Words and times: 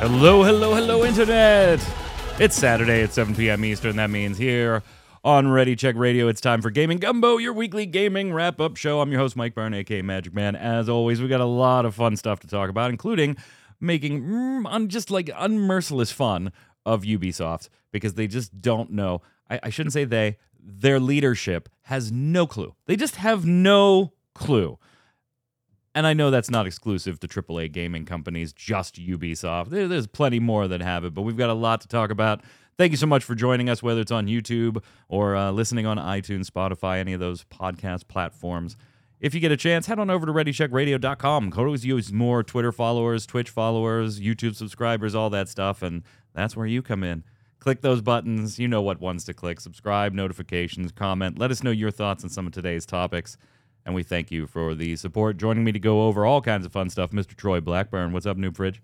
Hello, 0.00 0.44
hello, 0.44 0.76
hello, 0.76 1.04
Internet! 1.04 1.84
It's 2.38 2.54
Saturday 2.54 3.02
at 3.02 3.12
7 3.12 3.34
p.m. 3.34 3.64
Eastern. 3.64 3.96
That 3.96 4.10
means 4.10 4.38
here 4.38 4.84
on 5.24 5.48
Ready 5.48 5.74
Check 5.74 5.96
Radio, 5.96 6.28
it's 6.28 6.40
time 6.40 6.62
for 6.62 6.70
Gaming 6.70 6.98
Gumbo, 6.98 7.36
your 7.38 7.52
weekly 7.52 7.84
gaming 7.84 8.32
wrap 8.32 8.60
up 8.60 8.76
show. 8.76 9.00
I'm 9.00 9.10
your 9.10 9.20
host, 9.20 9.34
Mike 9.34 9.56
Byrne, 9.56 9.74
aka 9.74 10.00
Magic 10.02 10.32
Man. 10.32 10.54
As 10.54 10.88
always, 10.88 11.20
we 11.20 11.26
got 11.26 11.40
a 11.40 11.46
lot 11.46 11.84
of 11.84 11.96
fun 11.96 12.16
stuff 12.16 12.38
to 12.40 12.46
talk 12.46 12.70
about, 12.70 12.90
including 12.90 13.36
making 13.80 14.22
mm, 14.22 14.66
un- 14.72 14.88
just 14.88 15.10
like 15.10 15.26
unmerciless 15.26 16.12
fun 16.12 16.52
of 16.86 17.02
Ubisoft 17.02 17.68
because 17.90 18.14
they 18.14 18.28
just 18.28 18.60
don't 18.60 18.92
know. 18.92 19.20
I, 19.50 19.58
I 19.64 19.70
shouldn't 19.70 19.94
say 19.94 20.04
they, 20.04 20.38
their 20.60 21.00
leadership 21.00 21.68
has 21.82 22.12
no 22.12 22.46
clue. 22.46 22.76
They 22.86 22.94
just 22.94 23.16
have 23.16 23.44
no 23.44 24.12
clue. 24.32 24.78
And 25.98 26.06
I 26.06 26.14
know 26.14 26.30
that's 26.30 26.48
not 26.48 26.64
exclusive 26.64 27.18
to 27.18 27.26
AAA 27.26 27.72
gaming 27.72 28.04
companies, 28.04 28.52
just 28.52 29.04
Ubisoft. 29.04 29.70
There's 29.70 30.06
plenty 30.06 30.38
more 30.38 30.68
that 30.68 30.80
have 30.80 31.04
it, 31.04 31.12
but 31.12 31.22
we've 31.22 31.36
got 31.36 31.50
a 31.50 31.54
lot 31.54 31.80
to 31.80 31.88
talk 31.88 32.12
about. 32.12 32.40
Thank 32.76 32.92
you 32.92 32.96
so 32.96 33.08
much 33.08 33.24
for 33.24 33.34
joining 33.34 33.68
us, 33.68 33.82
whether 33.82 34.00
it's 34.00 34.12
on 34.12 34.28
YouTube 34.28 34.80
or 35.08 35.34
uh, 35.34 35.50
listening 35.50 35.86
on 35.86 35.96
iTunes, 35.96 36.48
Spotify, 36.48 36.98
any 36.98 37.14
of 37.14 37.18
those 37.18 37.42
podcast 37.42 38.06
platforms. 38.06 38.76
If 39.18 39.34
you 39.34 39.40
get 39.40 39.50
a 39.50 39.56
chance, 39.56 39.86
head 39.86 39.98
on 39.98 40.08
over 40.08 40.24
to 40.24 40.30
ReadyCheckRadio.com. 40.30 41.52
Always 41.56 41.84
use 41.84 42.12
more 42.12 42.44
Twitter 42.44 42.70
followers, 42.70 43.26
Twitch 43.26 43.50
followers, 43.50 44.20
YouTube 44.20 44.54
subscribers, 44.54 45.16
all 45.16 45.30
that 45.30 45.48
stuff, 45.48 45.82
and 45.82 46.04
that's 46.32 46.56
where 46.56 46.66
you 46.66 46.80
come 46.80 47.02
in. 47.02 47.24
Click 47.58 47.80
those 47.80 48.02
buttons. 48.02 48.56
You 48.60 48.68
know 48.68 48.82
what 48.82 49.00
ones 49.00 49.24
to 49.24 49.34
click. 49.34 49.58
Subscribe, 49.58 50.12
notifications, 50.12 50.92
comment. 50.92 51.40
Let 51.40 51.50
us 51.50 51.64
know 51.64 51.72
your 51.72 51.90
thoughts 51.90 52.22
on 52.22 52.30
some 52.30 52.46
of 52.46 52.52
today's 52.52 52.86
topics. 52.86 53.36
And 53.88 53.94
we 53.94 54.02
thank 54.02 54.30
you 54.30 54.46
for 54.46 54.74
the 54.74 54.96
support. 54.96 55.38
Joining 55.38 55.64
me 55.64 55.72
to 55.72 55.78
go 55.78 56.08
over 56.08 56.26
all 56.26 56.42
kinds 56.42 56.66
of 56.66 56.72
fun 56.72 56.90
stuff, 56.90 57.10
Mr. 57.10 57.34
Troy 57.34 57.58
Blackburn. 57.62 58.12
What's 58.12 58.26
up, 58.26 58.36
New 58.36 58.52
Fridge? 58.52 58.82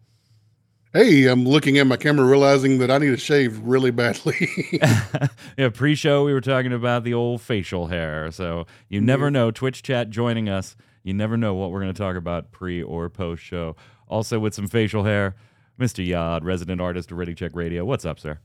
Hey, 0.94 1.27
I'm 1.27 1.44
looking 1.44 1.77
at 1.77 1.86
my 1.86 1.98
camera, 1.98 2.24
realizing 2.24 2.78
that 2.78 2.91
I 2.91 2.97
need 2.97 3.10
to 3.10 3.19
shave 3.19 3.58
really 3.58 3.91
badly. 3.91 4.48
yeah, 5.58 5.69
pre-show 5.69 6.25
we 6.25 6.32
were 6.32 6.41
talking 6.41 6.72
about 6.72 7.05
the 7.05 7.12
old 7.12 7.42
facial 7.42 7.88
hair. 7.88 8.30
So 8.30 8.66
you 8.88 9.00
mm-hmm. 9.00 9.06
never 9.06 9.30
know. 9.30 9.50
Twitch 9.50 9.82
chat 9.82 10.08
joining 10.08 10.48
us. 10.48 10.75
You 11.02 11.12
never 11.12 11.36
know 11.36 11.52
what 11.52 11.70
we're 11.70 11.82
going 11.82 11.92
to 11.92 12.02
talk 12.02 12.16
about 12.16 12.50
pre 12.50 12.82
or 12.82 13.10
post 13.10 13.42
show. 13.42 13.77
Also 14.08 14.38
with 14.38 14.55
some 14.55 14.69
facial 14.69 15.05
hair, 15.05 15.36
Mr. 15.78 16.05
Yod, 16.06 16.47
resident 16.47 16.80
artist 16.80 17.12
of 17.12 17.19
Ready 17.19 17.34
Check 17.34 17.50
Radio. 17.55 17.84
What's 17.84 18.06
up, 18.06 18.19
sir? 18.19 18.38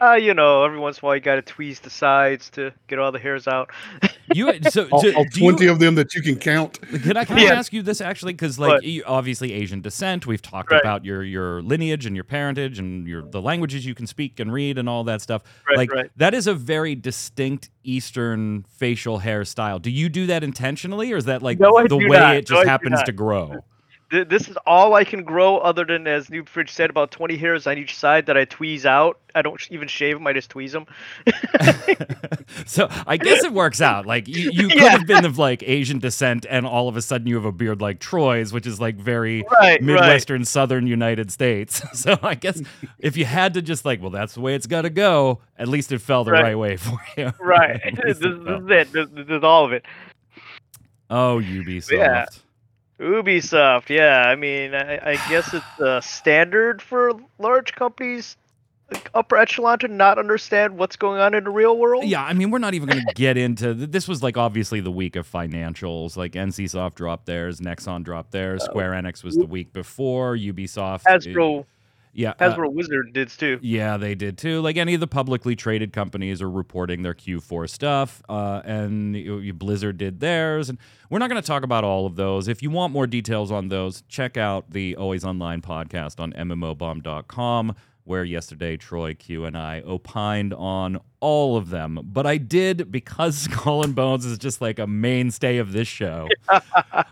Uh, 0.00 0.14
you 0.14 0.32
know, 0.32 0.64
every 0.64 0.78
once 0.78 0.98
in 0.98 1.04
a 1.04 1.06
while 1.06 1.14
you 1.16 1.20
gotta 1.20 1.42
tweeze 1.42 1.80
the 1.80 1.90
sides 1.90 2.50
to 2.50 2.72
get 2.86 2.98
all 3.00 3.10
the 3.12 3.18
hairs 3.18 3.48
out. 3.48 3.70
You 4.34 4.60
so, 4.68 4.86
all, 4.92 5.00
so 5.00 5.10
all 5.14 5.24
do 5.24 5.40
you- 5.40 5.50
20 5.52 5.66
of 5.68 5.78
them 5.78 5.94
that 5.94 6.14
you 6.14 6.20
can 6.20 6.36
count. 6.36 6.78
Can 6.82 7.16
I, 7.16 7.24
can 7.24 7.38
I 7.38 7.44
ask 7.44 7.72
you 7.72 7.80
this 7.80 8.02
actually? 8.02 8.34
Because 8.34 8.58
like 8.58 8.82
you, 8.82 9.02
obviously 9.06 9.54
Asian 9.54 9.80
descent, 9.80 10.26
we've 10.26 10.42
talked 10.42 10.70
Right. 10.70 10.82
about 10.82 11.02
your 11.06 11.24
your 11.24 11.62
lineage 11.62 12.04
and 12.04 12.14
your 12.14 12.24
parentage 12.24 12.78
and 12.78 13.08
your 13.08 13.22
the 13.22 13.40
languages 13.40 13.86
you 13.86 13.94
can 13.94 14.06
speak 14.06 14.38
and 14.38 14.52
read 14.52 14.76
and 14.76 14.86
all 14.86 15.02
that 15.04 15.22
stuff. 15.22 15.44
Right, 15.66 15.78
like 15.78 15.90
right. 15.90 16.10
that 16.16 16.34
is 16.34 16.46
a 16.46 16.52
very 16.52 16.94
distinct 16.94 17.70
Eastern 17.84 18.66
facial 18.68 19.20
hairstyle. 19.20 19.80
Do 19.80 19.90
you 19.90 20.10
do 20.10 20.26
that 20.26 20.44
intentionally, 20.44 21.10
or 21.10 21.16
is 21.16 21.24
that 21.24 21.40
like 21.40 21.58
No, 21.58 21.70
the 21.88 21.96
way 21.96 22.18
not. 22.18 22.36
it 22.36 22.46
just 22.46 22.60
I 22.60 22.64
do 22.64 22.68
happens 22.68 23.02
to 23.04 23.12
grow? 23.12 23.64
Th- 24.10 24.26
This 24.28 24.48
is 24.48 24.56
all 24.66 24.94
I 24.94 25.04
can 25.04 25.22
grow, 25.22 25.58
other 25.58 25.84
than 25.84 26.06
as 26.06 26.30
New 26.30 26.44
Fridge 26.44 26.70
said, 26.72 26.88
about 26.90 27.10
20 27.10 27.36
hairs 27.36 27.66
on 27.66 27.76
each 27.78 27.96
side 27.96 28.26
that 28.26 28.36
I 28.36 28.44
tweeze 28.46 28.84
out. 28.86 29.18
I 29.34 29.42
don't 29.42 29.60
sh- 29.60 29.68
even 29.70 29.86
shave 29.86 30.16
them; 30.16 30.26
I 30.26 30.32
just 30.32 30.50
tweeze 30.50 30.72
them. 30.72 30.86
so 32.66 32.88
I 33.06 33.16
guess 33.16 33.44
it 33.44 33.52
works 33.52 33.80
out. 33.80 34.06
Like 34.06 34.26
you, 34.26 34.50
you 34.50 34.68
could 34.68 34.78
Yeah. 34.78 34.88
have 34.90 35.06
been 35.06 35.24
of 35.24 35.38
like 35.38 35.62
Asian 35.62 35.98
descent, 35.98 36.46
and 36.48 36.66
all 36.66 36.88
of 36.88 36.96
a 36.96 37.02
sudden 37.02 37.26
you 37.26 37.34
have 37.36 37.44
a 37.44 37.52
beard 37.52 37.80
like 37.80 37.98
Troy's, 38.00 38.52
which 38.52 38.66
is 38.66 38.80
like 38.80 38.96
very 38.96 39.42
Right, 39.50 39.60
right. 39.60 39.82
Midwestern, 39.82 40.44
Southern 40.44 40.86
United 40.86 41.30
States. 41.30 41.82
So 41.98 42.18
I 42.22 42.34
guess 42.36 42.62
if 42.98 43.16
you 43.16 43.24
had 43.24 43.54
to 43.54 43.62
just 43.62 43.84
like, 43.84 44.00
well, 44.00 44.10
that's 44.10 44.34
the 44.34 44.40
way 44.40 44.54
it's 44.54 44.66
got 44.66 44.82
to 44.82 44.90
go. 44.90 45.40
At 45.58 45.68
least 45.68 45.90
it 45.92 45.98
fell 46.00 46.22
the 46.24 46.30
right, 46.32 46.42
Right. 46.42 46.58
way 46.58 46.76
for 46.78 46.98
you. 47.16 47.32
Right. 47.40 47.80
This, 48.04 48.18
this 48.18 48.26
is 48.32 48.70
it. 48.70 48.92
This, 48.92 49.08
this 49.12 49.26
is 49.28 49.42
all 49.42 49.64
of 49.66 49.72
it. 49.72 49.84
Oh, 51.10 51.40
Ubisoft. 51.44 51.90
Yeah. 51.92 52.24
Ubisoft. 53.00 53.88
Yeah. 53.88 54.24
I 54.26 54.34
mean, 54.34 54.74
I, 54.74 55.12
I 55.12 55.14
guess 55.28 55.52
it's 55.54 55.64
uh, 55.80 56.00
standard 56.00 56.82
for 56.82 57.12
large 57.38 57.74
companies, 57.74 58.36
like 58.90 59.10
upper 59.14 59.36
echelon, 59.36 59.78
to 59.80 59.88
not 59.88 60.18
understand 60.18 60.76
what's 60.78 60.96
going 60.96 61.20
on 61.20 61.34
in 61.34 61.44
the 61.44 61.50
real 61.50 61.76
world. 61.76 62.04
Yeah, 62.04 62.24
I 62.24 62.32
mean, 62.32 62.50
we're 62.50 62.58
not 62.58 62.74
even 62.74 62.88
going 62.88 63.04
to 63.06 63.14
get 63.14 63.36
into 63.36 63.74
this. 63.74 64.08
Was 64.08 64.22
like 64.22 64.36
obviously 64.36 64.80
the 64.80 64.92
week 64.92 65.16
of 65.16 65.30
financials. 65.30 66.16
Like 66.16 66.32
NCSoft 66.32 66.94
dropped 66.94 67.26
theirs, 67.26 67.60
Nexon 67.60 68.02
dropped 68.02 68.32
theirs, 68.32 68.64
Square 68.64 68.92
Enix 68.92 69.22
was 69.22 69.36
the 69.36 69.46
week 69.46 69.72
before. 69.72 70.36
Ubisoft, 70.36 71.02
uh, 71.06 71.18
Hasbro. 71.18 71.64
Yeah, 72.18 72.30
uh, 72.40 72.50
Hasbro 72.52 72.72
Wizard 72.72 73.12
did 73.12 73.28
too. 73.28 73.60
Yeah, 73.62 73.96
they 73.96 74.14
did 74.16 74.36
too. 74.38 74.60
Like 74.60 74.76
any 74.76 74.94
of 74.94 75.00
the 75.00 75.06
publicly 75.06 75.54
traded 75.54 75.92
companies 75.92 76.42
are 76.42 76.50
reporting 76.50 77.02
their 77.02 77.14
Q4 77.14 77.70
stuff, 77.70 78.20
uh, 78.28 78.60
and 78.64 79.14
you- 79.16 79.38
you- 79.38 79.54
Blizzard 79.54 79.98
did 79.98 80.18
theirs. 80.18 80.68
And 80.68 80.78
we're 81.10 81.20
not 81.20 81.30
going 81.30 81.40
to 81.40 81.46
talk 81.46 81.62
about 81.62 81.84
all 81.84 82.06
of 82.06 82.16
those. 82.16 82.48
If 82.48 82.60
you 82.62 82.70
want 82.70 82.92
more 82.92 83.06
details 83.06 83.52
on 83.52 83.68
those, 83.68 84.02
check 84.08 84.36
out 84.36 84.70
the 84.72 84.96
Always 84.96 85.24
Online 85.24 85.62
podcast 85.62 86.18
on 86.18 86.32
MMOBomb.com, 86.32 87.74
where 88.08 88.24
yesterday 88.24 88.76
Troy 88.76 89.14
Q 89.14 89.44
and 89.44 89.56
I 89.56 89.82
opined 89.82 90.54
on 90.54 90.98
all 91.20 91.56
of 91.56 91.70
them. 91.70 91.98
But 92.04 92.26
I 92.26 92.36
did 92.38 92.90
because 92.90 93.36
Skull 93.42 93.82
and 93.84 93.94
Bones 93.94 94.24
is 94.24 94.38
just 94.38 94.60
like 94.60 94.78
a 94.78 94.86
mainstay 94.86 95.58
of 95.58 95.72
this 95.72 95.86
show. 95.88 96.28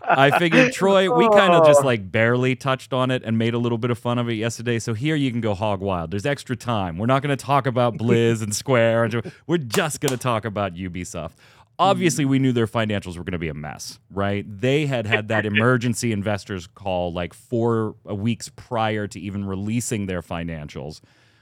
I 0.03 0.37
figured, 0.39 0.73
Troy, 0.73 1.13
we 1.13 1.27
kind 1.29 1.53
of 1.53 1.65
just 1.65 1.81
Oh. 1.83 1.85
like 1.85 2.11
barely 2.11 2.55
touched 2.55 2.93
on 2.93 3.11
it 3.11 3.21
and 3.23 3.37
made 3.37 3.53
a 3.53 3.57
little 3.57 3.77
bit 3.77 3.91
of 3.91 3.99
fun 3.99 4.17
of 4.17 4.29
it 4.29 4.35
yesterday. 4.35 4.79
So 4.79 4.93
here 4.93 5.15
you 5.15 5.29
can 5.31 5.41
go 5.41 5.53
hog 5.53 5.81
wild. 5.81 6.11
There's 6.11 6.25
extra 6.25 6.55
time. 6.55 6.97
We're 6.97 7.05
not 7.05 7.21
going 7.21 7.35
to 7.37 7.45
talk 7.45 7.67
about 7.67 7.97
Blizz 7.97 8.41
and 8.41 8.55
Square. 8.55 9.03
And 9.05 9.31
we're 9.45 9.57
just 9.57 10.01
going 10.01 10.11
to 10.11 10.17
talk 10.17 10.45
about 10.45 10.73
Ubisoft. 10.75 11.31
Obviously, 11.79 12.25
we 12.25 12.39
knew 12.39 12.51
their 12.51 12.67
financials 12.67 13.17
were 13.17 13.23
going 13.23 13.33
to 13.33 13.37
be 13.37 13.49
a 13.49 13.53
mess, 13.53 13.99
right? 14.09 14.45
They 14.47 14.87
had 14.87 15.05
had 15.05 15.27
that 15.27 15.45
emergency 15.53 16.11
investors 16.11 16.67
call 16.67 17.13
like 17.13 17.33
four 17.33 17.95
weeks 18.05 18.49
prior 18.55 19.07
to 19.07 19.19
even 19.19 19.45
releasing 19.45 20.07
their 20.07 20.21
financials, 20.21 21.01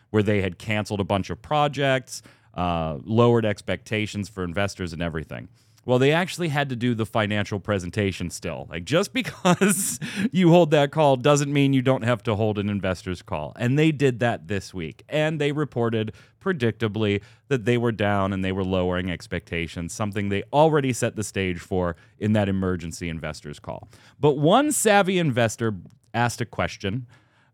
where 0.10 0.24
they 0.24 0.42
had 0.42 0.58
canceled 0.58 1.00
a 1.00 1.06
bunch 1.06 1.30
of 1.30 1.42
projects, 1.42 2.22
uh, 2.54 2.98
lowered 3.04 3.46
expectations 3.46 4.28
for 4.28 4.44
investors, 4.44 4.92
and 4.92 5.02
everything. 5.02 5.48
Well, 5.86 6.00
they 6.00 6.12
actually 6.12 6.50
had 6.50 6.70
to 6.70 6.76
do 6.76 6.96
the 6.96 7.06
financial 7.06 7.60
presentation 7.60 8.30
still. 8.32 8.68
Like, 8.70 8.86
just 8.86 9.14
because 9.14 10.00
you 10.32 10.50
hold 10.50 10.72
that 10.72 10.92
call 10.92 11.16
doesn't 11.18 11.52
mean 11.54 11.74
you 11.74 11.82
don't 11.82 12.04
have 12.04 12.24
to 12.24 12.36
hold 12.36 12.58
an 12.60 12.70
investor's 12.70 13.22
call. 13.22 13.54
And 13.58 13.78
they 13.78 13.92
did 13.92 14.20
that 14.20 14.48
this 14.48 14.74
week. 14.74 15.04
And 15.08 15.40
they 15.40 15.52
reported, 15.52 16.14
predictably, 16.42 17.22
that 17.50 17.66
they 17.66 17.78
were 17.78 17.92
down 17.92 18.34
and 18.34 18.44
they 18.44 18.52
were 18.52 18.64
lowering 18.64 19.12
expectations, 19.12 19.94
something 19.94 20.30
they 20.30 20.44
already 20.52 20.92
set 20.94 21.16
the 21.16 21.24
stage 21.24 21.60
for 21.60 21.96
in 22.20 22.34
that 22.34 22.50
emergency 22.50 23.10
investors 23.10 23.60
call. 23.60 23.88
But 24.20 24.38
one 24.38 24.72
savvy 24.72 25.20
investor 25.20 25.74
asked 26.14 26.42
a 26.42 26.46
question, 26.46 27.06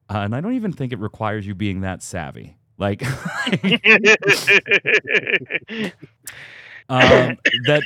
uh, 0.10 0.20
and 0.20 0.36
I 0.36 0.42
don't 0.42 0.54
even 0.56 0.72
think 0.74 0.94
it 0.94 1.00
requires 1.00 1.46
you 1.46 1.54
being 1.56 1.82
that 1.82 2.02
savvy. 2.02 2.56
Like, 2.78 3.02
um, 6.92 7.38
that 7.66 7.84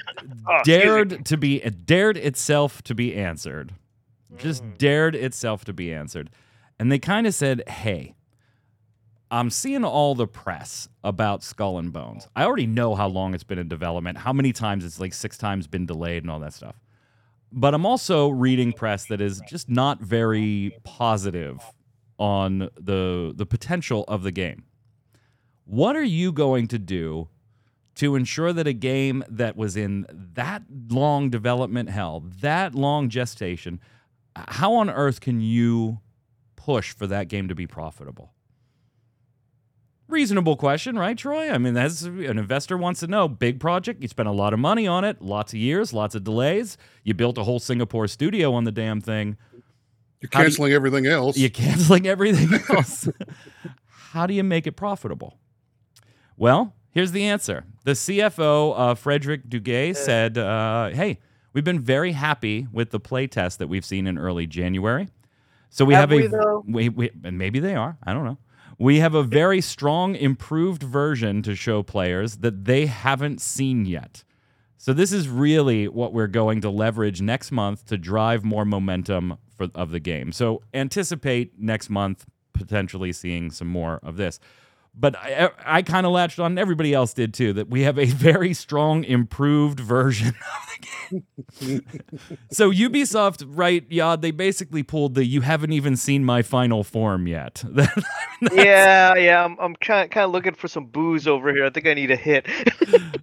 Oh, 0.48 0.57
excuse 0.57 0.68
me. 0.68 0.84
dared 0.84 1.25
to 1.25 1.38
be 1.38 1.60
dared 1.60 2.18
itself 2.18 2.81
to 2.84 2.96
be 2.96 3.16
answered. 3.16 3.74
Just 4.38 4.63
Mm. 4.63 4.78
dared 4.78 5.16
itself 5.16 5.63
to 5.66 5.74
be 5.74 5.94
answered. 5.94 6.30
And 6.80 6.92
they 6.92 7.00
kind 7.00 7.25
of 7.28 7.34
said 7.34 7.68
hey 7.69 8.16
i'm 9.31 9.50
seeing 9.50 9.84
all 9.84 10.13
the 10.13 10.28
press 10.28 10.88
about 11.04 11.42
skull 11.44 11.80
and 11.80 11.92
bones. 11.92 12.28
I 12.36 12.44
already 12.46 12.68
know 12.68 12.94
how 12.96 13.07
long 13.07 13.34
it's 13.34 13.44
been 13.44 13.57
in 13.60 13.68
development 13.68 14.19
how 14.19 14.31
many 14.34 14.52
times 14.54 14.86
it's 14.86 15.00
like 15.00 15.13
six 15.13 15.38
times 15.38 15.68
been 15.68 15.86
delayed 15.86 16.24
and 16.24 16.30
all 16.31 16.40
that 16.42 16.54
stuff. 16.54 16.80
But 17.51 17.74
i'm 17.74 17.86
also 17.86 18.30
reading 18.30 18.72
press 18.74 19.06
that 19.08 19.22
is 19.22 19.42
just 19.48 19.69
not 19.69 20.00
very 20.01 20.78
positive 20.84 21.60
on 22.19 22.69
the 22.80 23.34
the 23.36 23.46
potential 23.46 24.04
of 24.08 24.24
the 24.24 24.31
game. 24.31 24.63
What 25.66 25.96
are 25.96 26.04
you 26.04 26.31
going 26.31 26.68
to 26.69 26.78
do 26.80 27.28
to 27.96 28.16
ensure 28.16 28.52
that 28.54 28.68
a 28.68 28.74
game 28.74 29.24
that 29.30 29.56
was 29.56 29.78
in 29.78 30.06
that 30.34 30.64
long 30.90 31.30
development 31.30 31.90
hell, 31.90 32.24
that 32.42 32.76
long 32.76 33.10
gestation, 33.10 33.80
how 34.36 34.74
on 34.74 34.90
earth 34.90 35.22
can 35.22 35.40
you 35.40 36.00
push 36.56 36.92
for 36.94 37.08
that 37.08 37.28
game 37.30 37.48
to 37.48 37.56
be 37.56 37.66
profitable? 37.68 38.34
Reasonable 40.08 40.56
question, 40.56 41.00
right, 41.00 41.18
Troy? 41.18 41.50
I 41.50 41.58
mean, 41.58 41.74
that's 41.74 42.04
an 42.04 42.38
investor 42.38 42.78
wants 42.78 43.00
to 43.00 43.08
know. 43.08 43.28
Big 43.28 43.60
project, 43.60 44.04
you 44.04 44.08
spent 44.08 44.30
a 44.30 44.32
lot 44.32 44.54
of 44.54 44.60
money 44.60 44.86
on 44.86 45.04
it, 45.04 45.20
lots 45.20 45.52
of 45.52 45.58
years, 45.58 45.94
lots 45.94 46.14
of 46.14 46.24
delays. 46.24 46.78
You 47.04 47.16
built 47.16 47.40
a 47.40 47.44
whole 47.44 47.58
Singapore 47.58 48.08
studio 48.08 48.54
on 48.54 48.66
the 48.66 48.72
damn 48.72 49.02
thing. 49.02 49.36
You're 50.22 50.30
do 50.30 50.38
you- 50.38 50.44
canceling 50.44 50.74
everything 50.74 51.08
else. 51.08 51.38
You're 51.38 51.50
canceling 51.50 52.06
everything 52.06 52.60
else. 52.76 53.10
How 53.88 54.28
do 54.28 54.36
you 54.36 54.44
make 54.44 54.68
it 54.68 54.74
profitable? 54.74 55.40
Well, 56.38 56.75
here's 56.96 57.12
the 57.12 57.26
answer. 57.26 57.66
The 57.84 57.92
CFO, 57.92 58.74
uh, 58.76 58.96
Frederick 58.96 59.48
Duguet, 59.48 59.96
said, 59.96 60.40
uh, 60.40 60.90
hey, 60.90 61.20
we've 61.54 61.64
been 61.64 61.80
very 61.80 62.14
happy 62.14 62.68
with 62.72 62.90
the 62.90 63.00
playtest 63.00 63.58
that 63.58 63.68
we've 63.68 63.86
seen 63.86 64.08
in 64.08 64.18
early 64.18 64.48
January. 64.48 65.10
So 65.70 65.86
we 65.86 65.94
have, 65.94 66.10
Have 66.10 66.34
a 66.34 66.62
we, 66.66 66.90
we, 66.90 67.12
and 67.24 67.38
maybe 67.38 67.60
they 67.60 67.76
are. 67.76 67.98
I 68.04 68.14
don't 68.14 68.26
know. 68.26 68.38
We 68.80 69.00
have 69.00 69.14
a 69.14 69.24
very 69.24 69.62
strong, 69.62 70.16
improved 70.16 70.84
version 70.84 71.42
to 71.44 71.56
show 71.56 71.84
players 71.84 72.38
that 72.38 72.66
they 72.66 72.88
haven't 72.88 73.42
seen 73.42 73.86
yet. 73.86 74.24
So 74.78 74.94
this 74.94 75.12
is 75.12 75.28
really 75.28 75.88
what 75.88 76.14
we're 76.14 76.28
going 76.28 76.62
to 76.62 76.70
leverage 76.70 77.22
next 77.22 77.52
month 77.52 77.86
to 77.88 77.98
drive 77.98 78.44
more 78.44 78.66
momentum 78.66 79.38
for, 79.56 79.68
of 79.76 79.92
the 79.92 80.00
game. 80.00 80.32
So 80.32 80.62
anticipate 80.74 81.60
next 81.60 81.90
month 81.90 82.26
potentially 82.54 83.12
seeing 83.12 83.52
some 83.52 83.68
more 83.68 84.00
of 84.04 84.18
this. 84.18 84.40
But 84.98 85.16
I, 85.18 85.50
I 85.66 85.82
kind 85.82 86.06
of 86.06 86.14
latched 86.14 86.40
on, 86.40 86.54
and 86.54 86.60
everybody 86.60 86.94
else 86.94 87.14
did 87.14 87.34
too, 87.34 87.52
that 87.54 87.70
we 87.70 87.82
have 87.82 88.00
a 88.00 88.06
very 88.06 88.54
strong, 88.54 89.04
improved 89.04 89.80
version 89.80 90.30
of 91.12 91.12
the 91.12 91.22
game. 91.60 91.82
so 92.52 92.72
Ubisoft, 92.72 93.44
right, 93.48 93.86
yeah, 93.90 94.16
they 94.16 94.32
basically 94.32 94.84
pulled 94.84 95.16
the 95.16 95.26
"you 95.26 95.42
haven't 95.42 95.74
even 95.74 95.98
seen 95.98 96.24
my 96.24 96.42
final 96.42 96.84
form 96.84 97.28
yet." 97.28 97.64
yeah, 98.54 99.16
yeah. 99.16 99.44
I'm, 99.44 99.58
I'm 99.60 99.76
kind 99.76 100.10
kind 100.10 100.24
of 100.26 100.32
looking 100.32 100.54
for 100.54 100.68
some 100.68 100.86
booze 100.86 101.28
over 101.28 101.52
here. 101.54 101.66
I 101.66 101.70
think 101.70 101.88
I 101.88 101.94
need 101.94 102.12
a 102.12 102.16
hit. 102.16 102.48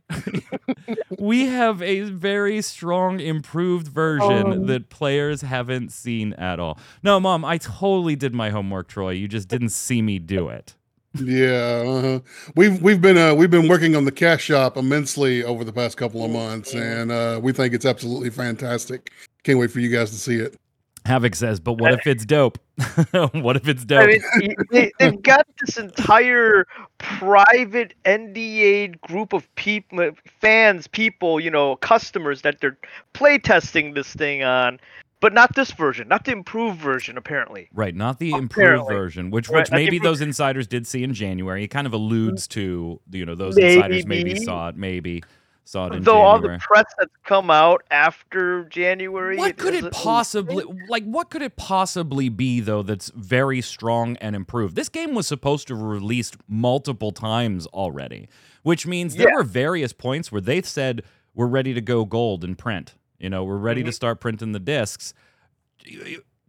we 1.19 1.47
have 1.47 1.81
a 1.83 2.01
very 2.03 2.61
strong 2.63 3.21
improved 3.21 3.89
version 3.89 4.47
Oh. 4.47 4.67
that 4.67 4.91
players 4.91 5.41
haven't 5.43 5.93
seen 5.93 6.33
at 6.35 6.61
all. 6.61 6.79
No, 7.03 7.19
mom, 7.21 7.45
I 7.45 7.59
totally 7.59 8.17
did 8.17 8.35
my 8.35 8.51
homework, 8.51 8.89
Troy. 8.89 9.11
You 9.13 9.29
just 9.29 9.49
didn't 9.49 9.71
see 9.71 10.03
me 10.03 10.19
do 10.19 10.49
it. 10.49 10.75
Yeah, 11.14 11.85
uh-huh. 11.87 12.20
we've 12.56 12.81
we've 12.81 13.00
been 13.00 13.19
uh, 13.19 13.35
we've 13.35 13.50
been 13.50 13.69
working 13.69 13.97
on 13.97 14.05
the 14.05 14.12
cash 14.12 14.44
shop 14.44 14.76
immensely 14.76 15.44
over 15.44 15.62
the 15.62 15.73
past 15.73 15.97
couple 15.99 16.25
of 16.25 16.31
months, 16.31 16.75
and 16.75 17.12
uh, 17.12 17.38
we 17.43 17.53
think 17.53 17.75
it's 17.75 17.85
absolutely 17.85 18.31
fantastic. 18.31 19.12
Can't 19.43 19.59
wait 19.59 19.70
for 19.70 19.81
you 19.81 19.91
guys 19.91 20.11
to 20.11 20.17
see 20.17 20.37
it. 20.37 20.56
Havoc 21.05 21.35
says, 21.35 21.59
but 21.59 21.75
what 21.75 21.93
if 21.93 22.06
it's 22.06 22.25
dope? 22.25 22.59
what 23.32 23.56
if 23.56 23.67
it's 23.67 23.85
dope? 23.85 24.03
I 24.03 24.06
mean, 24.38 24.55
they, 24.70 24.93
they've 24.99 25.20
got 25.20 25.47
this 25.61 25.76
entire 25.76 26.64
private 26.99 27.94
NDA 28.05 29.00
group 29.00 29.32
of 29.32 29.53
people, 29.56 30.12
fans, 30.41 30.87
people, 30.87 31.41
you 31.41 31.50
know, 31.50 31.75
customers 31.76 32.43
that 32.43 32.61
they're 32.61 32.79
playtesting 33.14 33.94
this 33.94 34.14
thing 34.14 34.44
on, 34.44 34.79
but 35.23 35.33
not 35.33 35.55
this 35.55 35.71
version, 35.71 36.09
not 36.09 36.27
the 36.27 36.33
improved 36.33 36.79
version, 36.79 37.17
apparently. 37.17 37.71
right, 37.73 37.95
not 37.95 38.19
the 38.19 38.33
improved 38.33 38.87
version, 38.89 39.31
which 39.31 39.49
Right, 39.49 39.61
which 39.61 39.71
maybe 39.71 39.99
those 39.99 40.21
insiders 40.21 40.67
did 40.67 40.87
see 40.87 41.03
in 41.03 41.15
January. 41.15 41.65
It 41.65 41.69
kind 41.69 41.87
of 41.87 41.95
alludes 41.95 42.47
to 42.49 43.01
you 43.11 43.25
know 43.25 43.35
those 43.35 43.57
insiders 43.57 44.05
maybe 44.07 44.35
Maybe. 44.35 44.45
saw 44.45 44.69
it, 44.69 44.77
maybe 44.77 45.23
saw 45.65 45.85
it 45.87 45.95
in 45.95 46.03
January. 46.03 46.05
Though 46.05 46.21
all 46.21 46.41
the 46.41 46.59
press 46.61 46.87
that's 46.99 47.15
come 47.25 47.51
out 47.51 47.85
after 47.91 48.65
January, 48.65 49.37
What 49.39 49.57
could 49.57 49.75
it 49.75 49.93
possibly 49.93 50.65
like? 50.89 51.05
What 51.05 51.31
could 51.31 51.43
it 51.43 51.55
possibly 51.57 52.29
be 52.29 52.59
though? 52.61 52.83
That's 52.83 53.11
very 53.15 53.61
strong 53.61 54.17
and 54.17 54.35
improved. 54.35 54.75
This 54.75 54.89
game 54.89 55.15
was 55.15 55.27
supposed 55.29 55.69
to 55.69 55.77
released 55.77 56.37
multiple 56.49 57.13
times 57.13 57.67
already, 57.69 58.29
which 58.65 58.87
means 58.89 59.15
there 59.15 59.29
Yeah. 59.29 59.37
were 59.37 59.45
various 59.45 59.93
points 59.93 60.33
where 60.33 60.41
they 60.41 60.63
said 60.63 61.05
we're 61.33 61.47
ready 61.47 61.73
to 61.75 61.81
go 61.81 62.05
gold 62.05 62.43
and 62.45 62.59
print. 62.59 62.95
You 63.23 63.31
know, 63.31 63.45
we're 63.45 63.57
ready 63.57 63.83
to 63.85 63.91
Mhm. 63.91 63.95
start 63.95 64.21
printing 64.21 64.51
the 64.53 64.59
discs. 64.59 65.15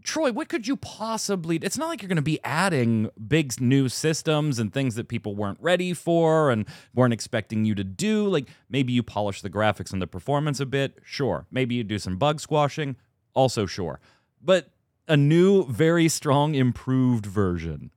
Troy, 0.04 0.34
what 0.34 0.50
could 0.50 0.68
you 0.68 0.76
possibly? 0.76 1.56
It's 1.58 1.78
not 1.78 1.88
like 1.88 2.02
you're 2.02 2.10
going 2.10 2.18
to 2.18 2.22
be 2.22 2.44
adding 2.44 3.10
big 3.26 3.62
new 3.62 3.88
systems 3.88 4.60
and 4.60 4.74
things 4.74 4.96
that 4.96 5.08
people 5.08 5.34
weren't 5.34 5.60
ready 5.62 5.94
for 5.94 6.52
and 6.52 6.66
weren't 6.94 7.14
expecting 7.14 7.64
you 7.64 7.74
to 7.76 7.86
do. 7.86 8.28
Like 8.28 8.50
maybe 8.70 8.92
you 8.92 9.02
polish 9.02 9.42
the 9.42 9.50
graphics 9.50 9.94
and 9.94 10.02
the 10.02 10.08
performance 10.08 10.60
a 10.60 10.66
bit, 10.66 11.00
sure. 11.04 11.46
Maybe 11.52 11.76
you 11.76 11.86
do 11.86 12.00
some 12.00 12.18
bug 12.18 12.42
squashing, 12.42 12.98
also 13.34 13.66
sure. 13.66 14.02
But 14.42 14.72
a 15.08 15.16
new, 15.16 15.66
very 15.68 16.10
strong, 16.10 16.54
improved 16.56 17.26
version. 17.26 17.92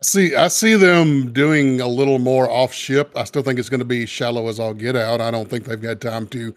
See, 0.00 0.36
I 0.36 0.46
see 0.46 0.74
them 0.74 1.32
doing 1.32 1.80
a 1.80 1.88
little 1.88 2.20
more 2.20 2.48
off 2.48 2.72
ship. 2.72 3.10
I 3.16 3.24
still 3.24 3.42
think 3.42 3.58
it's 3.58 3.68
going 3.68 3.80
to 3.80 3.86
be 3.86 4.06
shallow 4.06 4.46
as 4.46 4.60
all 4.60 4.72
get 4.72 4.94
out. 4.94 5.20
I 5.20 5.32
don't 5.32 5.50
think 5.50 5.64
they've 5.64 5.80
got 5.80 6.00
time 6.00 6.28
to 6.28 6.54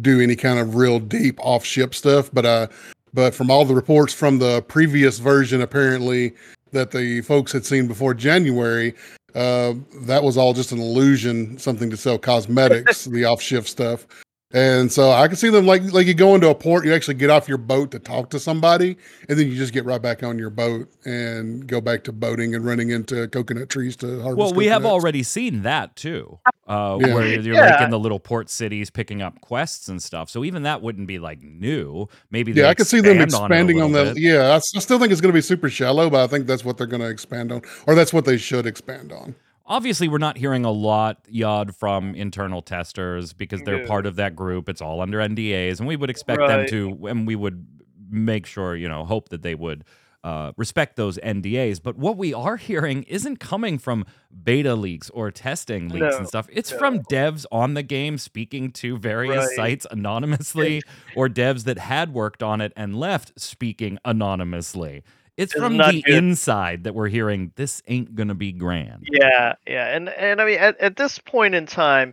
do 0.00 0.20
any 0.20 0.34
kind 0.34 0.58
of 0.58 0.74
real 0.74 0.98
deep 0.98 1.38
off 1.40 1.64
ship 1.64 1.94
stuff. 1.94 2.30
But 2.32 2.46
uh, 2.46 2.66
but 3.14 3.32
from 3.32 3.48
all 3.48 3.64
the 3.64 3.74
reports 3.74 4.12
from 4.12 4.38
the 4.38 4.62
previous 4.62 5.18
version, 5.20 5.60
apparently 5.60 6.34
that 6.72 6.90
the 6.90 7.20
folks 7.22 7.52
had 7.52 7.64
seen 7.64 7.86
before 7.86 8.12
January, 8.12 8.94
uh, 9.36 9.74
that 10.02 10.22
was 10.22 10.36
all 10.36 10.52
just 10.52 10.72
an 10.72 10.80
illusion, 10.80 11.58
something 11.58 11.90
to 11.90 11.96
sell 11.96 12.18
cosmetics, 12.18 13.04
the 13.06 13.24
off 13.24 13.40
shift 13.40 13.68
stuff. 13.68 14.06
And 14.52 14.90
so 14.90 15.12
I 15.12 15.28
can 15.28 15.36
see 15.36 15.48
them 15.48 15.64
like 15.64 15.92
like 15.92 16.08
you 16.08 16.14
go 16.14 16.34
into 16.34 16.48
a 16.48 16.54
port, 16.56 16.84
you 16.84 16.92
actually 16.92 17.14
get 17.14 17.30
off 17.30 17.48
your 17.48 17.56
boat 17.58 17.92
to 17.92 18.00
talk 18.00 18.30
to 18.30 18.40
somebody, 18.40 18.96
and 19.28 19.38
then 19.38 19.46
you 19.46 19.54
just 19.54 19.72
get 19.72 19.84
right 19.84 20.02
back 20.02 20.24
on 20.24 20.40
your 20.40 20.50
boat 20.50 20.88
and 21.04 21.64
go 21.68 21.80
back 21.80 22.02
to 22.04 22.12
boating 22.12 22.56
and 22.56 22.64
running 22.64 22.90
into 22.90 23.28
coconut 23.28 23.68
trees 23.68 23.94
to 23.98 24.20
harvest. 24.20 24.38
Well, 24.38 24.52
we 24.52 24.66
have 24.66 24.84
already 24.84 25.22
seen 25.22 25.62
that 25.62 25.94
too, 25.94 26.40
uh, 26.66 26.98
Yeah. 27.00 27.14
where 27.14 27.26
you're 27.40 27.54
like 27.54 27.80
in 27.80 27.90
the 27.90 27.98
little 27.98 28.18
port 28.18 28.50
cities 28.50 28.90
picking 28.90 29.22
up 29.22 29.40
quests 29.40 29.86
and 29.88 30.02
stuff. 30.02 30.28
So 30.28 30.44
even 30.44 30.64
that 30.64 30.82
wouldn't 30.82 31.06
be 31.06 31.20
like 31.20 31.40
new. 31.42 32.08
Maybe 32.32 32.50
Yeah, 32.50 32.70
I 32.70 32.74
can 32.74 32.86
see 32.86 33.00
them 33.00 33.20
expand 33.20 33.34
on 33.44 33.50
expanding 33.52 33.80
on, 33.82 33.92
that. 33.92 34.14
bit. 34.14 34.22
Yeah, 34.22 34.54
I 34.54 34.58
still 34.58 34.98
think 34.98 35.12
it's 35.12 35.20
going 35.20 35.32
to 35.32 35.36
be 35.36 35.42
super 35.42 35.70
shallow, 35.70 36.10
but 36.10 36.24
I 36.24 36.26
think 36.26 36.48
that's 36.48 36.64
what 36.64 36.76
they're 36.76 36.88
going 36.88 37.02
to 37.02 37.08
expand 37.08 37.52
on, 37.52 37.62
or 37.86 37.94
that's 37.94 38.12
what 38.12 38.24
they 38.24 38.36
should 38.36 38.66
expand 38.66 39.12
on. 39.12 39.36
Obviously, 39.70 40.08
we're 40.08 40.18
not 40.18 40.36
hearing 40.36 40.64
a 40.64 40.70
lot, 40.70 41.20
Yod, 41.28 41.74
from 41.74 42.14
internal 42.16 42.60
testers 42.60 43.32
because 43.32 43.62
they're 43.62 43.82
No. 43.82 43.86
part 43.86 44.04
of 44.04 44.16
that 44.16 44.34
group. 44.36 44.68
It's 44.68 44.82
all 44.82 45.00
under 45.00 45.18
NDAs, 45.20 45.78
and 45.78 45.86
we 45.88 45.94
would 45.96 46.10
expect 46.10 46.40
them 46.40 46.66
to, 46.66 47.06
and 47.06 47.26
we 47.26 47.36
would 47.36 47.64
make 48.10 48.44
sure, 48.46 48.74
you 48.74 48.88
know, 48.88 49.04
hope 49.04 49.28
that 49.28 49.42
they 49.42 49.54
would 49.54 49.84
uh, 50.22 50.52
respect 50.58 50.96
those 50.96 51.16
NDAs. 51.22 51.82
But 51.82 51.96
what 51.96 52.18
we 52.18 52.34
are 52.34 52.58
hearing 52.58 53.04
isn't 53.04 53.38
coming 53.38 53.78
from 53.78 54.04
beta 54.44 54.74
leaks 54.74 55.08
or 55.10 55.30
testing 55.30 55.88
leaks 55.88 56.12
No, 56.12 56.18
and 56.18 56.28
stuff. 56.28 56.46
It's 56.52 56.70
no. 56.72 56.76
from 56.78 56.98
devs 57.04 57.46
on 57.50 57.72
the 57.72 57.82
game 57.82 58.18
speaking 58.18 58.70
to 58.72 58.98
various 58.98 59.46
Right. 59.46 59.56
sites 59.56 59.86
anonymously, 59.90 60.82
or 61.16 61.28
devs 61.30 61.64
that 61.64 61.78
had 61.78 62.12
worked 62.12 62.42
on 62.42 62.60
it 62.60 62.74
and 62.76 62.94
left 62.98 63.32
speaking 63.40 63.98
anonymously. 64.04 65.04
It's 65.40 65.52
It's 65.52 65.60
from 65.60 65.78
the 65.78 66.02
good. 66.04 66.16
inside 66.16 66.84
that 66.84 66.94
we're 66.94 67.08
hearing 67.08 67.52
this 67.56 67.82
ain't 67.88 68.14
gonna 68.14 68.34
be 68.34 68.52
grand. 68.52 69.08
Yeah, 69.10 69.54
yeah, 69.66 69.86
and 69.96 70.10
and 70.10 70.40
I 70.40 70.44
mean 70.44 70.58
at, 70.58 70.78
at 70.80 70.96
this 70.96 71.18
point 71.18 71.54
in 71.54 71.64
time, 71.64 72.12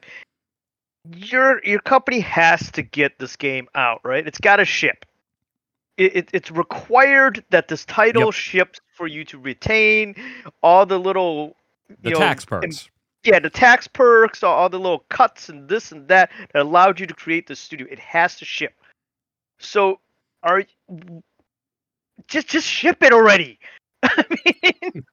your 1.15 1.61
your 1.65 1.79
company 1.79 2.19
has 2.21 2.71
to 2.71 2.81
get 2.81 3.19
this 3.19 3.35
game 3.35 3.67
out, 3.75 3.99
right? 4.03 4.25
It's 4.25 4.39
got 4.39 4.57
to 4.57 4.65
ship. 4.65 5.05
It, 5.97 6.15
it 6.15 6.29
it's 6.33 6.51
required 6.51 7.43
that 7.49 7.67
this 7.67 7.83
title 7.85 8.27
Yep. 8.27 8.33
ships 8.33 8.79
for 8.95 9.07
you 9.07 9.25
to 9.25 9.37
retain 9.37 10.15
all 10.63 10.85
the 10.85 10.97
little 10.99 11.55
The 12.03 12.11
know, 12.11 12.19
tax 12.19 12.45
perks. 12.45 12.89
yeah, 13.25 13.39
the 13.39 13.49
tax 13.49 13.87
perks, 13.87 14.41
all, 14.43 14.55
all 14.55 14.69
the 14.69 14.79
little 14.79 15.03
cuts 15.09 15.49
and 15.49 15.67
this 15.67 15.91
and 15.91 16.07
that 16.07 16.31
that 16.53 16.61
allowed 16.61 16.99
you 16.99 17.07
to 17.07 17.13
create 17.13 17.47
the 17.47 17.55
studio. 17.55 17.87
It 17.89 17.99
has 17.99 18.35
to 18.37 18.45
ship. 18.45 18.73
So, 19.59 19.99
are 20.43 20.63
just 22.27 22.47
just 22.47 22.67
ship 22.67 22.97
it 23.01 23.13
already. 23.13 23.59
I 24.03 24.23
mean, 24.29 25.05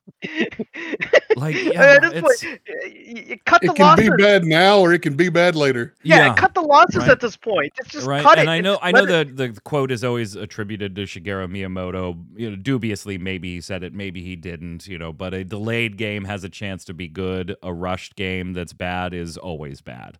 Like, 1.36 1.56
I 1.56 1.58
mean, 1.62 1.72
yeah, 1.72 1.82
at 1.82 2.02
this 2.02 2.12
it's- 2.12 2.44
point, 2.44 2.60
y- 2.66 3.24
y- 3.30 3.40
cut 3.46 3.60
the 3.62 3.68
It 3.70 3.76
can 3.76 3.86
losses. 3.86 4.10
be 4.10 4.22
bad 4.22 4.44
now, 4.44 4.78
or 4.78 4.92
it 4.92 5.00
can 5.02 5.16
be 5.16 5.28
bad 5.30 5.54
later. 5.56 5.94
Yeah, 6.02 6.34
cut 6.34 6.54
the 6.54 6.60
losses 6.60 6.96
right. 6.98 7.10
at 7.10 7.20
this 7.20 7.36
point. 7.36 7.72
Just 7.76 7.90
just 7.90 8.06
right. 8.06 8.22
cut 8.22 8.38
and 8.38 8.48
it. 8.48 8.52
I 8.52 8.60
know, 8.60 8.74
Just 8.74 8.84
I 8.84 8.90
know 8.92 9.00
let 9.02 9.10
it- 9.28 9.36
the 9.36 9.48
the 9.48 9.60
quote 9.62 9.90
is 9.90 10.04
always 10.04 10.34
attributed 10.34 10.94
to 10.96 11.02
Shigeru 11.04 11.48
Miyamoto. 11.50 12.22
You 12.36 12.50
know, 12.50 12.56
dubiously, 12.56 13.18
maybe 13.18 13.54
he 13.54 13.60
said 13.60 13.82
it, 13.82 13.92
maybe 13.94 14.22
he 14.22 14.36
didn't. 14.36 14.86
You 14.86 14.98
know, 14.98 15.12
but 15.12 15.32
a 15.34 15.44
delayed 15.44 15.96
game 15.96 16.24
has 16.24 16.44
a 16.44 16.48
chance 16.50 16.84
to 16.86 16.94
be 16.94 17.08
good. 17.08 17.56
A 17.62 17.72
rushed 17.72 18.16
game 18.16 18.52
that's 18.52 18.72
bad 18.74 19.14
is 19.14 19.36
always 19.38 19.80
bad. 19.80 20.18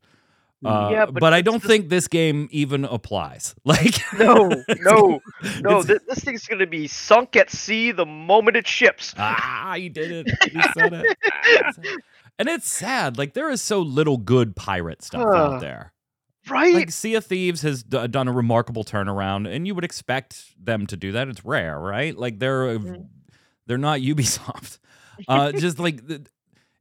Uh, 0.65 0.89
Yeah, 0.93 1.07
but, 1.07 1.21
but 1.21 1.33
I 1.35 1.41
don't 1.43 1.63
think 1.63 1.89
this 1.89 2.09
game 2.09 2.49
even 2.51 2.85
applies. 2.85 3.55
Like, 3.65 3.97
No, 4.19 4.49
no, 4.81 5.21
no. 5.61 5.83
This, 5.83 6.01
this 6.09 6.19
thing's 6.21 6.47
gonna 6.47 6.67
be 6.67 6.87
sunk 6.87 7.37
at 7.37 7.51
sea 7.51 7.93
the 7.93 8.07
moment 8.07 8.57
it 8.57 8.67
ships. 8.67 9.15
ah, 9.19 9.75
you 9.75 9.89
did 9.91 10.27
it. 10.27 10.53
You 10.53 10.63
said 10.75 10.93
it. 10.93 11.17
You 11.47 11.59
said 11.75 11.85
it. 11.85 12.01
And 12.39 12.49
it's 12.49 12.69
sad. 12.69 13.17
Like 13.19 13.35
there 13.35 13.49
is 13.51 13.63
so 13.63 13.81
little 13.81 14.17
good 14.17 14.57
pirate 14.57 15.03
stuff 15.03 15.23
out 15.25 15.61
there. 15.61 15.93
right? 16.49 16.75
Like 16.75 16.91
Sea 16.91 17.15
of 17.15 17.25
Thieves 17.25 17.63
has 17.63 17.83
d- 17.85 18.09
done 18.09 18.27
a 18.29 18.33
remarkable 18.33 18.85
turnaround, 18.85 19.47
and 19.49 19.67
you 19.67 19.75
would 19.75 19.85
expect 19.85 20.45
them 20.63 20.87
to 20.89 20.97
do 20.97 21.13
that. 21.13 21.29
It's 21.29 21.45
rare, 21.45 21.79
right? 21.79 22.17
Like 22.17 22.39
they're 22.41 22.79
Mhm. 22.79 23.07
they're 23.67 23.79
not 23.79 24.01
Ubisoft. 24.01 24.79
Uh, 25.29 25.53
just 25.53 25.79
like 25.79 26.05
the, 26.09 26.27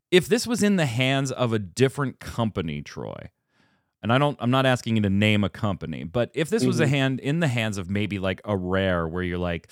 if 0.09 0.27
this 0.27 0.47
was 0.47 0.63
in 0.63 0.75
the 0.75 0.87
hands 0.87 1.31
of 1.31 1.53
a 1.53 1.59
different 1.59 2.19
company, 2.19 2.81
Troy, 2.81 3.29
and 4.03 4.13
I 4.13 4.19
don't, 4.19 4.37
I'm 4.39 4.51
not 4.51 4.65
asking 4.67 4.97
you 4.97 5.01
to 5.03 5.09
name 5.09 5.43
a 5.43 5.49
company, 5.49 6.03
but 6.03 6.29
if 6.35 6.49
this 6.49 6.63
was 6.65 6.79
a 6.79 6.85
Mhm. 6.85 6.89
hand 6.89 7.19
in 7.21 7.39
the 7.39 7.47
hands 7.47 7.77
of 7.79 7.89
maybe 7.89 8.19
like 8.19 8.41
a 8.45 8.55
rare, 8.55 9.07
where 9.07 9.23
you're 9.23 9.37
like, 9.39 9.67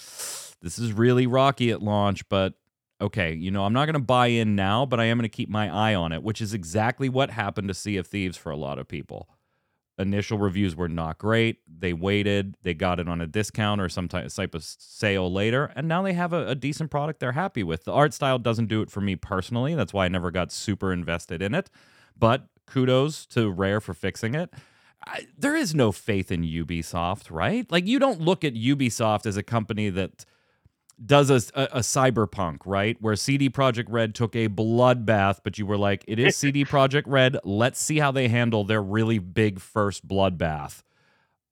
this 0.61 0.79
is 0.79 0.93
really 0.93 1.27
rocky 1.27 1.69
at 1.69 1.83
launch, 1.83 2.27
but 2.29 2.53
okay, 2.99 3.33
you 3.33 3.51
know, 3.51 3.65
I'm 3.65 3.73
not 3.73 3.85
going 3.85 3.93
to 3.95 3.99
buy 3.99 4.27
in 4.27 4.55
now, 4.55 4.85
but 4.85 4.99
I 4.99 5.05
am 5.05 5.17
going 5.17 5.23
to 5.29 5.35
keep 5.35 5.49
my 5.49 5.69
eye 5.69 5.95
on 5.95 6.11
it, 6.11 6.23
which 6.23 6.39
is 6.41 6.53
exactly 6.53 7.09
what 7.09 7.31
happened 7.31 7.67
to 7.67 7.73
Sea 7.73 7.97
of 7.97 8.07
Thieves 8.07 8.37
for 8.37 8.51
a 8.51 8.55
lot 8.57 8.79
of 8.79 8.87
people. 8.87 9.27
Initial 9.97 10.37
reviews 10.37 10.75
were 10.75 10.87
not 10.87 11.17
great. 11.17 11.57
They 11.67 11.93
waited, 11.93 12.55
they 12.63 12.73
got 12.73 12.99
it 12.99 13.07
on 13.09 13.19
a 13.21 13.27
discount 13.27 13.81
or 13.81 13.89
some 13.89 14.07
type 14.07 14.55
of 14.55 14.63
sale 14.63 15.31
later, 15.31 15.71
and 15.75 15.87
now 15.87 16.01
they 16.01 16.13
have 16.13 16.31
a, 16.31 16.47
a 16.47 16.55
decent 16.55 16.89
product 16.89 17.19
they're 17.19 17.33
happy 17.33 17.63
with. 17.63 17.83
The 17.83 17.91
art 17.91 18.13
style 18.13 18.39
doesn't 18.39 18.67
do 18.67 18.81
it 18.81 18.89
for 18.89 19.01
me 19.01 19.15
personally. 19.15 19.75
That's 19.75 19.93
why 19.93 20.05
I 20.05 20.07
never 20.07 20.31
got 20.31 20.51
super 20.51 20.93
invested 20.93 21.41
in 21.41 21.53
it. 21.53 21.69
But 22.17 22.47
kudos 22.71 23.25
to 23.27 23.49
Rare 23.49 23.79
for 23.81 23.93
fixing 23.93 24.33
it. 24.35 24.53
I, 25.05 25.27
there 25.37 25.55
is 25.55 25.73
no 25.75 25.91
faith 25.91 26.31
in 26.31 26.43
Ubisoft, 26.43 27.31
right? 27.31 27.69
Like 27.71 27.87
you 27.87 27.97
don't 27.99 28.21
look 28.21 28.43
at 28.43 28.53
Ubisoft 28.53 29.25
as 29.25 29.35
a 29.35 29.43
company 29.43 29.89
that 29.89 30.25
does 31.03 31.31
a, 31.31 31.41
a, 31.59 31.63
a 31.77 31.79
cyberpunk, 31.79 32.59
right? 32.65 32.95
Where 33.01 33.15
CD 33.15 33.49
Projekt 33.49 33.87
Red 33.89 34.13
took 34.13 34.35
a 34.35 34.47
bloodbath, 34.47 35.39
but 35.43 35.57
you 35.57 35.65
were 35.65 35.77
like, 35.77 36.05
it 36.07 36.19
is 36.19 36.37
CD 36.37 36.63
Projekt 36.63 37.05
Red. 37.07 37.37
Let's 37.43 37.79
see 37.81 37.97
how 37.97 38.11
they 38.11 38.27
handle 38.27 38.63
their 38.63 38.81
really 38.83 39.17
big 39.17 39.59
first 39.59 40.07
bloodbath. 40.07 40.83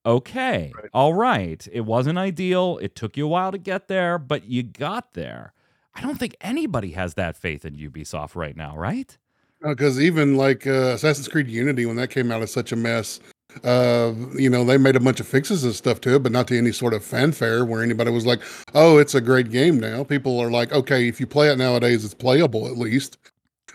Okay, 0.05 0.71
Right. 0.75 0.89
all 0.93 1.13
right. 1.13 1.67
It 1.71 1.81
wasn't 1.81 2.17
ideal. 2.19 2.77
It 2.81 2.95
took 2.95 3.17
you 3.17 3.25
a 3.25 3.29
while 3.29 3.51
to 3.51 3.57
get 3.57 3.88
there, 3.88 4.17
but 4.17 4.45
you 4.45 4.63
got 4.63 5.13
there. 5.13 5.53
I 5.95 6.01
don't 6.01 6.17
think 6.19 6.35
anybody 6.39 6.91
has 6.91 7.15
that 7.15 7.35
faith 7.35 7.65
in 7.65 7.75
Ubisoft 7.75 8.35
right 8.35 8.55
now, 8.55 8.77
right? 8.77 9.17
Because 9.62 10.00
even 10.00 10.38
like 10.38 10.66
uh, 10.68 10.94
Assassin's 10.96 11.28
Creed 11.28 11.48
Unity, 11.48 11.86
when 11.86 11.96
that 11.98 12.10
came 12.10 12.32
out, 12.32 12.42
is 12.42 12.51
such 12.51 12.72
a 12.72 12.75
mess. 12.75 13.20
Uh, 13.63 14.13
you 14.38 14.50
know, 14.50 14.63
they 14.63 14.78
made 14.78 14.96
a 14.96 15.00
bunch 15.00 15.20
of 15.20 15.28
fixes 15.28 15.63
and 15.63 15.74
stuff 15.74 16.00
to 16.01 16.16
it, 16.16 16.24
but 16.24 16.32
not 16.32 16.48
to 16.48 16.58
any 16.58 16.72
sort 16.72 16.94
of 16.94 17.04
fanfare 17.04 17.66
where 17.66 17.82
anybody 17.82 18.12
was 18.12 18.25
like, 18.25 18.42
"Oh, 18.75 18.98
it's 19.00 19.16
a 19.16 19.22
great 19.22 19.50
game 19.51 19.80
now." 19.80 20.04
People 20.04 20.39
are 20.39 20.51
like, 20.51 20.72
"Okay, 20.72 21.08
if 21.08 21.20
you 21.20 21.25
play 21.28 21.50
it 21.51 21.58
nowadays, 21.58 22.06
it's 22.06 22.13
playable 22.13 22.68
at 22.68 22.78
least." 22.78 23.18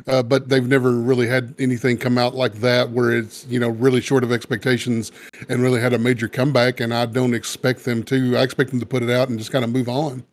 Uh, 0.08 0.22
but 0.22 0.48
they've 0.48 0.66
never 0.68 0.92
really 0.92 1.26
had 1.28 1.54
anything 1.58 1.96
come 1.98 2.18
out 2.18 2.34
like 2.34 2.54
that 2.54 2.90
where 2.90 3.12
it's 3.16 3.46
you 3.48 3.60
know 3.60 3.70
really 3.70 4.00
short 4.00 4.24
of 4.24 4.32
expectations 4.32 5.12
and 5.48 5.62
really 5.62 5.80
had 5.80 5.92
a 5.94 5.98
major 5.98 6.28
comeback. 6.28 6.80
And 6.80 6.94
I 6.94 7.06
don't 7.06 7.34
expect 7.34 7.84
them 7.84 8.02
to. 8.04 8.36
I 8.36 8.42
expect 8.42 8.70
them 8.70 8.80
to 8.80 8.86
put 8.86 9.02
it 9.02 9.10
out 9.10 9.28
and 9.30 9.38
just 9.38 9.52
kind 9.52 9.64
of 9.64 9.70
move 9.72 9.88
on. 9.88 10.24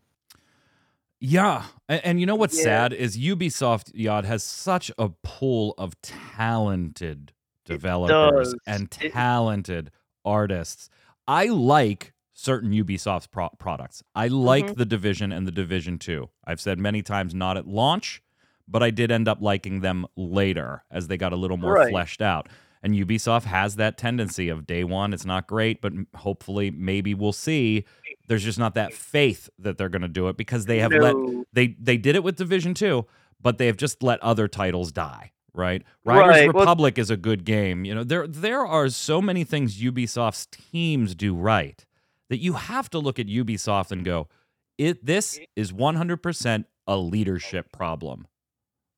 Yeah. 1.22 1.64
And, 1.88 2.02
and 2.04 2.20
you 2.20 2.26
know 2.26 2.36
what's 2.36 2.58
Yeah. 2.58 2.64
sad 2.64 2.94
is 2.94 3.18
Ubisoft 3.18 3.92
Yod 3.94 4.26
has 4.26 4.44
such 4.44 4.92
a 4.98 5.10
pool 5.24 5.76
of 5.78 5.94
talented 6.02 7.32
developers 7.66 8.54
and 8.68 8.84
It- 9.02 9.12
talented 9.14 9.92
artists. 10.26 10.90
I 11.28 11.46
like 11.46 12.14
certain 12.34 12.72
Ubisoft 12.72 13.30
pro- 13.32 13.50
products. 13.60 14.04
I 14.16 14.28
like 14.28 14.66
Mhm. 14.72 14.76
the 14.78 14.86
Division 14.86 15.32
and 15.32 15.46
the 15.46 15.52
Division 15.52 16.00
2. 16.00 16.30
I've 16.44 16.60
said 16.60 16.80
many 16.80 17.04
times 17.04 17.36
not 17.36 17.56
at 17.56 17.68
launch, 17.68 18.22
but 18.68 18.82
I 18.82 18.90
did 18.90 19.12
end 19.12 19.28
up 19.28 19.42
liking 19.42 19.82
them 19.82 20.08
later 20.16 20.84
as 20.90 21.08
they 21.08 21.18
got 21.18 21.34
a 21.34 21.36
little 21.36 21.58
more 21.58 21.74
Right. 21.74 21.92
fleshed 21.92 22.22
out. 22.22 22.50
And 22.82 22.96
Ubisoft 22.96 23.44
has 23.44 23.76
that 23.76 23.96
tendency 23.96 24.50
of 24.50 24.66
day 24.66 24.84
one, 24.84 25.14
it's 25.14 25.26
not 25.26 25.46
great, 25.46 25.82
but 25.82 25.94
hopefully, 26.16 26.72
maybe 26.72 27.14
we'll 27.14 27.32
see. 27.32 27.86
There's 28.32 28.46
just 28.46 28.58
not 28.58 28.76
that 28.76 28.92
mm. 28.92 28.96
faith 28.96 29.50
that 29.60 29.78
they're 29.78 29.90
going 29.90 30.04
to 30.04 30.08
do 30.08 30.30
it 30.30 30.38
because 30.38 30.66
they 30.66 30.80
have 30.80 30.94
let 30.94 31.18
they 31.52 31.76
they 31.78 31.98
did 31.98 32.16
it 32.16 32.24
with 32.24 32.38
Division 32.38 32.74
Two, 32.74 33.06
but 33.42 33.58
they 33.58 33.66
have 33.66 33.76
just 33.76 34.02
let 34.02 34.24
other 34.24 34.48
titles 34.48 34.94
die. 34.94 35.34
Right, 35.54 35.84
Riders 36.06 36.28
Right, 36.30 36.54
well- 36.54 36.64
Republic 36.64 36.98
is 36.98 37.10
a 37.10 37.18
good 37.18 37.44
game. 37.44 37.84
You 37.84 37.94
know, 37.94 38.06
there 38.06 38.26
there 38.26 38.66
are 38.66 38.88
so 38.88 39.22
many 39.22 39.44
things 39.44 39.82
Ubisoft's 39.82 40.46
teams 40.46 41.14
do 41.14 41.36
right 41.36 41.86
that 42.30 42.38
you 42.40 42.54
have 42.54 42.90
to 42.92 43.00
look 43.00 43.20
at 43.20 43.28
Ubisoft 43.28 43.92
and 43.92 44.06
go, 44.06 44.30
"It 44.78 45.06
this 45.06 45.38
is 45.58 45.74
100% 45.74 46.64
a 46.88 46.96
leadership 46.96 47.70
problem." 47.74 48.28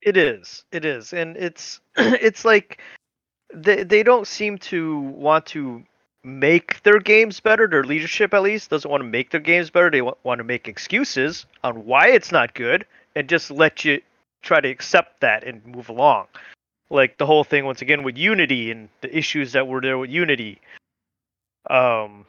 It 0.04 0.16
is. 0.16 0.64
It 0.72 0.86
is, 0.86 1.12
and 1.12 1.36
it's 1.38 1.82
it's 1.98 2.46
like 2.46 2.82
they 3.52 3.82
they 3.82 4.04
don't 4.04 4.28
seem 4.28 4.60
to 4.60 5.00
want 5.00 5.48
to 5.48 5.84
make 6.24 6.82
their 6.84 7.00
games 7.00 7.40
better. 7.40 7.68
Their 7.68 7.84
leadership, 7.84 8.34
at 8.34 8.42
least, 8.42 8.70
doesn't 8.70 8.90
want 8.90 9.02
to 9.02 9.10
make 9.10 9.32
their 9.32 9.40
games 9.40 9.70
better. 9.70 9.90
They 9.90 10.02
want 10.02 10.38
to 10.38 10.44
make 10.44 10.68
excuses 10.68 11.46
on 11.64 11.86
why 11.86 12.10
it's 12.10 12.32
not 12.32 12.54
good, 12.54 12.86
and 13.16 13.30
just 13.30 13.52
let 13.52 13.86
you 13.86 14.02
try 14.42 14.62
to 14.62 14.70
accept 14.70 15.22
that 15.22 15.44
and 15.44 15.66
move 15.66 15.90
along. 15.90 16.28
Like 16.90 17.18
the 17.18 17.26
whole 17.26 17.44
thing 17.44 17.66
once 17.66 17.82
again 17.82 18.04
with 18.04 18.18
Unity 18.18 18.72
and 18.72 18.90
the 19.02 19.16
issues 19.16 19.54
that 19.54 19.68
were 19.68 19.82
there 19.82 19.98
with 19.98 20.10
Unity. 20.10 20.62
Um, 21.70 22.26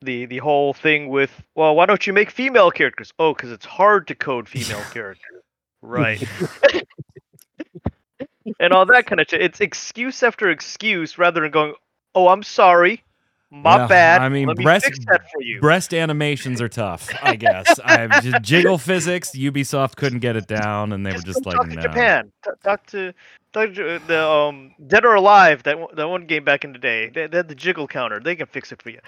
the 0.00 0.26
the 0.26 0.38
whole 0.38 0.72
thing 0.72 1.08
with 1.08 1.30
well, 1.54 1.74
why 1.74 1.86
don't 1.86 2.06
you 2.06 2.12
make 2.12 2.30
female 2.30 2.70
characters? 2.70 3.12
Oh, 3.18 3.34
because 3.34 3.52
it's 3.52 3.66
hard 3.66 4.08
to 4.08 4.14
code 4.14 4.48
female 4.48 4.82
characters. 4.92 5.42
Right. 5.82 6.22
and 8.60 8.72
all 8.72 8.86
that 8.86 9.06
kind 9.06 9.20
of 9.20 9.28
shit. 9.28 9.42
It's 9.42 9.60
excuse 9.60 10.22
after 10.22 10.50
excuse 10.50 11.18
rather 11.18 11.40
than 11.40 11.50
going, 11.50 11.74
"Oh, 12.14 12.28
I'm 12.28 12.42
sorry, 12.42 13.04
my 13.50 13.76
Yeah, 13.78 13.86
bad. 13.86 14.20
I 14.22 14.28
mean, 14.28 14.48
let 14.48 14.56
breast- 14.58 14.84
fix 14.86 14.98
that 15.06 15.22
for 15.32 15.42
you." 15.42 15.60
Breast 15.60 15.94
animations 15.94 16.60
are 16.60 16.68
tough, 16.68 17.08
I 17.22 17.36
guess. 17.36 17.78
I 17.84 18.20
just 18.20 18.42
jiggle 18.42 18.78
physics. 18.78 19.30
Ubisoft 19.34 19.96
couldn't 19.96 20.18
get 20.20 20.36
it 20.36 20.46
down, 20.46 20.92
and 20.92 21.04
they 21.06 21.12
were 21.12 21.18
just 21.22 21.44
like, 21.46 21.56
talk 21.56 21.68
"No." 21.68 21.74
to 21.76 21.82
Japan. 21.82 22.32
T- 22.44 22.50
talk 22.62 22.86
to 22.88 23.14
talk 23.52 23.72
to 23.74 23.98
the 24.06 24.26
um 24.28 24.74
Dead 24.86 25.04
or 25.04 25.14
Alive 25.14 25.62
that 25.64 25.78
one- 25.78 25.94
that 25.96 26.08
one 26.08 26.26
game 26.26 26.44
back 26.44 26.64
in 26.64 26.72
the 26.72 26.78
day. 26.78 27.08
They, 27.08 27.26
they 27.26 27.36
had 27.38 27.48
the 27.48 27.54
jiggle 27.54 27.88
counter. 27.88 28.20
They 28.20 28.36
can 28.36 28.46
fix 28.46 28.70
it 28.72 28.82
for 28.82 28.90
you. 28.90 29.00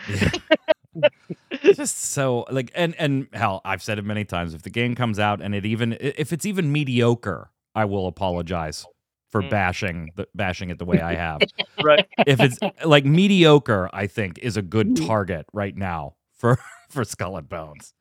It's 1.50 1.76
just 1.78 1.98
so 1.98 2.44
like 2.50 2.72
and 2.74 2.94
and 2.98 3.28
hell 3.32 3.60
i've 3.64 3.80
said 3.82 3.98
it 4.00 4.04
many 4.04 4.24
times 4.24 4.54
if 4.54 4.62
the 4.62 4.70
game 4.70 4.96
comes 4.96 5.20
out 5.20 5.40
and 5.40 5.54
it 5.54 5.64
even 5.64 5.96
if 6.00 6.32
it's 6.32 6.44
even 6.44 6.72
mediocre 6.72 7.50
i 7.76 7.84
will 7.84 8.08
apologize 8.08 8.84
for 9.30 9.42
Mm. 9.42 9.50
bashing 9.50 10.10
the, 10.16 10.26
bashing 10.34 10.70
it 10.70 10.78
the 10.78 10.84
way 10.84 11.00
i 11.00 11.14
have 11.14 11.40
Right. 11.82 12.06
if 12.26 12.40
it's 12.40 12.58
like 12.84 13.04
mediocre 13.04 13.88
i 13.92 14.06
think 14.06 14.38
is 14.38 14.56
a 14.56 14.62
good 14.62 14.96
target 14.96 15.46
right 15.52 15.76
now 15.76 16.14
for 16.34 16.58
for 16.90 17.04
skull 17.04 17.36
and 17.36 17.48
bones 17.48 17.94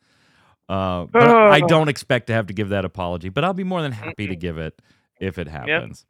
uh, 0.70 1.06
but 1.12 1.24
i 1.24 1.62
Oh. 1.64 1.68
don't 1.68 1.88
expect 1.90 2.28
to 2.28 2.34
have 2.34 2.48
to 2.48 2.54
give 2.54 2.70
that 2.70 2.86
apology 2.86 3.30
but 3.30 3.44
i'll 3.44 3.54
be 3.54 3.64
more 3.64 3.82
than 3.82 3.92
happy 3.92 4.28
to 4.28 4.36
give 4.36 4.58
it 4.58 4.80
if 5.20 5.38
it 5.38 5.48
happens 5.48 6.06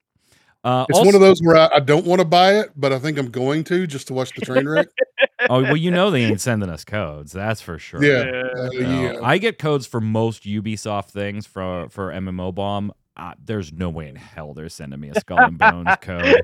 uh, 0.62 0.86
It's 0.90 1.00
one 1.00 1.16
of 1.16 1.22
those 1.22 1.40
where 1.42 1.56
I, 1.56 1.70
I 1.76 1.80
don't 1.80 2.06
want 2.06 2.20
to 2.20 2.26
buy 2.26 2.60
it, 2.60 2.72
but 2.76 2.92
I 2.92 3.00
think 3.00 3.18
I'm 3.18 3.32
going 3.32 3.64
to 3.64 3.88
just 3.88 4.08
to 4.08 4.14
watch 4.14 4.34
the 4.34 4.42
train 4.42 4.68
wreck. 4.68 4.88
oh 5.50 5.62
well 5.64 5.78
you 5.78 5.90
know 5.90 6.12
they 6.12 6.22
ain't 6.26 6.42
sending 6.42 6.70
us 6.70 6.84
codes 6.84 7.32
that's 7.32 7.62
for 7.62 7.80
sure 7.80 8.04
yeah, 8.04 8.26
Yeah. 8.26 8.42
uh, 8.64 8.70
No, 8.74 9.02
yeah. 9.04 9.20
I 9.24 9.38
get 9.38 9.58
codes 9.58 9.88
for 9.88 10.02
most 10.02 10.44
Ubisoft 10.44 11.12
things 11.12 11.46
for 11.48 11.88
for 11.90 12.12
MMO 12.12 12.54
Bomb. 12.54 12.92
Uh, 13.20 13.34
there's 13.44 13.74
no 13.74 13.90
way 13.90 14.08
in 14.08 14.16
hell 14.16 14.54
they're 14.54 14.70
sending 14.70 15.00
me 15.00 15.10
a 15.10 15.20
Skull 15.20 15.40
and 15.40 15.58
Bones 15.58 15.90
code. 16.02 16.42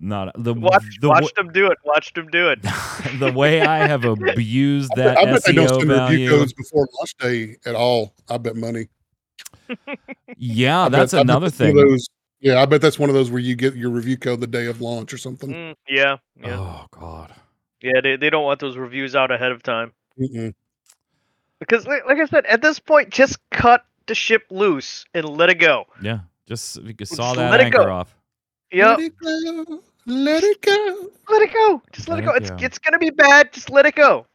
Not 0.00 0.32
the 0.42 0.54
Watch 0.58 0.98
the, 1.00 1.08
watch 1.08 1.34
them 1.34 1.52
do 1.52 1.66
it. 1.66 1.76
Watch 1.84 2.14
them 2.14 2.28
do 2.28 2.48
it. 2.48 2.62
the 3.18 3.30
way 3.32 3.60
I 3.60 3.86
have 3.86 4.04
abused 4.04 4.90
I 4.92 4.96
bet, 4.96 5.04
that 5.16 5.18
I 5.18 5.24
bet 5.32 5.44
they 5.44 5.52
don't 5.52 5.66
SEO 5.66 5.68
send 5.68 5.80
review 5.82 5.96
value. 5.96 6.30
codes 6.30 6.52
before 6.54 6.88
launch 6.98 7.14
day 7.18 7.56
at 7.66 7.74
all. 7.74 8.14
I 8.28 8.38
bet 8.38 8.56
money. 8.56 8.88
Yeah, 10.36 10.84
I 10.84 10.88
that's 10.88 11.12
bet 11.12 11.22
another 11.22 11.50
that's 11.50 11.60
one 11.60 11.68
of 11.68 11.74
thing. 11.76 11.88
those- 11.90 12.08
yeah, 12.40 12.62
I 12.62 12.66
bet 12.66 12.80
that's 12.80 13.00
one 13.00 13.10
of 13.10 13.14
those 13.16 13.32
where 13.32 13.40
you 13.40 13.56
get 13.56 13.74
your 13.74 13.90
review 13.90 14.16
code 14.16 14.40
the 14.40 14.46
day 14.46 14.66
of 14.66 14.80
launch 14.80 15.12
or 15.12 15.18
something. 15.18 15.50
Mm, 15.50 15.74
yeah. 15.88 16.18
Yeah. 16.40 16.56
Oh 16.58 16.86
God. 16.92 17.34
Yeah. 17.82 18.00
They 18.00 18.16
they 18.16 18.30
don't 18.30 18.44
want 18.44 18.60
those 18.60 18.76
reviews 18.76 19.16
out 19.16 19.32
ahead 19.32 19.50
of 19.50 19.62
time. 19.64 19.92
Mm-mm. 20.18 20.54
Because 21.58 21.84
like, 21.86 22.06
like 22.06 22.18
I 22.18 22.26
said, 22.26 22.46
at 22.46 22.62
this 22.62 22.78
point, 22.78 23.10
just 23.10 23.38
cut 23.50 23.84
the 24.08 24.14
ship 24.14 24.46
loose 24.50 25.04
and 25.14 25.24
let 25.28 25.48
it 25.50 25.56
go. 25.60 25.84
Yeah, 26.02 26.20
just 26.46 26.76
you 26.76 26.88
could 26.94 26.98
Just 27.06 27.14
saw 27.16 27.34
that 27.34 27.50
let 27.50 27.60
it 27.60 27.70
go. 27.70 27.88
off. 27.90 28.14
Yep. 28.72 28.98
Let 28.98 29.00
it 29.00 29.12
go. 29.18 29.82
Let 30.06 30.42
it 30.44 30.60
go. 30.62 31.10
let 31.28 31.42
it 31.42 31.52
go. 31.52 31.82
Just 31.92 32.08
let, 32.08 32.16
Let 32.16 32.24
it 32.24 32.26
go. 32.26 32.32
it 32.32 32.36
It's 32.42 32.50
go. 32.50 32.56
it's 32.60 32.78
gonna 32.78 32.98
be 32.98 33.10
bad. 33.10 33.52
Just 33.52 33.70
let 33.70 33.86
it 33.86 33.94
go. 33.94 34.26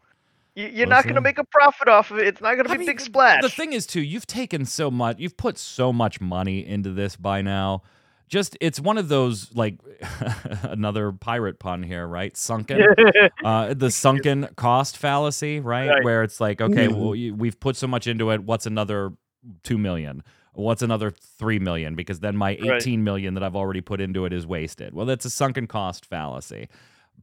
You, 0.55 0.67
you're 0.67 0.87
not 0.87 1.05
gonna 1.07 1.21
make 1.21 1.39
a 1.39 1.43
profit 1.43 1.87
off 1.87 2.11
of 2.11 2.19
it. 2.19 2.27
It's 2.27 2.41
not 2.41 2.55
gonna 2.55 2.69
I 2.69 2.73
be 2.73 2.79
mean, 2.79 2.87
big 2.87 3.01
splash. 3.01 3.41
The 3.41 3.49
thing 3.49 3.73
is, 3.73 3.85
too, 3.87 4.01
you've 4.01 4.27
taken 4.27 4.65
so 4.65 4.89
much, 4.91 5.17
you've 5.19 5.35
put 5.37 5.57
so 5.57 5.91
much 5.91 6.21
money 6.21 6.65
into 6.65 6.91
this 6.91 7.15
by 7.15 7.41
now. 7.41 7.81
Just, 8.29 8.57
it's 8.61 8.79
one 8.79 8.97
of 8.97 9.09
those, 9.09 9.53
like, 9.55 9.77
another 10.63 11.11
pirate 11.11 11.59
pun 11.59 11.83
here, 11.83 12.07
right? 12.07 12.35
Sunken. 12.37 12.81
uh, 13.43 13.73
the 13.73 13.91
sunken 13.91 14.47
cost 14.55 14.97
fallacy, 14.97 15.59
right? 15.59 15.89
Right. 15.89 16.03
Where 16.03 16.23
it's 16.23 16.39
like, 16.39 16.61
okay, 16.61 16.87
Mhm. 16.87 16.95
well, 16.95 17.15
you, 17.15 17.35
we've 17.35 17.59
put 17.59 17.75
so 17.75 17.85
much 17.87 18.07
into 18.07 18.31
it. 18.31 18.43
What's 18.43 18.65
another 18.65 19.11
two 19.63 19.77
million? 19.77 20.23
What's 20.53 20.81
another 20.83 21.09
three 21.12 21.59
million? 21.59 21.95
Because 21.95 22.19
then 22.19 22.35
my 22.38 22.50
Right. 22.62 22.63
eighteen 22.81 23.03
million 23.03 23.33
that 23.33 23.43
I've 23.43 23.55
already 23.55 23.81
put 23.81 24.00
into 24.01 24.25
it 24.25 24.33
is 24.33 24.45
wasted. 24.45 24.93
Well, 24.93 25.05
that's 25.05 25.25
a 25.25 25.29
sunken 25.29 25.67
cost 25.67 26.05
fallacy. 26.05 26.67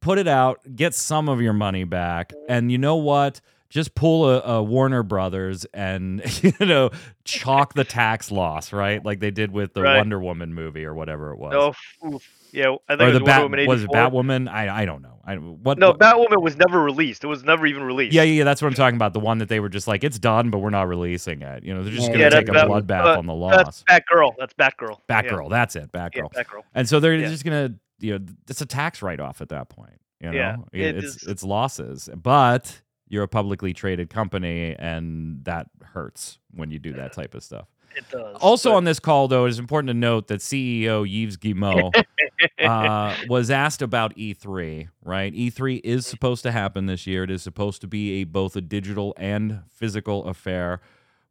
put 0.01 0.19
it 0.19 0.29
out, 0.29 0.61
get 0.77 0.95
some 0.95 1.29
of 1.29 1.43
your 1.43 1.53
money 1.53 1.85
back, 1.85 2.33
and 2.49 2.73
you 2.73 2.79
know 2.79 2.97
what? 2.97 3.41
Just 3.71 3.95
pull 3.95 4.29
a, 4.29 4.41
a 4.41 4.63
Warner 4.63 5.03
Brothers 5.05 5.65
and 5.73 6.21
you 6.61 6.67
know 6.67 6.91
chalk 7.25 7.75
the 7.75 7.85
tax 7.85 8.31
loss, 8.33 8.73
right? 8.73 9.03
Like 9.05 9.21
they 9.21 9.31
did 9.31 9.53
with 9.53 9.75
the 9.75 9.83
Right. 9.83 9.97
Wonder 9.99 10.19
Woman 10.21 10.53
movie 10.53 10.85
or 10.85 10.93
whatever 10.93 11.31
it 11.33 11.39
was. 11.39 11.55
Oh, 11.55 12.09
oof. 12.15 12.29
yeah. 12.53 12.75
I 12.89 12.97
think 12.97 13.01
or 13.03 13.05
it 13.05 13.07
was 13.13 13.19
the 13.21 13.25
Bat 13.25 13.43
Woman 13.45 13.67
was 13.69 13.85
it 13.85 13.91
Batwoman? 13.91 14.49
I 14.51 14.83
I 14.83 14.85
don't 14.87 15.03
know. 15.03 15.21
I 15.25 15.37
what 15.37 15.79
No, 15.79 15.91
what- 15.91 16.01
Batwoman 16.01 16.43
was 16.43 16.57
never 16.57 16.83
released. 16.83 17.23
It 17.23 17.29
was 17.29 17.45
never 17.45 17.65
even 17.65 17.85
released. 17.85 18.13
Yeah, 18.13 18.25
yeah, 18.25 18.39
yeah, 18.39 18.45
that's 18.45 18.61
what 18.61 18.67
I'm 18.67 18.75
talking 18.75 18.97
about. 18.97 19.13
The 19.13 19.21
one 19.21 19.39
that 19.39 19.49
they 19.49 19.61
were 19.61 19.69
just 19.69 19.87
like, 19.87 20.03
it's 20.03 20.19
done, 20.19 20.51
but 20.51 20.59
we're 20.59 20.71
not 20.71 20.89
releasing 20.89 21.43
it. 21.43 21.63
You 21.63 21.73
know, 21.73 21.85
they're 21.85 21.93
just 21.93 22.09
Yeah, 22.09 22.15
gonna 22.15 22.25
that's 22.31 22.35
take 22.35 22.49
a 22.49 22.53
Bat- 22.53 22.67
bloodbath 22.67 23.05
uh, 23.15 23.19
on 23.19 23.27
the 23.27 23.35
That's 23.51 23.67
loss. 23.67 23.85
Batgirl. 23.89 24.33
That's 24.37 24.55
Batgirl. 24.55 24.99
Yeah. 25.09 25.23
Batgirl, 25.23 25.49
that's 25.51 25.77
it, 25.77 25.93
Batgirl. 25.93 26.31
Yeah, 26.35 26.43
Batgirl. 26.43 26.63
And 26.75 26.89
so 26.89 26.99
they're 26.99 27.15
Yeah. 27.15 27.29
just 27.29 27.45
gonna, 27.45 27.75
you 28.01 28.19
know, 28.19 28.25
it's 28.49 28.61
a 28.63 28.67
tax 28.67 29.01
write 29.01 29.21
off 29.21 29.41
at 29.41 29.51
that 29.51 29.69
point. 29.69 30.01
You 30.21 30.31
know, 30.33 30.37
Yeah, 30.37 30.57
it 30.73 30.97
it's 30.97 31.23
is. 31.23 31.23
it's 31.29 31.45
losses, 31.45 32.09
but 32.17 32.81
you're 33.11 33.25
a 33.25 33.29
publicly 33.29 33.75
traded 33.75 34.09
company, 34.09 34.75
and 34.79 35.45
that 35.45 35.67
hurts 35.83 36.39
when 36.55 36.71
you 36.71 36.79
do 36.79 36.95
that 36.95 37.13
type 37.13 37.35
of 37.35 37.43
stuff. 37.43 37.67
It 37.97 38.05
does. 38.09 38.37
Also 38.41 38.71
but- 38.71 38.77
on 38.77 38.85
this 38.85 39.01
call, 39.01 39.27
though, 39.29 39.45
it 39.47 39.51
is 39.51 39.59
important 39.59 39.89
to 39.89 39.95
note 39.95 40.29
that 40.29 40.41
CEO 40.41 41.05
Yves 41.05 41.37
Guillemot 41.37 41.93
uh, 42.65 43.17
was 43.29 43.51
asked 43.51 43.83
about 43.83 44.17
E3. 44.17 44.89
Right, 45.05 45.35
E3 45.35 45.81
is 45.83 46.07
supposed 46.07 46.45
to 46.45 46.53
happen 46.53 46.87
this 46.87 47.07
year. 47.07 47.25
It 47.25 47.31
is 47.33 47.43
supposed 47.43 47.81
to 47.83 47.89
be 47.89 48.21
a 48.21 48.25
both 48.25 48.55
a 48.55 48.61
digital 48.61 49.13
and 49.17 49.63
physical 49.69 50.25
affair. 50.27 50.81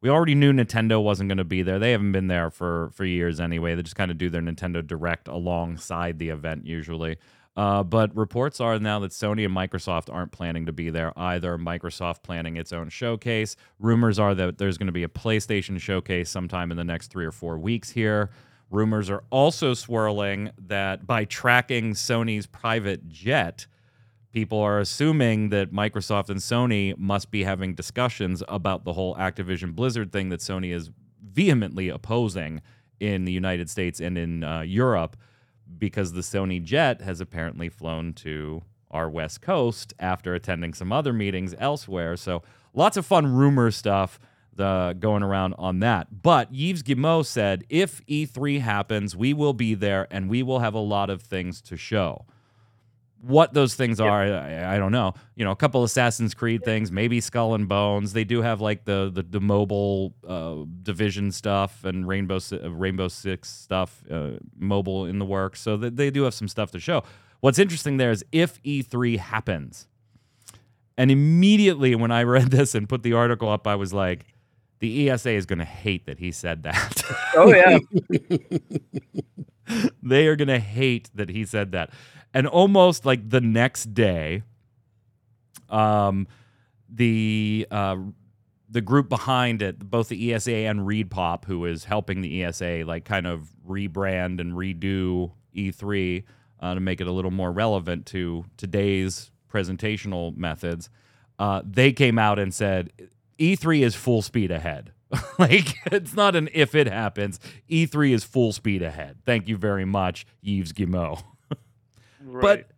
We 0.02 0.08
already 0.10 0.34
knew 0.34 0.52
Nintendo 0.52 1.02
wasn't 1.02 1.28
going 1.28 1.38
to 1.38 1.44
be 1.44 1.62
there. 1.62 1.78
They 1.78 1.92
haven't 1.92 2.12
been 2.12 2.28
there 2.28 2.50
for 2.50 2.90
for 2.92 3.06
years 3.06 3.40
anyway. 3.40 3.74
They 3.74 3.82
just 3.82 3.96
kind 3.96 4.10
of 4.10 4.18
do 4.18 4.28
their 4.28 4.42
Nintendo 4.42 4.86
Direct 4.86 5.28
alongside 5.28 6.18
the 6.18 6.28
event 6.28 6.66
usually. 6.66 7.16
Uh, 7.56 7.82
but 7.82 8.14
reports 8.16 8.60
are 8.60 8.78
now 8.78 9.00
that 9.00 9.10
Sony 9.10 9.44
and 9.44 9.54
Microsoft 9.54 10.12
aren't 10.12 10.32
planning 10.32 10.66
to 10.66 10.72
be 10.72 10.88
there 10.88 11.12
either. 11.18 11.58
Microsoft 11.58 12.22
planning 12.22 12.56
its 12.56 12.72
own 12.72 12.88
showcase. 12.88 13.56
Rumors 13.78 14.18
are 14.18 14.34
that 14.34 14.58
there's 14.58 14.78
going 14.78 14.86
to 14.86 14.92
be 14.92 15.02
a 15.02 15.08
PlayStation 15.08 15.80
showcase 15.80 16.30
sometime 16.30 16.70
in 16.70 16.76
the 16.76 16.84
next 16.84 17.08
three 17.08 17.26
or 17.26 17.32
four 17.32 17.58
weeks 17.58 17.90
here. 17.90 18.30
Rumors 18.70 19.10
are 19.10 19.24
also 19.30 19.74
swirling 19.74 20.52
that 20.58 21.06
by 21.06 21.24
tracking 21.24 21.94
Sony's 21.94 22.46
private 22.46 23.08
jet, 23.08 23.66
people 24.32 24.60
are 24.60 24.78
assuming 24.78 25.48
that 25.48 25.72
Microsoft 25.72 26.30
and 26.30 26.38
Sony 26.38 26.96
must 26.96 27.32
be 27.32 27.42
having 27.42 27.74
discussions 27.74 28.44
about 28.48 28.84
the 28.84 28.92
whole 28.92 29.16
Activision 29.16 29.74
Blizzard 29.74 30.12
thing 30.12 30.28
that 30.28 30.38
Sony 30.38 30.72
is 30.72 30.90
vehemently 31.20 31.88
opposing 31.88 32.62
in 33.00 33.24
the 33.24 33.32
United 33.32 33.68
States 33.68 33.98
and 33.98 34.16
in 34.16 34.44
uh, 34.44 34.60
Europe 34.60 35.16
because 35.78 36.12
the 36.12 36.20
Sony 36.20 36.62
jet 36.62 37.00
has 37.00 37.20
apparently 37.20 37.68
flown 37.68 38.12
to 38.14 38.62
our 38.90 39.08
West 39.08 39.40
Coast 39.40 39.94
after 39.98 40.34
attending 40.34 40.74
some 40.74 40.92
other 40.92 41.12
meetings 41.12 41.54
elsewhere. 41.58 42.16
So 42.16 42.42
lots 42.74 42.96
of 42.96 43.06
fun 43.06 43.26
rumor 43.32 43.70
stuff 43.70 44.18
the, 44.54 44.96
going 44.98 45.22
around 45.22 45.54
on 45.58 45.80
that. 45.80 46.22
But 46.22 46.48
Yves 46.52 46.82
Guillemot 46.82 47.26
said 47.26 47.64
if 47.68 48.04
E3 48.06 48.60
happens, 48.60 49.16
we 49.16 49.32
will 49.32 49.54
be 49.54 49.74
there 49.74 50.06
and 50.10 50.28
we 50.28 50.42
will 50.42 50.58
have 50.58 50.74
a 50.74 50.80
lot 50.80 51.10
of 51.10 51.22
things 51.22 51.60
to 51.62 51.76
show. 51.76 52.26
What 53.22 53.52
those 53.52 53.74
things 53.74 54.00
are, 54.00 54.22
I, 54.22 54.76
I 54.76 54.78
don't 54.78 54.92
know. 54.92 55.12
You 55.36 55.44
know, 55.44 55.50
a 55.50 55.56
couple 55.56 55.84
Assassin's 55.84 56.32
Creed 56.32 56.64
things, 56.64 56.90
maybe 56.90 57.20
Skull 57.20 57.54
and 57.54 57.68
Bones. 57.68 58.14
They 58.14 58.24
do 58.24 58.40
have 58.40 58.60
like 58.60 58.84
the 58.84 59.10
the, 59.12 59.22
the 59.22 59.40
mobile 59.40 60.14
uh, 60.26 60.64
division 60.82 61.30
stuff 61.30 61.84
and 61.84 62.08
Rainbow 62.08 62.38
uh, 62.52 62.70
Rainbow 62.70 63.08
Six 63.08 63.50
stuff, 63.50 64.02
uh, 64.10 64.32
mobile 64.56 65.04
in 65.04 65.18
the 65.18 65.26
works. 65.26 65.60
So 65.60 65.76
they, 65.76 65.90
they 65.90 66.10
do 66.10 66.22
have 66.22 66.34
some 66.34 66.48
stuff 66.48 66.70
to 66.70 66.80
show. 66.80 67.02
What's 67.40 67.58
interesting 67.58 67.96
there 67.98 68.10
is 68.10 68.24
if 68.32 68.62
E3 68.62 69.18
happens, 69.18 69.86
and 70.96 71.10
immediately 71.10 71.94
when 71.94 72.10
I 72.10 72.22
read 72.24 72.50
this 72.50 72.74
and 72.74 72.88
put 72.88 73.02
the 73.02 73.12
article 73.12 73.48
up, 73.48 73.66
I 73.66 73.74
was 73.74 73.92
like, 73.92 74.24
the 74.80 75.10
ESA 75.10 75.30
is 75.30 75.46
going 75.46 75.58
to 75.58 75.64
hate 75.64 76.06
that 76.06 76.18
he 76.18 76.32
said 76.32 76.62
that. 76.64 77.02
Oh 77.34 77.52
yeah. 77.54 77.78
they 80.02 80.26
are 80.26 80.36
going 80.36 80.48
to 80.48 80.58
hate 80.58 81.10
that 81.14 81.28
he 81.28 81.44
said 81.44 81.72
that. 81.72 81.90
And 82.32 82.46
almost 82.46 83.04
like 83.04 83.28
the 83.28 83.40
next 83.40 83.92
day, 83.94 84.42
um, 85.68 86.28
the 86.88 87.66
uh, 87.70 87.96
the 88.68 88.80
group 88.80 89.08
behind 89.08 89.62
it, 89.62 89.78
both 89.78 90.08
the 90.08 90.32
ESA 90.32 90.52
and 90.52 90.80
ReedPop, 90.80 91.44
who 91.44 91.64
is 91.64 91.84
helping 91.84 92.20
the 92.20 92.44
ESA 92.44 92.84
like 92.86 93.04
kind 93.04 93.26
of 93.26 93.48
rebrand 93.68 94.40
and 94.40 94.52
redo 94.52 95.32
E3 95.56 96.24
uh, 96.60 96.74
to 96.74 96.80
make 96.80 97.00
it 97.00 97.06
a 97.06 97.12
little 97.12 97.32
more 97.32 97.50
relevant 97.50 98.06
to 98.06 98.44
today's 98.56 99.32
presentational 99.52 100.36
methods, 100.36 100.88
uh, 101.38 101.62
they 101.64 101.92
came 101.92 102.18
out 102.18 102.38
and 102.38 102.54
said 102.54 102.92
E3 103.38 103.82
is 103.82 103.94
full 103.94 104.22
speed 104.22 104.50
ahead. 104.50 104.92
like 105.38 105.74
it's 105.86 106.14
not 106.14 106.36
an 106.36 106.48
if 106.52 106.74
it 106.76 106.86
happens. 106.86 107.40
E3 107.68 108.12
is 108.12 108.22
full 108.22 108.52
speed 108.52 108.82
ahead. 108.82 109.18
Thank 109.26 109.48
you 109.48 109.56
very 109.56 109.84
much, 109.84 110.26
Yves 110.44 110.72
Guillemot. 110.72 111.24
Right. 112.22 112.42
But 112.42 112.70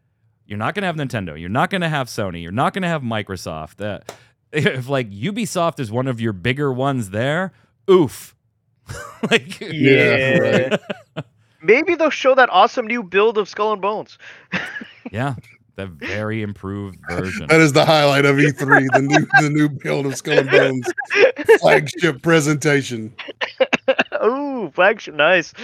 you're 0.47 0.59
not 0.59 0.75
going 0.75 0.83
to 0.83 0.87
have 0.87 0.97
Nintendo. 0.97 1.39
You're 1.39 1.49
not 1.49 1.71
going 1.71 1.81
to 1.81 1.89
have 1.89 2.09
Sony. 2.09 2.43
You're 2.43 2.53
not 2.53 2.75
going 2.75 2.83
to 2.83 2.89
have 2.89 3.03
Microsoft. 3.03 3.85
Uh, 3.85 4.01
if 4.53 4.89
like 4.89 5.11
Ubisoft 5.11 5.81
is 5.81 5.91
one 5.91 6.07
of 6.07 6.21
your 6.21 6.33
bigger 6.33 6.73
ones 6.73 7.11
there, 7.11 7.53
oof. 7.91 8.35
like 9.31 9.61
Yeah, 9.61 10.39
right. 10.39 10.81
Maybe 11.63 11.95
they'll 11.95 12.11
show 12.11 12.35
that 12.35 12.51
awesome 12.51 12.87
new 12.87 13.05
build 13.05 13.39
of 13.39 13.49
Skull 13.49 13.73
and 13.73 13.81
Bones. 13.81 14.19
yeah, 15.13 15.37
the 15.77 15.87
very 15.87 16.43
improved 16.43 16.99
version. 17.09 17.47
That 17.47 17.61
is 17.61 17.73
the 17.73 17.87
highlight 17.87 18.25
of 18.25 18.35
E3, 18.35 18.89
the 18.93 19.01
new 19.01 19.27
the 19.41 19.49
new 19.49 19.69
build 19.69 20.07
of 20.07 20.17
Skull 20.17 20.41
and 20.41 20.51
Bones 20.51 20.93
flagship 21.61 22.21
presentation. 22.21 23.15
Ooh, 24.25 24.73
flagship, 24.75 25.15
nice. 25.15 25.55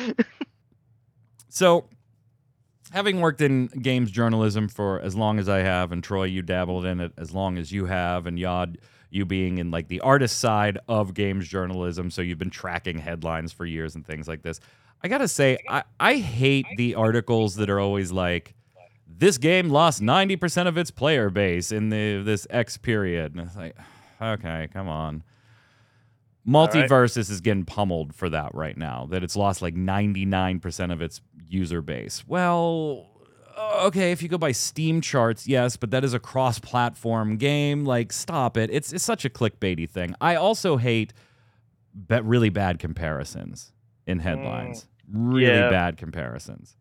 So, 1.48 1.88
having 2.90 3.20
worked 3.20 3.40
in 3.40 3.66
games 3.66 4.10
journalism 4.10 4.68
for 4.68 5.00
as 5.00 5.14
long 5.14 5.38
as 5.38 5.48
I 5.48 5.58
have, 5.58 5.92
and 5.92 6.02
Troy, 6.02 6.24
you 6.24 6.42
dabbled 6.42 6.84
in 6.84 7.00
it 7.00 7.12
as 7.16 7.32
long 7.32 7.58
as 7.58 7.72
you 7.72 7.86
have, 7.86 8.26
and 8.26 8.38
Yod, 8.38 8.78
you 9.10 9.24
being 9.24 9.58
in 9.58 9.70
like 9.70 9.88
the 9.88 10.00
artist 10.00 10.38
side 10.38 10.78
of 10.88 11.14
games 11.14 11.48
journalism, 11.48 12.10
so 12.10 12.22
you've 12.22 12.38
been 12.38 12.50
tracking 12.50 12.98
headlines 12.98 13.52
for 13.52 13.64
years 13.64 13.94
and 13.94 14.06
things 14.06 14.28
like 14.28 14.42
this. 14.42 14.60
I 15.02 15.08
gotta 15.08 15.28
say, 15.28 15.58
I, 15.68 15.84
I 16.00 16.16
hate 16.16 16.66
the 16.76 16.94
articles 16.94 17.56
that 17.56 17.70
are 17.70 17.80
always 17.80 18.10
like, 18.10 18.54
this 19.06 19.38
game 19.38 19.70
lost 19.70 20.00
90% 20.00 20.66
of 20.66 20.76
its 20.76 20.90
player 20.90 21.30
base 21.30 21.72
in 21.72 21.88
the 21.88 22.22
this 22.22 22.46
X 22.50 22.76
period. 22.76 23.34
And 23.34 23.46
it's 23.46 23.56
like, 23.56 23.76
okay, 24.22 24.68
come 24.72 24.88
on. 24.88 25.22
Right. 26.48 26.70
Multiversus 26.70 27.30
is 27.30 27.40
getting 27.40 27.64
pummeled 27.64 28.14
for 28.14 28.28
that 28.30 28.54
right 28.54 28.76
now, 28.76 29.06
that 29.10 29.22
it's 29.22 29.36
lost 29.36 29.62
like 29.62 29.74
99% 29.74 30.92
of 30.92 31.02
its 31.02 31.20
user 31.46 31.82
base. 31.82 32.24
Well, 32.26 33.06
uh, 33.56 33.86
okay, 33.86 34.12
if 34.12 34.22
you 34.22 34.28
go 34.28 34.38
by 34.38 34.52
Steam 34.52 35.00
charts, 35.00 35.46
yes, 35.46 35.76
but 35.76 35.90
that 35.90 36.04
is 36.04 36.14
a 36.14 36.18
cross 36.18 36.58
platform 36.58 37.36
game. 37.36 37.84
Like, 37.84 38.12
stop 38.12 38.56
it. 38.56 38.70
It's, 38.72 38.92
it's 38.92 39.04
such 39.04 39.24
a 39.24 39.30
clickbaity 39.30 39.88
thing. 39.88 40.14
I 40.20 40.36
also 40.36 40.76
hate 40.76 41.12
be- 42.06 42.20
really 42.20 42.50
bad 42.50 42.78
comparisons 42.78 43.72
in 44.06 44.20
headlines. 44.20 44.86
Really 45.10 45.46
yeah. 45.46 45.70
bad 45.70 45.96
comparisons. 45.96 46.76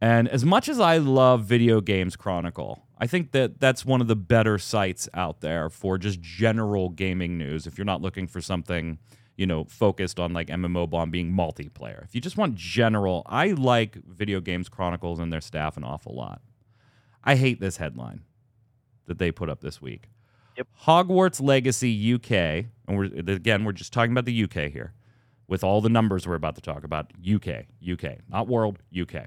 And 0.00 0.28
as 0.28 0.44
much 0.44 0.68
as 0.68 0.80
I 0.80 0.96
love 0.96 1.44
Video 1.44 1.80
Games 1.80 2.16
Chronicle, 2.16 2.82
I 2.98 3.06
think 3.06 3.32
that 3.32 3.60
that's 3.60 3.84
one 3.84 4.00
of 4.00 4.08
the 4.08 4.16
better 4.16 4.58
sites 4.58 5.08
out 5.12 5.40
there 5.40 5.68
for 5.68 5.98
just 5.98 6.20
general 6.20 6.88
gaming 6.88 7.36
news. 7.36 7.66
If 7.66 7.76
you're 7.76 7.84
not 7.84 8.00
looking 8.00 8.26
for 8.26 8.40
something, 8.40 8.98
you 9.36 9.46
know, 9.46 9.64
focused 9.64 10.18
on 10.18 10.32
like 10.32 10.48
MMO 10.48 10.88
bomb 10.88 11.10
being 11.10 11.32
multiplayer. 11.32 12.02
If 12.04 12.14
you 12.14 12.20
just 12.20 12.38
want 12.38 12.54
general, 12.54 13.22
I 13.26 13.48
like 13.48 13.96
Video 14.06 14.40
Games 14.40 14.68
Chronicles 14.68 15.18
and 15.18 15.32
their 15.32 15.40
staff 15.40 15.76
an 15.76 15.84
awful 15.84 16.14
lot. 16.14 16.40
I 17.22 17.36
hate 17.36 17.60
this 17.60 17.76
headline 17.76 18.22
that 19.06 19.18
they 19.18 19.30
put 19.30 19.50
up 19.50 19.60
this 19.60 19.82
week. 19.82 20.08
Yep. 20.56 20.66
Hogwarts 20.84 21.42
Legacy 21.42 22.14
UK, 22.14 22.32
and 22.86 22.98
we're 22.98 23.04
again 23.04 23.64
we're 23.64 23.72
just 23.72 23.92
talking 23.92 24.12
about 24.12 24.24
the 24.24 24.44
UK 24.44 24.70
here, 24.70 24.94
with 25.46 25.62
all 25.62 25.80
the 25.80 25.88
numbers 25.88 26.26
we're 26.26 26.34
about 26.34 26.54
to 26.56 26.60
talk 26.60 26.84
about. 26.84 27.12
UK, 27.22 27.66
UK, 27.90 28.18
not 28.28 28.48
world, 28.48 28.78
UK. 28.98 29.26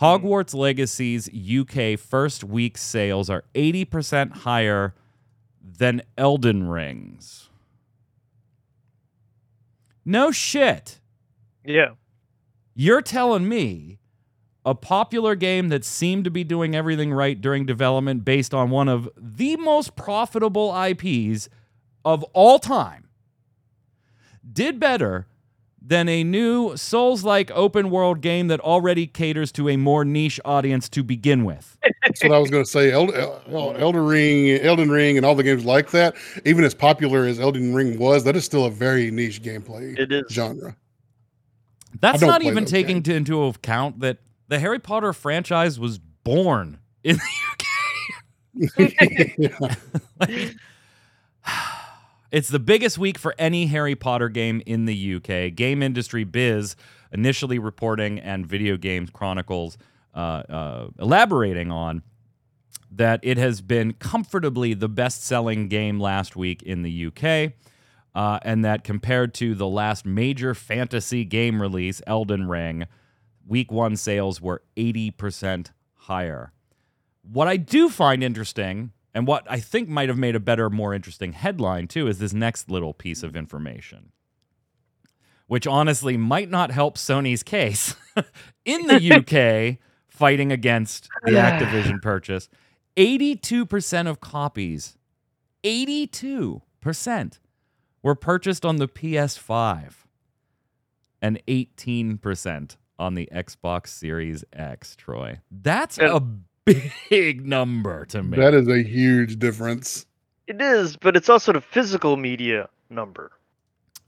Hogwarts 0.00 0.54
Legacy's 0.54 1.28
UK 1.28 1.98
first 1.98 2.44
week 2.44 2.78
sales 2.78 3.28
are 3.28 3.44
80% 3.54 4.38
higher 4.38 4.94
than 5.60 6.02
Elden 6.16 6.68
Ring's. 6.68 7.48
No 10.04 10.30
shit. 10.30 11.00
Yeah. 11.64 11.94
You're 12.74 13.02
telling 13.02 13.48
me 13.48 13.98
a 14.64 14.74
popular 14.74 15.34
game 15.34 15.68
that 15.68 15.84
seemed 15.84 16.24
to 16.24 16.30
be 16.30 16.44
doing 16.44 16.76
everything 16.76 17.12
right 17.12 17.40
during 17.40 17.66
development 17.66 18.24
based 18.24 18.54
on 18.54 18.70
one 18.70 18.88
of 18.88 19.08
the 19.16 19.56
most 19.56 19.96
profitable 19.96 20.74
IPs 20.80 21.48
of 22.04 22.22
all 22.32 22.58
time 22.58 23.08
did 24.50 24.78
better 24.78 25.26
than 25.80 26.08
a 26.08 26.22
new 26.24 26.76
Souls 26.76 27.24
like 27.24 27.50
open 27.52 27.90
world 27.90 28.20
game 28.20 28.48
that 28.48 28.60
already 28.60 29.06
caters 29.06 29.50
to 29.52 29.68
a 29.68 29.76
more 29.76 30.04
niche 30.04 30.40
audience 30.44 30.88
to 30.90 31.02
begin 31.02 31.44
with. 31.44 31.78
That's 32.02 32.22
what 32.22 32.32
I 32.32 32.38
was 32.38 32.50
going 32.50 32.64
to 32.64 32.70
say. 32.70 32.92
Eld- 32.92 33.14
El- 33.14 33.76
Elden 33.76 34.04
Ring, 34.04 34.50
Elden 34.60 34.90
Ring, 34.90 35.16
and 35.16 35.24
all 35.24 35.34
the 35.34 35.42
games 35.42 35.64
like 35.64 35.90
that. 35.92 36.14
Even 36.44 36.64
as 36.64 36.74
popular 36.74 37.26
as 37.26 37.40
Elden 37.40 37.74
Ring 37.74 37.98
was, 37.98 38.24
that 38.24 38.36
is 38.36 38.44
still 38.44 38.64
a 38.66 38.70
very 38.70 39.10
niche 39.10 39.42
gameplay 39.42 39.98
It 39.98 40.12
is. 40.12 40.24
genre. 40.30 40.76
That's 42.00 42.20
don't 42.20 42.44
even 42.44 42.64
taking 42.64 43.02
to, 43.04 43.14
into 43.14 43.42
account 43.44 44.00
that 44.00 44.18
the 44.48 44.58
Harry 44.58 44.78
Potter 44.78 45.12
franchise 45.12 45.80
was 45.80 45.98
born 45.98 46.78
in 47.02 47.16
the 47.16 47.22
UK. 47.52 47.64
Like, 50.20 50.56
it's 52.30 52.48
the 52.48 52.58
biggest 52.58 52.98
week 52.98 53.18
for 53.18 53.34
any 53.38 53.66
Harry 53.66 53.94
Potter 53.94 54.28
game 54.28 54.62
in 54.66 54.84
the 54.84 55.14
UK. 55.16 55.54
Game 55.54 55.82
Industry 55.82 56.24
Biz 56.24 56.76
initially 57.12 57.58
reporting 57.58 58.18
and 58.18 58.46
Video 58.46 58.76
Games 58.76 59.10
Chronicles 59.10 59.78
uh, 60.14 60.18
uh, 60.18 60.88
elaborating 60.98 61.70
on 61.70 62.02
that 62.90 63.20
it 63.22 63.38
has 63.38 63.60
been 63.60 63.92
comfortably 63.94 64.74
the 64.74 64.88
best 64.88 65.24
selling 65.24 65.68
game 65.68 66.00
last 66.00 66.36
week 66.36 66.62
in 66.62 66.82
the 66.82 67.06
UK. 67.06 67.52
Uh, 68.14 68.38
and 68.42 68.64
that 68.64 68.82
compared 68.82 69.34
to 69.34 69.54
the 69.54 69.68
last 69.68 70.04
major 70.04 70.54
fantasy 70.54 71.24
game 71.24 71.60
release, 71.62 72.02
Elden 72.06 72.48
Ring, 72.48 72.86
week 73.46 73.70
one 73.70 73.96
sales 73.96 74.40
were 74.40 74.62
80% 74.76 75.70
higher. 75.94 76.52
What 77.22 77.46
I 77.46 77.58
do 77.58 77.88
find 77.88 78.24
interesting, 78.24 78.92
and 79.18 79.26
what 79.26 79.44
I 79.50 79.58
think 79.58 79.88
might 79.88 80.08
have 80.08 80.16
made 80.16 80.36
a 80.36 80.40
better, 80.40 80.70
more 80.70 80.94
interesting 80.94 81.32
headline 81.32 81.88
too, 81.88 82.06
is 82.06 82.20
this 82.20 82.32
next 82.32 82.70
little 82.70 82.94
piece 82.94 83.24
of 83.24 83.34
information, 83.34 84.12
which 85.48 85.66
honestly 85.66 86.16
might 86.16 86.48
not 86.48 86.70
help 86.70 86.96
Sony's 86.96 87.42
case. 87.42 87.96
In 88.64 88.86
the 88.86 89.74
UK, 89.74 89.84
fighting 90.06 90.52
against 90.52 91.08
the 91.24 91.32
Activision 91.32 92.00
purchase, 92.00 92.48
82% 92.96 94.06
of 94.06 94.20
copies, 94.20 94.96
82% 95.64 97.38
were 98.04 98.14
purchased 98.14 98.64
on 98.64 98.76
the 98.76 98.86
PS5 98.86 99.94
and 101.20 101.42
18% 101.48 102.76
on 103.00 103.14
the 103.14 103.28
Xbox 103.34 103.88
Series 103.88 104.44
X, 104.52 104.94
Troy. 104.94 105.40
That's 105.50 105.98
a 105.98 106.24
big 107.10 107.46
number 107.46 108.04
to 108.06 108.22
me. 108.22 108.36
that 108.38 108.54
is 108.54 108.68
a 108.68 108.82
huge 108.82 109.38
difference. 109.38 110.06
It 110.46 110.60
is, 110.62 110.96
but 110.96 111.16
it's 111.16 111.28
also 111.28 111.52
the 111.52 111.60
physical 111.60 112.16
media 112.16 112.68
number. 112.90 113.32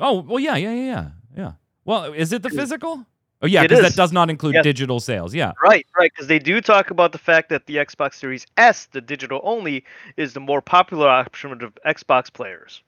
oh, 0.00 0.20
well, 0.20 0.38
yeah, 0.40 0.56
yeah, 0.56 0.72
yeah, 0.72 0.84
yeah. 0.84 1.08
Yeah. 1.36 1.52
Well, 1.84 2.12
is 2.12 2.32
it 2.32 2.42
the 2.42 2.50
physical? 2.50 3.04
Oh, 3.42 3.46
yeah, 3.46 3.62
because 3.62 3.80
that 3.82 3.94
does 3.94 4.12
not 4.12 4.28
include 4.30 4.54
Yes. 4.56 4.64
digital 4.64 5.00
sales. 5.00 5.34
Yeah. 5.34 5.52
Right, 5.62 5.86
right, 5.96 6.10
because 6.14 6.26
they 6.28 6.38
do 6.38 6.60
talk 6.60 6.90
about 6.90 7.12
the 7.12 7.18
fact 7.18 7.48
that 7.50 7.66
the 7.66 7.76
Xbox 7.76 8.14
Series 8.14 8.46
S, 8.56 8.86
the 8.92 9.00
digital 9.00 9.40
only, 9.44 9.84
is 10.16 10.34
the 10.34 10.40
more 10.40 10.60
popular 10.60 11.08
option 11.08 11.52
of 11.52 11.72
Xbox 11.86 12.30
players. 12.32 12.82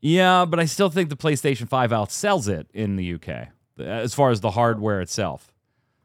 Yeah, 0.00 0.44
but 0.44 0.60
I 0.60 0.66
still 0.66 0.90
think 0.90 1.08
the 1.08 1.16
PlayStation 1.16 1.68
5 1.68 1.90
outsells 1.90 2.48
it 2.48 2.68
in 2.74 2.96
the 2.96 3.14
UK 3.14 3.48
as 3.78 4.12
far 4.14 4.30
as 4.30 4.40
the 4.40 4.50
hardware 4.50 5.00
itself. 5.00 5.52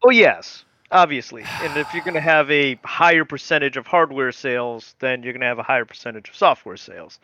Oh 0.04 0.10
yes, 0.10 0.63
obviously. 0.91 1.43
And 1.62 1.78
if 1.78 1.91
you're 1.93 2.04
going 2.04 2.13
to 2.15 2.21
have 2.21 2.49
a 2.52 2.80
higher 2.84 3.25
percentage 3.25 3.78
of 3.78 3.86
hardware 3.88 4.32
sales, 4.32 4.95
then 4.99 5.23
you're 5.23 5.34
going 5.34 5.41
to 5.41 5.47
have 5.47 5.60
a 5.60 5.63
higher 5.63 5.86
percentage 5.86 6.30
of 6.30 6.36
software 6.36 6.78
sales. 6.78 7.19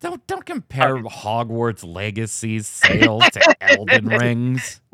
Don't 0.00 0.24
don't 0.26 0.44
compare 0.44 0.96
Hogwarts 1.02 1.82
Legacy's 1.82 2.66
sales 2.66 3.24
to 3.32 3.56
Elden 3.78 4.06
Rings. 4.06 4.80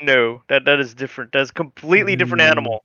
No, 0.00 0.40
that 0.48 0.64
that 0.64 0.80
is 0.80 0.94
different. 0.94 1.32
That's 1.32 1.50
completely 1.50 2.16
different 2.16 2.40
Mm. 2.42 2.50
animal. 2.50 2.82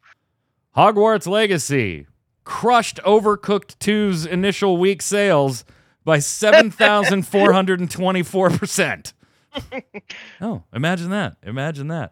Hogwarts 0.75 1.25
Legacy 1.27 2.05
crushed 2.43 2.99
Overcooked 3.05 3.77
2's 3.79 4.25
initial 4.25 4.75
week 4.77 5.01
sales 5.01 5.63
by 6.03 6.17
7,424%. 6.17 9.13
oh, 10.41 10.63
imagine 10.73 11.09
that. 11.11 11.37
Imagine 11.43 11.87
that. 11.89 12.11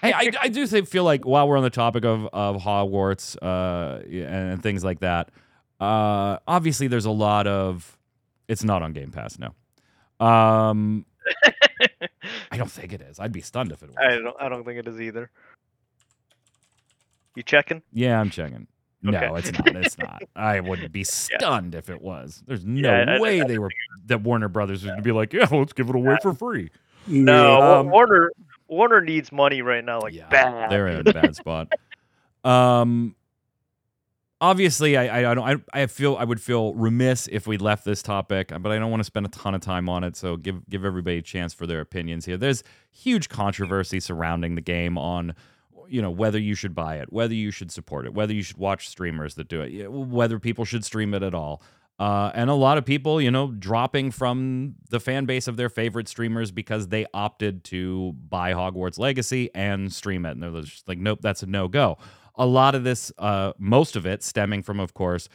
Hey, 0.00 0.12
I, 0.12 0.30
I 0.42 0.48
do 0.48 0.66
think, 0.66 0.88
feel 0.88 1.04
like 1.04 1.24
while 1.24 1.48
we're 1.48 1.56
on 1.56 1.62
the 1.62 1.70
topic 1.70 2.04
of, 2.04 2.28
of 2.32 2.56
Hogwarts 2.62 3.36
uh, 3.42 4.02
and 4.08 4.62
things 4.62 4.84
like 4.84 5.00
that, 5.00 5.30
uh, 5.80 6.38
obviously 6.46 6.86
there's 6.88 7.04
a 7.06 7.10
lot 7.10 7.46
of. 7.46 7.96
It's 8.48 8.62
not 8.64 8.82
on 8.82 8.92
Game 8.92 9.10
Pass, 9.10 9.38
no. 9.38 9.54
Um, 10.24 11.04
I 12.50 12.56
don't 12.56 12.70
think 12.70 12.92
it 12.92 13.00
is. 13.00 13.18
I'd 13.18 13.32
be 13.32 13.40
stunned 13.40 13.72
if 13.72 13.82
it 13.82 13.88
was. 13.90 13.96
I 14.00 14.16
don't 14.18 14.36
I 14.40 14.48
don't 14.48 14.64
think 14.64 14.78
it 14.78 14.86
is 14.88 15.00
either. 15.00 15.30
You 17.34 17.42
checking? 17.42 17.82
Yeah, 17.92 18.18
I'm 18.20 18.30
checking. 18.30 18.66
No, 19.02 19.16
Okay. 19.18 19.30
it's 19.38 19.52
not. 19.58 19.76
It's 19.76 19.98
not. 19.98 20.22
I 20.34 20.60
would 20.60 20.90
be 20.92 21.04
stunned 21.04 21.74
if 21.74 21.90
it 21.90 22.00
was. 22.00 22.42
There's 22.46 22.64
no 22.64 22.88
Yeah, 22.88 23.16
I- 23.16 23.20
way 23.20 23.42
they 23.42 23.58
were 23.58 23.70
that 24.06 24.22
Warner 24.22 24.48
Brothers 24.48 24.84
gonna 24.84 25.02
be 25.02 25.12
like, 25.12 25.32
yeah, 25.32 25.46
let's 25.50 25.72
give 25.72 25.88
it 25.88 25.94
away 25.94 26.16
for 26.22 26.32
free. 26.32 26.70
No, 27.08 27.60
Um, 27.80 27.90
Warner 27.90 28.32
Warner 28.68 29.00
needs 29.00 29.30
money 29.32 29.62
right 29.62 29.84
now, 29.84 30.00
like 30.00 30.14
yeah, 30.14 30.28
bad. 30.28 30.70
they're 30.70 30.88
in 30.88 31.06
a 31.06 31.12
bad 31.12 31.36
spot. 31.36 31.72
Um, 32.44 33.14
obviously, 34.40 34.96
I 34.96 35.06
I, 35.22 35.30
I 35.30 35.34
don't 35.34 35.64
I, 35.74 35.82
I 35.82 35.86
feel 35.86 36.16
I 36.16 36.24
would 36.24 36.40
feel 36.40 36.74
remiss 36.74 37.28
if 37.30 37.46
we 37.46 37.58
left 37.58 37.84
this 37.84 38.02
topic, 38.02 38.48
but 38.48 38.72
I 38.72 38.78
don't 38.78 38.90
want 38.90 39.00
to 39.00 39.04
spend 39.04 39.26
a 39.26 39.30
ton 39.30 39.54
of 39.54 39.60
time 39.60 39.88
on 39.88 40.04
it. 40.04 40.16
So 40.16 40.36
give 40.36 40.68
give 40.68 40.84
everybody 40.84 41.18
a 41.18 41.22
chance 41.22 41.54
for 41.54 41.66
their 41.66 41.80
opinions 41.80 42.24
here. 42.24 42.36
There's 42.36 42.62
huge 42.90 43.28
controversy 43.28 44.00
surrounding 44.00 44.54
the 44.54 44.60
game 44.60 44.98
on 44.98 45.34
you 45.88 46.02
know 46.02 46.10
whether 46.10 46.38
you 46.38 46.54
should 46.54 46.74
buy 46.74 46.96
it, 46.96 47.12
whether 47.12 47.34
you 47.34 47.50
should 47.50 47.70
support 47.70 48.06
it, 48.06 48.14
whether 48.14 48.32
you 48.32 48.42
should 48.42 48.56
watch 48.58 48.88
streamers 48.88 49.34
that 49.36 49.48
do 49.48 49.62
it, 49.62 49.90
whether 49.90 50.38
people 50.38 50.64
should 50.64 50.84
stream 50.84 51.14
it 51.14 51.22
at 51.22 51.34
all. 51.34 51.62
Uh, 51.98 52.30
and 52.34 52.50
a 52.50 52.54
lot 52.54 52.76
of 52.76 52.84
people, 52.84 53.22
you 53.22 53.30
know, 53.30 53.50
dropping 53.52 54.10
from 54.10 54.74
the 54.90 55.00
fan 55.00 55.24
base 55.24 55.48
of 55.48 55.56
their 55.56 55.70
favorite 55.70 56.08
streamers 56.08 56.50
because 56.50 56.88
they 56.88 57.06
opted 57.14 57.64
to 57.64 58.12
buy 58.28 58.52
Hogwarts 58.52 58.98
Legacy 58.98 59.50
and 59.54 59.90
stream 59.90 60.26
it. 60.26 60.32
And 60.32 60.42
they're 60.42 60.60
just 60.60 60.86
like, 60.86 60.98
nope, 60.98 61.20
that's 61.22 61.42
a 61.42 61.46
no 61.46 61.68
go. 61.68 61.96
A 62.34 62.44
lot 62.44 62.74
of 62.74 62.84
this, 62.84 63.10
uh, 63.16 63.54
most 63.58 63.96
of 63.96 64.04
it 64.04 64.22
stemming 64.22 64.62
from, 64.62 64.78
of 64.78 64.92
course, 64.92 65.30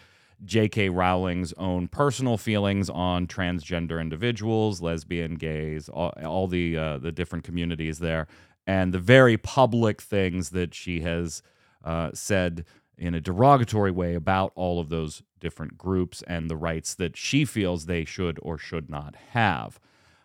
J.K. 0.45 0.89
Rowling's 0.89 1.54
own 1.54 1.88
personal 1.88 2.38
feelings 2.38 2.89
on 2.89 3.28
transgender 3.28 4.02
individuals, 4.02 4.82
lesbian, 4.82 5.36
gays, 5.36 5.89
all, 5.89 6.10
all 6.24 6.47
the 6.47 6.78
uh, 6.78 6.97
the 6.97 7.12
different 7.12 7.43
communities 7.43 8.00
there, 8.00 8.28
and 8.65 8.91
the 8.93 9.00
very 9.00 9.38
public 9.38 10.02
things 10.02 10.50
that 10.50 10.74
she 10.74 11.02
has 11.02 11.43
uh, 11.84 12.12
said 12.13 12.65
in 12.97 13.13
a 13.15 13.21
derogatory 13.21 13.91
way 13.91 14.13
about 14.13 14.51
all 14.56 14.80
of 14.80 14.89
those 14.89 15.23
different 15.39 15.77
groups 15.77 16.23
and 16.27 16.49
the 16.49 16.56
rights 16.56 16.93
that 16.95 17.17
she 17.17 17.45
feels 17.45 17.86
they 17.86 18.06
should 18.06 18.38
or 18.41 18.58
should 18.58 18.89
not 18.89 19.15
have. 19.32 19.80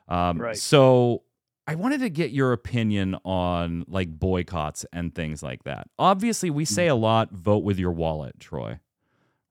Um, 0.08 0.38
Right. 0.40 0.56
So 0.56 1.22
I 1.66 1.74
wanted 1.74 2.00
to 2.00 2.10
get 2.10 2.30
your 2.30 2.52
opinion 2.52 3.16
on 3.24 3.84
like 3.88 4.08
boycotts 4.18 4.86
and 4.92 5.14
things 5.14 5.42
like 5.42 5.64
that. 5.64 5.88
Obviously, 5.98 6.50
we 6.50 6.64
say 6.64 6.86
a 6.86 6.94
lot 6.94 7.32
vote 7.32 7.64
with 7.64 7.78
your 7.78 7.90
wallet, 7.92 8.38
Troy, 8.38 8.78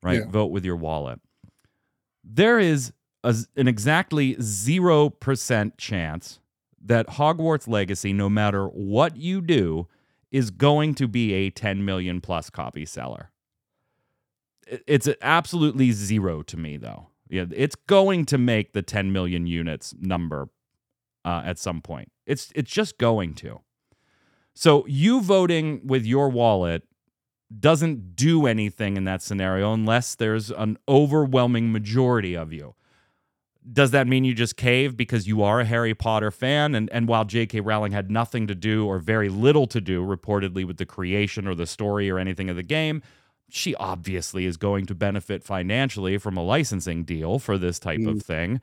right? 0.01 0.19
Yeah. 0.19 0.29
Vote 0.29 0.51
with 0.51 0.63
your 0.63 0.77
wallet. 0.77 1.19
There 2.23 2.57
is 2.57 2.93
a, 3.23 3.35
an 3.57 3.67
exactly 3.67 4.35
0% 4.35 5.71
chance 5.77 6.39
that 6.85 7.07
Hogwarts 7.07 7.67
Legacy, 7.67 8.13
no 8.13 8.29
matter 8.29 8.67
what 8.67 9.17
you 9.17 9.41
do, 9.41 9.87
is 10.31 10.51
going 10.51 10.95
to 10.95 11.07
be 11.07 11.33
a 11.33 11.49
10 11.49 11.85
million 11.85 12.21
plus 12.21 12.49
copy 12.49 12.85
seller. 12.85 13.31
It's 14.87 15.07
absolutely 15.21 15.91
zero 15.91 16.41
to 16.43 16.57
me, 16.57 16.77
though. 16.77 17.07
Yeah, 17.29 17.45
it's 17.51 17.75
going 17.75 18.25
to 18.27 18.37
make 18.37 18.73
the 18.73 18.81
10 18.81 19.11
million 19.11 19.47
units 19.47 19.93
number 19.99 20.49
uh, 21.23 21.41
at 21.45 21.57
some 21.57 21.81
point. 21.81 22.11
It's 22.25 22.51
it's 22.55 22.71
just 22.71 22.97
going 22.97 23.33
to. 23.35 23.61
So 24.53 24.85
you 24.87 25.21
voting 25.21 25.81
with 25.85 26.05
your 26.05 26.29
wallet 26.29 26.83
doesn't 27.59 28.15
do 28.15 28.47
anything 28.47 28.97
in 28.97 29.03
that 29.05 29.21
scenario 29.21 29.73
unless 29.73 30.15
there's 30.15 30.49
an 30.49 30.77
overwhelming 30.87 31.71
majority 31.71 32.35
of 32.35 32.53
you. 32.53 32.75
Does 33.71 33.91
that 33.91 34.07
mean 34.07 34.23
you 34.23 34.33
just 34.33 34.57
cave 34.57 34.95
because 34.95 35.27
you 35.27 35.41
are 35.41 35.61
a 35.61 35.65
Harry 35.65 35.95
Potter 35.95 36.29
fan? 36.29 36.75
And, 36.75 36.89
and 36.91 37.07
while 37.07 37.25
J.K. 37.25 37.61
Rowling 37.61 37.93
had 37.93 38.11
nothing 38.11 38.45
to 38.47 38.55
do 38.55 38.85
or 38.85 38.99
very 38.99 39.29
little 39.29 39.65
to 39.67 39.81
do, 39.81 40.05
reportedly, 40.05 40.65
with 40.65 40.77
the 40.77 40.85
creation 40.85 41.47
or 41.47 41.55
the 41.55 41.65
story 41.65 42.09
or 42.09 42.19
anything 42.19 42.49
of 42.49 42.55
the 42.55 42.63
game, 42.63 43.01
she 43.49 43.73
obviously 43.75 44.45
is 44.45 44.57
going 44.57 44.85
to 44.85 44.95
benefit 44.95 45.43
financially 45.43 46.17
from 46.17 46.37
a 46.37 46.43
licensing 46.43 47.03
deal 47.03 47.39
for 47.39 47.57
this 47.57 47.79
type 47.79 48.01
of 48.01 48.17
mm. 48.17 48.23
thing. 48.23 48.61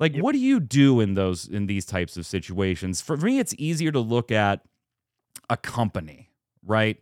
Like, 0.00 0.14
Yep. 0.14 0.22
what 0.22 0.32
do 0.32 0.38
you 0.38 0.60
do 0.60 1.00
in 1.00 1.14
those 1.14 1.46
in 1.46 1.66
these 1.66 1.84
types 1.84 2.16
of 2.16 2.24
situations? 2.24 3.00
For 3.00 3.16
me, 3.16 3.38
it's 3.38 3.54
easier 3.58 3.90
to 3.92 4.00
look 4.00 4.30
at 4.30 4.62
a 5.50 5.56
company, 5.56 6.30
right? 6.64 6.98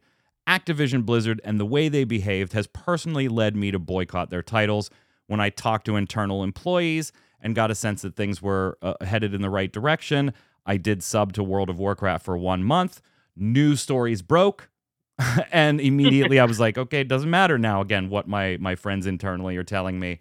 Activision 0.49 1.05
Blizzard 1.05 1.41
and 1.45 1.61
the 1.61 1.67
way 1.67 1.89
they 1.89 2.05
behaved 2.05 2.53
has 2.53 2.67
personally 2.69 3.29
led 3.29 3.57
me 3.57 3.71
to 3.71 3.79
boycott 3.79 4.31
their 4.31 4.43
titles 4.43 4.91
when 5.27 5.41
I 5.41 5.51
talk 5.51 5.85
to 5.85 5.97
internal 5.97 6.43
employees 6.43 7.13
and 7.47 7.55
got 7.55 7.71
a 7.71 7.77
sense 7.77 8.03
that 8.03 8.17
things 8.17 8.43
were 8.43 8.77
uh, 8.83 8.95
headed 9.03 9.33
in 9.33 9.41
the 9.41 9.49
right 9.49 9.73
direction. 9.73 10.35
I 10.67 10.79
did 10.79 11.01
sub 11.01 11.33
to 11.35 11.45
World 11.45 11.71
of 11.71 11.79
Warcraft 11.79 12.25
for 12.25 12.37
one 12.37 12.65
month. 12.65 13.01
News 13.37 13.81
stories 13.81 14.21
broke. 14.21 14.69
and 15.53 15.81
immediately 15.81 16.41
I 16.41 16.45
was 16.45 16.59
like, 16.59 16.77
okay, 16.77 17.03
it 17.03 17.09
doesn't 17.09 17.31
matter 17.31 17.57
now 17.57 17.81
again 17.81 18.11
what 18.11 18.27
my 18.27 18.57
my 18.61 18.75
friends 18.75 19.07
internally 19.07 19.57
are 19.57 19.63
telling 19.63 20.01
me. 20.01 20.19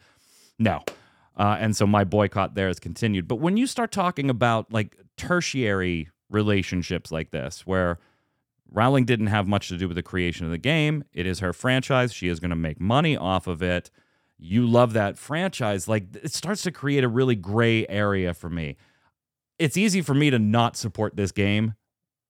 No. 0.60 0.84
Uh, 1.36 1.58
and 1.60 1.76
so 1.76 1.88
my 1.88 2.04
boycott 2.04 2.54
there 2.54 2.68
has 2.68 2.80
continued. 2.80 3.28
But 3.28 3.38
when 3.38 3.58
you 3.58 3.66
start 3.66 3.92
talking 3.92 4.30
about 4.30 4.72
like 4.72 4.96
tertiary 5.18 6.10
relationships 6.30 7.12
like 7.12 7.32
this, 7.32 7.66
where 7.66 7.98
Rowling 8.72 9.06
didn't 9.06 9.28
have 9.28 9.48
much 9.48 9.68
to 9.70 9.78
do 9.78 9.88
with 9.88 9.96
the 9.96 10.04
creation 10.04 10.46
of 10.46 10.52
the 10.52 10.60
game, 10.60 11.06
it 11.12 11.26
is 11.26 11.40
her 11.40 11.54
franchise. 11.54 12.14
She 12.14 12.28
is 12.28 12.40
going 12.40 12.52
to 12.52 12.56
make 12.56 12.80
money 12.80 13.18
off 13.18 13.48
of 13.48 13.64
it. 13.64 13.90
You 14.38 14.66
love 14.66 14.94
that 14.94 15.18
franchise. 15.18 15.88
Like 15.88 16.16
it 16.16 16.34
starts 16.34 16.64
to 16.64 16.72
create 16.72 17.04
a 17.04 17.08
really 17.08 17.36
gray 17.36 17.88
area 17.88 18.34
for 18.34 18.50
me. 18.50 18.78
It's 19.58 19.78
easy 19.78 20.02
for 20.02 20.14
me 20.14 20.30
to 20.30 20.40
not 20.40 20.76
support 20.76 21.16
this 21.16 21.32
game. 21.32 21.76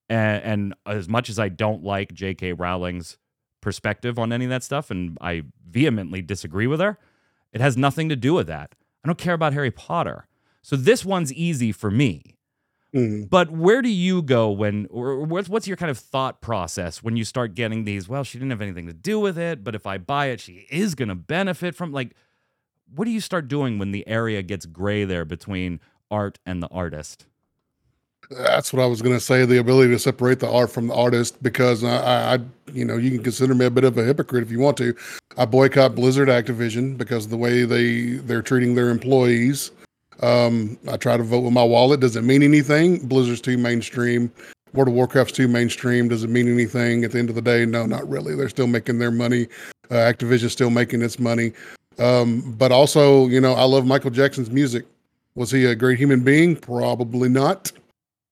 And, 0.08 0.44
and 0.44 0.76
as 0.86 1.10
much 1.10 1.30
as 1.30 1.40
I 1.40 1.50
don't 1.50 1.84
like 1.84 2.14
J.K. 2.14 2.54
Rowling's 2.54 3.18
perspective 3.62 4.20
on 4.20 4.32
any 4.32 4.46
of 4.46 4.50
that 4.50 4.64
stuff, 4.64 4.92
and 4.92 5.18
I 5.20 5.44
vehemently 5.68 6.22
disagree 6.22 6.68
with 6.68 6.80
her, 6.80 7.00
it 7.52 7.62
has 7.62 7.76
nothing 7.76 8.10
to 8.10 8.16
do 8.16 8.36
with 8.36 8.46
that. 8.48 8.76
I 9.04 9.08
don't 9.08 9.18
care 9.18 9.34
about 9.34 9.54
Harry 9.54 9.72
Potter. 9.72 10.28
So 10.62 10.76
this 10.76 11.04
one's 11.04 11.34
easy 11.34 11.72
for 11.72 11.90
me. 11.90 12.35
Mhm. 12.96 13.30
But 13.30 13.52
where 13.52 13.82
do 13.82 13.90
you 13.90 14.22
go 14.22 14.50
when, 14.50 14.88
or 14.90 15.20
what's, 15.20 15.50
what's 15.50 15.68
your 15.68 15.76
kind 15.76 15.92
of 15.92 15.98
thought 15.98 16.42
process 16.42 17.04
when 17.04 17.18
you 17.18 17.26
start 17.26 17.54
getting 17.54 17.84
these? 17.84 18.08
Well, 18.08 18.24
she 18.24 18.38
didn't 18.38 18.52
have 18.52 18.62
anything 18.62 18.88
to 18.88 18.94
do 18.94 19.20
with 19.20 19.38
it, 19.38 19.64
but 19.64 19.76
if 19.76 19.86
I 19.86 19.98
buy 19.98 20.28
it, 20.28 20.40
she 20.40 20.66
is 20.70 20.96
going 20.96 21.10
to 21.10 21.16
benefit 21.16 21.76
from. 21.76 21.92
Like, 21.92 22.16
what 22.96 23.06
do 23.06 23.12
you 23.12 23.20
start 23.20 23.50
doing 23.50 23.80
when 23.80 23.92
the 23.92 24.08
area 24.08 24.42
gets 24.42 24.66
gray 24.66 25.04
there 25.04 25.26
between 25.26 25.82
art 26.10 26.40
and 26.46 26.64
the 26.64 26.70
artist? 26.70 27.26
That's 28.32 28.72
what 28.74 28.82
I 28.82 28.86
was 28.86 29.02
going 29.02 29.16
to 29.16 29.20
say. 29.20 29.46
The 29.46 29.58
ability 29.58 29.92
to 29.92 30.00
separate 30.00 30.40
the 30.40 30.50
art 30.50 30.72
from 30.72 30.88
the 30.88 30.96
artist, 30.96 31.44
because 31.44 31.84
I, 31.84 31.98
I, 31.98 32.34
I, 32.36 32.40
you 32.74 32.86
know, 32.86 32.98
you 32.98 33.12
can 33.12 33.22
consider 33.22 33.54
me 33.54 33.66
a 33.66 33.70
bit 33.70 33.84
of 33.84 33.98
a 33.98 34.04
hypocrite 34.04 34.42
if 34.42 34.50
you 34.50 34.60
want 34.60 34.78
to. 34.78 34.96
I 35.38 35.46
boycott 35.46 35.96
Blizzard 35.96 36.30
Activision 36.30 36.98
because 36.98 37.26
of 37.26 37.32
the 37.32 37.38
way 37.38 37.66
they 37.66 38.14
they're 38.18 38.42
treating 38.42 38.74
their 38.74 38.90
employees. 38.90 39.72
Um, 40.22 40.78
I 40.90 40.98
try 40.98 41.18
to 41.18 41.24
vote 41.24 41.42
with 41.42 41.54
my 41.54 41.64
wallet. 41.64 42.00
Does 42.00 42.16
it 42.16 42.24
mean 42.24 42.44
anything? 42.44 43.06
Blizzard's 43.08 43.42
too 43.42 43.58
mainstream. 43.58 44.32
World 44.74 44.90
of 44.90 44.94
Warcraft's 44.94 45.34
too 45.34 45.48
mainstream. 45.48 46.08
Does 46.10 46.24
it 46.24 46.30
mean 46.30 46.52
anything 46.52 47.04
at 47.04 47.12
the 47.12 47.20
end 47.20 47.30
of 47.30 47.36
the 47.36 47.42
day? 47.42 47.66
No, 47.66 47.86
not 47.86 48.08
really. 48.10 48.36
They're 48.36 48.50
still 48.50 48.68
making 48.68 49.00
their 49.00 49.12
money. 49.12 49.48
Uh, 49.90 49.96
Activision's 49.96 50.52
still 50.52 50.70
making 50.70 51.02
its 51.02 51.20
money. 51.20 51.54
Um, 51.98 52.54
but 52.58 52.72
also, 52.72 53.28
you 53.28 53.40
know, 53.40 53.54
I 53.54 53.64
love 53.64 53.86
Michael 53.86 54.12
Jackson's 54.12 54.52
music. 54.52 54.86
Was 55.36 55.52
he 55.52 55.66
a 55.66 55.76
great 55.76 55.98
human 55.98 56.22
being? 56.22 56.56
Probably 56.56 57.30
not. 57.30 57.72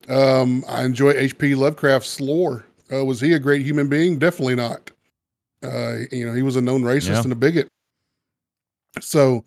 Um, 0.08 0.64
I 0.68 0.84
enjoy 0.84 1.12
H.P. 1.12 1.54
Lovecraft's 1.54 2.20
lore. 2.20 2.64
Uh, 2.92 3.04
was 3.04 3.20
he 3.20 3.32
a 3.32 3.38
great 3.38 3.62
human 3.64 3.88
being? 3.88 4.18
Definitely 4.18 4.56
not. 4.56 4.90
Uh, 5.62 6.00
you 6.12 6.26
know, 6.26 6.34
he 6.34 6.42
was 6.42 6.56
a 6.56 6.60
known 6.60 6.82
racist 6.82 7.08
Yeah. 7.08 7.22
and 7.22 7.32
a 7.32 7.36
bigot. 7.36 7.68
So, 9.00 9.44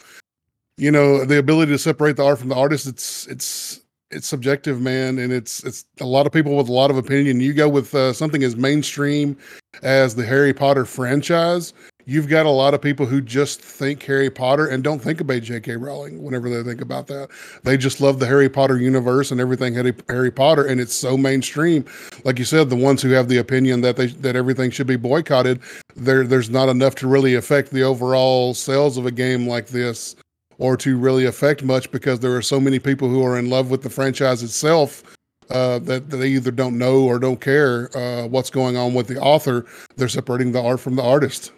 you 0.77 0.91
know, 0.91 1.25
the 1.25 1.39
ability 1.39 1.71
to 1.71 1.79
separate 1.79 2.15
the 2.17 2.25
art 2.25 2.39
from 2.39 2.49
the 2.49 2.55
artist, 2.55 2.87
it's 2.87 3.27
it's 3.27 3.81
it's 4.11 4.27
subjective, 4.27 4.79
man, 4.79 5.19
and 5.19 5.33
it's 5.33 5.63
it's 5.63 5.85
a 5.99 6.05
lot 6.05 6.25
of 6.25 6.31
people 6.31 6.55
with 6.55 6.69
a 6.69 6.73
lot 6.73 6.91
of 6.91 6.97
opinion. 6.97 7.39
You 7.39 7.53
go 7.53 7.67
with 7.67 7.93
uh, 7.93 8.13
something 8.13 8.43
as 8.43 8.55
mainstream 8.55 9.37
as 9.83 10.15
the 10.15 10.25
Harry 10.25 10.53
Potter 10.53 10.85
franchise, 10.85 11.73
you've 12.05 12.29
got 12.29 12.45
a 12.45 12.49
lot 12.49 12.73
of 12.73 12.81
people 12.81 13.05
who 13.05 13.21
just 13.21 13.61
think 13.61 14.01
Harry 14.03 14.29
Potter 14.29 14.67
and 14.67 14.83
don't 14.83 14.99
think 14.99 15.19
about 15.19 15.41
J.K. 15.41 15.75
Rowling 15.75 16.23
whenever 16.23 16.49
they 16.49 16.63
think 16.67 16.81
about 16.81 17.07
that. 17.07 17.29
They 17.63 17.75
just 17.75 17.99
love 17.99 18.19
the 18.19 18.25
Harry 18.25 18.49
Potter 18.49 18.77
universe 18.77 19.29
and 19.29 19.41
everything 19.41 19.73
Harry, 19.75 19.93
Harry 20.07 20.31
Potter, 20.31 20.65
and 20.65 20.79
it's 20.79 20.95
so 20.95 21.17
mainstream. 21.17 21.85
Like 22.23 22.39
you 22.39 22.45
said, 22.45 22.69
the 22.69 22.75
ones 22.75 23.01
who 23.01 23.09
have 23.09 23.27
the 23.27 23.37
opinion 23.37 23.81
that 23.81 23.97
they 23.97 24.07
that 24.07 24.35
everything 24.35 24.71
should 24.71 24.87
be 24.87 24.95
boycotted, 24.95 25.59
there 25.95 26.23
there's 26.23 26.49
not 26.49 26.69
enough 26.69 26.95
to 26.95 27.07
really 27.07 27.35
affect 27.35 27.71
the 27.71 27.83
overall 27.83 28.53
sales 28.53 28.97
of 28.97 29.05
a 29.05 29.11
game 29.11 29.47
like 29.47 29.67
this, 29.67 30.15
or 30.57 30.77
to 30.77 30.97
really 30.97 31.25
affect 31.25 31.63
much 31.63 31.91
because 31.91 32.19
there 32.19 32.35
are 32.35 32.41
so 32.41 32.59
many 32.59 32.79
people 32.79 33.09
who 33.09 33.23
are 33.23 33.37
in 33.37 33.49
love 33.49 33.69
with 33.69 33.83
the 33.83 33.89
franchise 33.89 34.43
itself. 34.43 35.03
Uh, 35.49 35.79
that, 35.79 36.09
that 36.09 36.17
they 36.17 36.27
either 36.27 36.51
don't 36.51 36.77
know 36.77 37.05
or 37.05 37.17
don't 37.17 37.39
care 37.39 37.89
uh, 37.97 38.27
what's 38.27 38.49
going 38.49 38.75
on 38.75 38.93
with 38.93 39.07
the 39.07 39.17
author. 39.17 39.65
They're 39.95 40.09
separating 40.09 40.51
the 40.51 40.61
art 40.61 40.81
from 40.81 40.97
the 40.97 41.03
artist. 41.03 41.53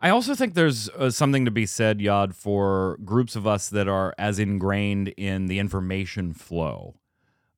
I 0.00 0.10
also 0.10 0.34
think 0.34 0.54
there's 0.54 0.88
uh, 0.88 1.10
something 1.10 1.44
to 1.44 1.52
be 1.52 1.64
said, 1.64 2.00
Yod, 2.00 2.34
for 2.34 2.98
groups 3.04 3.36
of 3.36 3.46
us 3.46 3.68
that 3.68 3.86
are 3.86 4.14
as 4.18 4.40
ingrained 4.40 5.08
in 5.16 5.46
the 5.46 5.60
information 5.60 6.34
flow 6.34 6.96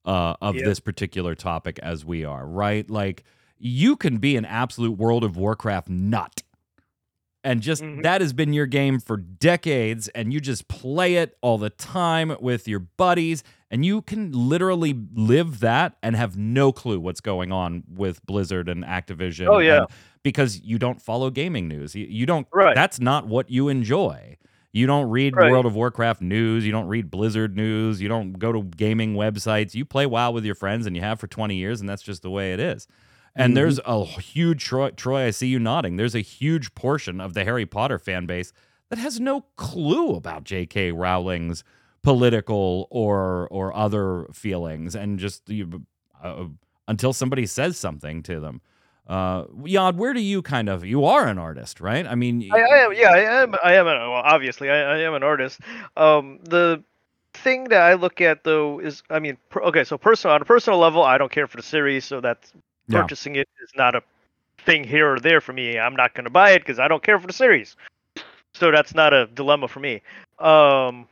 uh, 0.04 0.34
of 0.42 0.56
Yeah. 0.56 0.64
this 0.66 0.78
particular 0.78 1.34
topic 1.34 1.78
as 1.78 2.04
we 2.04 2.22
are, 2.22 2.46
right? 2.46 2.90
Like, 2.90 3.24
you 3.56 3.96
can 3.96 4.18
be 4.18 4.36
an 4.36 4.44
absolute 4.44 4.98
World 4.98 5.24
of 5.24 5.38
Warcraft 5.38 5.88
nut. 5.88 6.42
And 7.44 7.60
just 7.60 7.82
Mhm. 7.82 8.02
that 8.04 8.20
has 8.20 8.32
been 8.32 8.52
your 8.52 8.66
game 8.66 9.00
for 9.00 9.16
decades, 9.16 10.08
and 10.08 10.32
you 10.32 10.40
just 10.40 10.68
play 10.68 11.16
it 11.16 11.36
all 11.40 11.58
the 11.58 11.70
time 11.70 12.36
with 12.40 12.68
your 12.68 12.78
buddies, 12.78 13.42
and 13.70 13.84
you 13.84 14.00
can 14.02 14.30
literally 14.32 14.94
live 15.14 15.58
that 15.60 15.96
and 16.02 16.14
have 16.14 16.36
no 16.36 16.70
clue 16.72 17.00
what's 17.00 17.20
going 17.20 17.50
on 17.50 17.82
with 17.92 18.24
Blizzard 18.26 18.68
and 18.68 18.84
Activision. 18.84 19.48
Oh, 19.48 19.58
yeah. 19.58 19.78
and- 19.78 19.86
because 20.24 20.60
you 20.62 20.78
don't 20.78 21.02
follow 21.02 21.30
gaming 21.30 21.66
news. 21.66 21.96
You, 21.96 22.06
you 22.08 22.26
don't 22.26 22.46
Right. 22.52 22.76
that's 22.76 23.00
not 23.00 23.26
what 23.26 23.50
you 23.50 23.68
enjoy. 23.68 24.36
You 24.72 24.86
don't 24.86 25.10
read 25.10 25.34
Right. 25.34 25.50
World 25.50 25.66
of 25.66 25.74
Warcraft 25.74 26.22
news, 26.22 26.64
you 26.64 26.70
don't 26.70 26.86
read 26.86 27.10
Blizzard 27.10 27.56
news, 27.56 28.00
you 28.00 28.08
don't 28.08 28.38
go 28.38 28.52
to 28.52 28.62
gaming 28.62 29.14
websites. 29.14 29.74
You 29.74 29.84
play 29.84 30.06
WoW 30.06 30.30
with 30.30 30.44
your 30.44 30.54
friends 30.54 30.86
and 30.86 30.94
you 30.94 31.02
have 31.02 31.18
for 31.18 31.26
20 31.26 31.56
years 31.56 31.80
and 31.80 31.88
that's 31.90 32.02
just 32.02 32.22
the 32.22 32.30
way 32.30 32.52
it 32.52 32.60
is. 32.60 32.86
And 33.34 33.52
Mhm. 33.52 33.54
there's 33.54 33.80
a 33.86 34.04
huge 34.04 34.64
Troy, 34.64 34.90
Troy, 34.90 35.26
I 35.26 35.30
see 35.30 35.46
you 35.46 35.58
nodding. 35.58 35.96
There's 35.96 36.14
a 36.14 36.20
huge 36.20 36.74
portion 36.74 37.20
of 37.20 37.34
the 37.34 37.44
Harry 37.44 37.64
Potter 37.66 37.98
fan 37.98 38.26
base 38.26 38.52
that 38.90 38.98
has 38.98 39.18
no 39.18 39.46
clue 39.56 40.14
about 40.14 40.44
J.K. 40.44 40.92
Rowling's 40.92 41.64
political 42.02 42.88
or 42.90 43.48
or 43.50 43.74
other 43.74 44.26
feelings 44.32 44.94
and 44.94 45.18
just 45.18 45.48
you, 45.48 45.82
uh, 46.22 46.44
until 46.88 47.12
somebody 47.12 47.46
says 47.46 47.78
something 47.78 48.22
to 48.24 48.40
them. 48.40 48.60
Uh, 49.06 49.44
Yod, 49.64 49.96
where 49.96 50.12
do 50.12 50.20
you 50.20 50.42
kind 50.42 50.68
of 50.68 50.84
you 50.84 51.04
are 51.04 51.26
an 51.26 51.38
artist, 51.38 51.80
right? 51.80 52.06
I 52.06 52.14
mean, 52.14 52.48
I, 52.52 52.60
I 52.60 52.78
am, 52.84 52.92
yeah, 52.92 53.10
I 53.12 53.18
am. 53.42 53.54
I 53.64 53.74
am. 53.74 53.86
An, 53.86 53.98
well, 53.98 54.22
obviously, 54.24 54.68
I, 54.70 54.96
I 54.96 54.98
am 54.98 55.14
an 55.14 55.22
artist. 55.22 55.60
Um, 55.96 56.38
the 56.42 56.82
thing 57.34 57.64
that 57.64 57.80
I 57.80 57.94
look 57.94 58.20
at 58.20 58.44
though 58.44 58.78
is, 58.78 59.02
I 59.08 59.18
mean, 59.20 59.38
per, 59.48 59.60
okay, 59.62 59.84
so 59.84 59.96
personal 59.96 60.34
on 60.34 60.42
a 60.42 60.44
personal 60.44 60.78
level, 60.78 61.02
I 61.02 61.18
don't 61.18 61.32
care 61.32 61.46
for 61.46 61.56
the 61.56 61.62
series, 61.62 62.04
so 62.04 62.20
that's 62.20 62.52
Yeah. 62.88 63.02
purchasing 63.02 63.36
it 63.36 63.48
is 63.62 63.70
not 63.76 63.94
a 63.94 64.02
thing 64.64 64.84
here 64.84 65.14
or 65.14 65.20
there 65.20 65.40
for 65.40 65.52
me. 65.52 65.78
I'm 65.78 65.96
not 65.96 66.14
going 66.14 66.24
to 66.24 66.30
buy 66.30 66.50
it 66.52 66.60
because 66.60 66.78
I 66.78 66.88
don't 66.88 67.02
care 67.02 67.18
for 67.18 67.26
the 67.26 67.32
series, 67.32 67.76
so 68.54 68.70
that's 68.70 68.94
not 68.94 69.12
a 69.12 69.26
dilemma 69.26 69.68
for 69.68 69.80
me. 69.80 70.02
Um, 70.38 71.08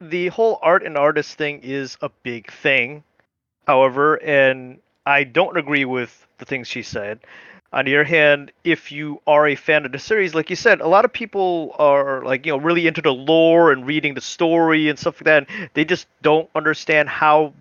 the 0.00 0.28
whole 0.28 0.58
art 0.62 0.82
and 0.84 0.96
artist 0.96 1.36
thing 1.38 1.60
is 1.62 1.96
a 2.02 2.10
big 2.22 2.50
thing, 2.52 3.02
however, 3.66 4.16
and 4.22 4.78
I 5.06 5.24
don't 5.24 5.56
agree 5.56 5.84
with 5.84 6.26
the 6.38 6.44
things 6.44 6.68
she 6.68 6.82
said. 6.82 7.20
On 7.72 7.84
the 7.84 7.94
other 7.96 8.04
hand, 8.04 8.52
if 8.64 8.90
you 8.92 9.20
are 9.26 9.46
a 9.48 9.54
fan 9.54 9.84
of 9.84 9.92
the 9.92 9.98
series, 9.98 10.34
like 10.34 10.50
you 10.50 10.56
said, 10.56 10.80
a 10.80 10.88
lot 10.88 11.04
of 11.04 11.12
people 11.12 11.74
are 11.78 12.22
like 12.24 12.46
you 12.46 12.52
know 12.52 12.58
really 12.58 12.86
into 12.86 13.02
the 13.02 13.12
lore 13.12 13.72
and 13.72 13.86
reading 13.86 14.14
the 14.14 14.20
story 14.20 14.88
and 14.88 14.98
stuff 14.98 15.16
like 15.16 15.24
that. 15.24 15.70
They 15.74 15.84
just 15.84 16.06
don't 16.22 16.48
understand 16.54 17.08
how. 17.08 17.52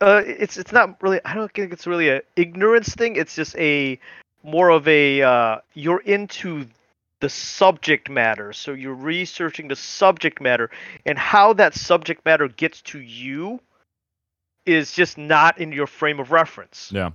Uh, 0.00 0.22
it's 0.24 0.56
it's 0.56 0.72
not 0.72 1.02
really. 1.02 1.20
I 1.24 1.34
don't 1.34 1.52
think 1.52 1.72
it's 1.72 1.86
really 1.86 2.08
a 2.08 2.20
ignorance 2.36 2.94
thing. 2.94 3.16
It's 3.16 3.34
just 3.34 3.56
a 3.56 3.98
more 4.42 4.70
of 4.70 4.86
a 4.86 5.22
uh, 5.22 5.58
you're 5.74 6.00
into 6.00 6.66
the 7.20 7.28
subject 7.28 8.08
matter, 8.08 8.52
so 8.52 8.72
you're 8.72 8.94
researching 8.94 9.68
the 9.68 9.76
subject 9.76 10.40
matter 10.40 10.70
and 11.04 11.18
how 11.18 11.52
that 11.54 11.74
subject 11.74 12.24
matter 12.24 12.46
gets 12.46 12.80
to 12.82 13.00
you 13.00 13.60
is 14.66 14.92
just 14.92 15.18
not 15.18 15.58
in 15.58 15.72
your 15.72 15.86
frame 15.86 16.20
of 16.20 16.30
reference. 16.30 16.90
Yeah. 16.92 17.10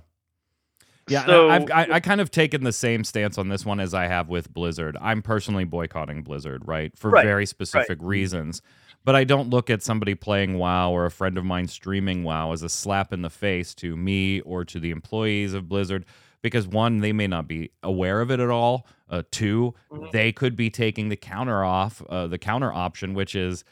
Yeah, 1.06 1.26
So- 1.26 1.50
I've, 1.50 1.70
I, 1.70 1.86
I 1.92 2.00
kind 2.00 2.20
of 2.20 2.30
taken 2.30 2.64
the 2.64 2.72
same 2.72 3.04
stance 3.04 3.36
on 3.36 3.48
this 3.48 3.64
one 3.64 3.78
as 3.78 3.92
I 3.92 4.06
have 4.06 4.28
with 4.28 4.52
Blizzard. 4.52 4.96
I'm 5.00 5.20
personally 5.20 5.64
boycotting 5.64 6.22
Blizzard, 6.22 6.66
right, 6.66 6.96
for 6.96 7.10
Right, 7.10 7.24
very 7.24 7.44
specific 7.46 7.98
reasons. 8.00 8.62
But 9.04 9.14
I 9.14 9.24
don't 9.24 9.50
look 9.50 9.68
at 9.68 9.82
somebody 9.82 10.14
playing 10.14 10.58
WoW 10.58 10.90
or 10.90 11.04
a 11.04 11.10
friend 11.10 11.36
of 11.36 11.44
mine 11.44 11.68
streaming 11.68 12.24
WoW 12.24 12.52
as 12.52 12.62
a 12.62 12.68
slap 12.68 13.12
in 13.12 13.22
the 13.22 13.30
face 13.30 13.74
to 13.76 13.96
me 13.96 14.40
or 14.40 14.64
to 14.64 14.80
the 14.80 14.90
employees 14.90 15.52
of 15.52 15.68
Blizzard 15.68 16.04
because 16.40 16.66
one, 16.66 16.98
they 17.00 17.12
may 17.12 17.26
not 17.26 17.46
be 17.48 17.70
aware 17.82 18.20
of 18.20 18.30
it 18.30 18.38
at 18.40 18.50
all. 18.50 18.86
Uh, 19.08 19.22
2 19.30 19.74
Mhm. 19.90 20.10
they 20.12 20.32
could 20.32 20.56
be 20.56 20.70
taking 20.70 21.08
the 21.08 21.16
counter 21.16 21.62
off, 21.64 22.02
uh, 22.08 22.26
the 22.26 22.38
counter 22.38 22.72
option, 22.72 23.14
which 23.14 23.34
is 23.34 23.64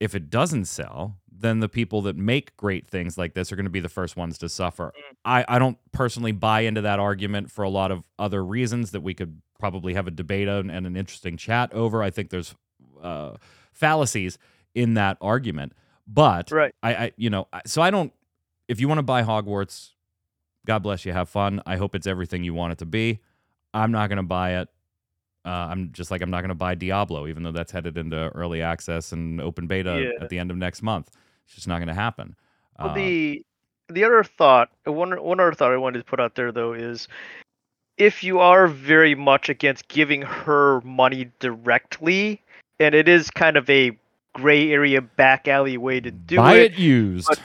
if 0.00 0.14
it 0.14 0.28
doesn't 0.30 0.66
sell, 0.66 1.16
then 1.30 1.60
the 1.60 1.68
people 1.68 2.00
that 2.02 2.16
make 2.16 2.56
great 2.56 2.86
things 2.86 3.16
like 3.18 3.34
this 3.34 3.50
are 3.52 3.56
going 3.56 3.64
to 3.64 3.70
be 3.70 3.80
the 3.80 3.88
first 3.88 4.16
ones 4.16 4.38
to 4.38 4.48
suffer. 4.48 4.92
I, 5.24 5.44
I 5.48 5.58
don't 5.58 5.78
personally 5.92 6.32
buy 6.32 6.60
into 6.60 6.80
that 6.82 6.98
argument 6.98 7.50
for 7.50 7.62
a 7.62 7.68
lot 7.70 7.90
of 7.90 8.04
other 8.18 8.44
reasons 8.44 8.90
that 8.92 9.00
we 9.02 9.14
could 9.14 9.40
probably 9.58 9.94
have 9.94 10.06
a 10.06 10.10
debate 10.10 10.48
on 10.48 10.70
and 10.70 10.86
an 10.86 10.96
interesting 10.96 11.36
chat 11.36 11.72
over. 11.72 12.02
I 12.02 12.10
think 12.10 12.30
there's 12.30 12.54
uh, 13.02 13.36
fallacies 13.72 14.38
in 14.74 14.94
that 14.94 15.16
argument, 15.20 15.72
but 16.06 16.50
Right. 16.50 16.74
I, 16.82 16.94
I, 16.94 17.12
you 17.16 17.30
know, 17.30 17.48
so 17.66 17.82
I 17.82 17.90
don't 17.90 18.12
if 18.68 18.80
you 18.80 18.88
want 18.88 18.98
to 18.98 19.02
buy 19.02 19.22
Hogwarts, 19.22 19.90
God 20.66 20.78
bless 20.82 21.04
you. 21.04 21.12
Have 21.12 21.28
fun. 21.28 21.60
I 21.66 21.76
hope 21.76 21.94
it's 21.94 22.06
everything 22.06 22.44
you 22.44 22.54
want 22.54 22.72
it 22.72 22.78
to 22.78 22.86
be. 22.86 23.20
I'm 23.74 23.92
not 23.92 24.08
going 24.08 24.16
to 24.16 24.22
buy 24.22 24.60
it. 24.60 24.68
Uh, 25.44 25.50
I'm 25.50 25.92
just 25.92 26.10
like 26.10 26.22
I'm 26.22 26.30
not 26.30 26.40
going 26.40 26.48
to 26.48 26.54
buy 26.54 26.74
Diablo, 26.74 27.26
even 27.26 27.42
though 27.42 27.52
that's 27.52 27.70
headed 27.70 27.98
into 27.98 28.30
early 28.34 28.62
access 28.62 29.12
and 29.12 29.40
open 29.40 29.66
beta 29.66 30.10
Yeah. 30.16 30.24
at 30.24 30.30
the 30.30 30.38
end 30.38 30.50
of 30.50 30.56
next 30.56 30.82
month. 30.82 31.10
It's 31.44 31.54
just 31.54 31.68
not 31.68 31.78
going 31.78 31.88
to 31.88 31.94
happen. 31.94 32.34
Well, 32.78 32.90
Uh, 32.90 32.94
the 32.94 33.44
the 33.88 34.04
other 34.04 34.24
thought, 34.24 34.70
one 34.84 35.10
one 35.22 35.40
other 35.40 35.52
thought 35.52 35.72
I 35.72 35.76
wanted 35.76 35.98
to 35.98 36.04
put 36.04 36.18
out 36.18 36.34
there 36.34 36.50
though 36.50 36.72
is, 36.72 37.06
if 37.98 38.24
you 38.24 38.38
are 38.40 38.66
very 38.66 39.14
much 39.14 39.50
against 39.50 39.88
giving 39.88 40.22
her 40.22 40.80
money 40.80 41.30
directly, 41.40 42.40
and 42.80 42.94
it 42.94 43.06
is 43.08 43.30
kind 43.30 43.58
of 43.58 43.68
a 43.68 43.90
gray 44.34 44.70
area 44.72 45.00
back 45.00 45.48
alley 45.48 45.76
way 45.78 46.00
to 46.00 46.10
do 46.10 46.36
buy 46.36 46.54
it. 46.54 46.70
Buy 46.70 46.74
it 46.74 46.78
used. 46.78 47.26
but- 47.28 47.40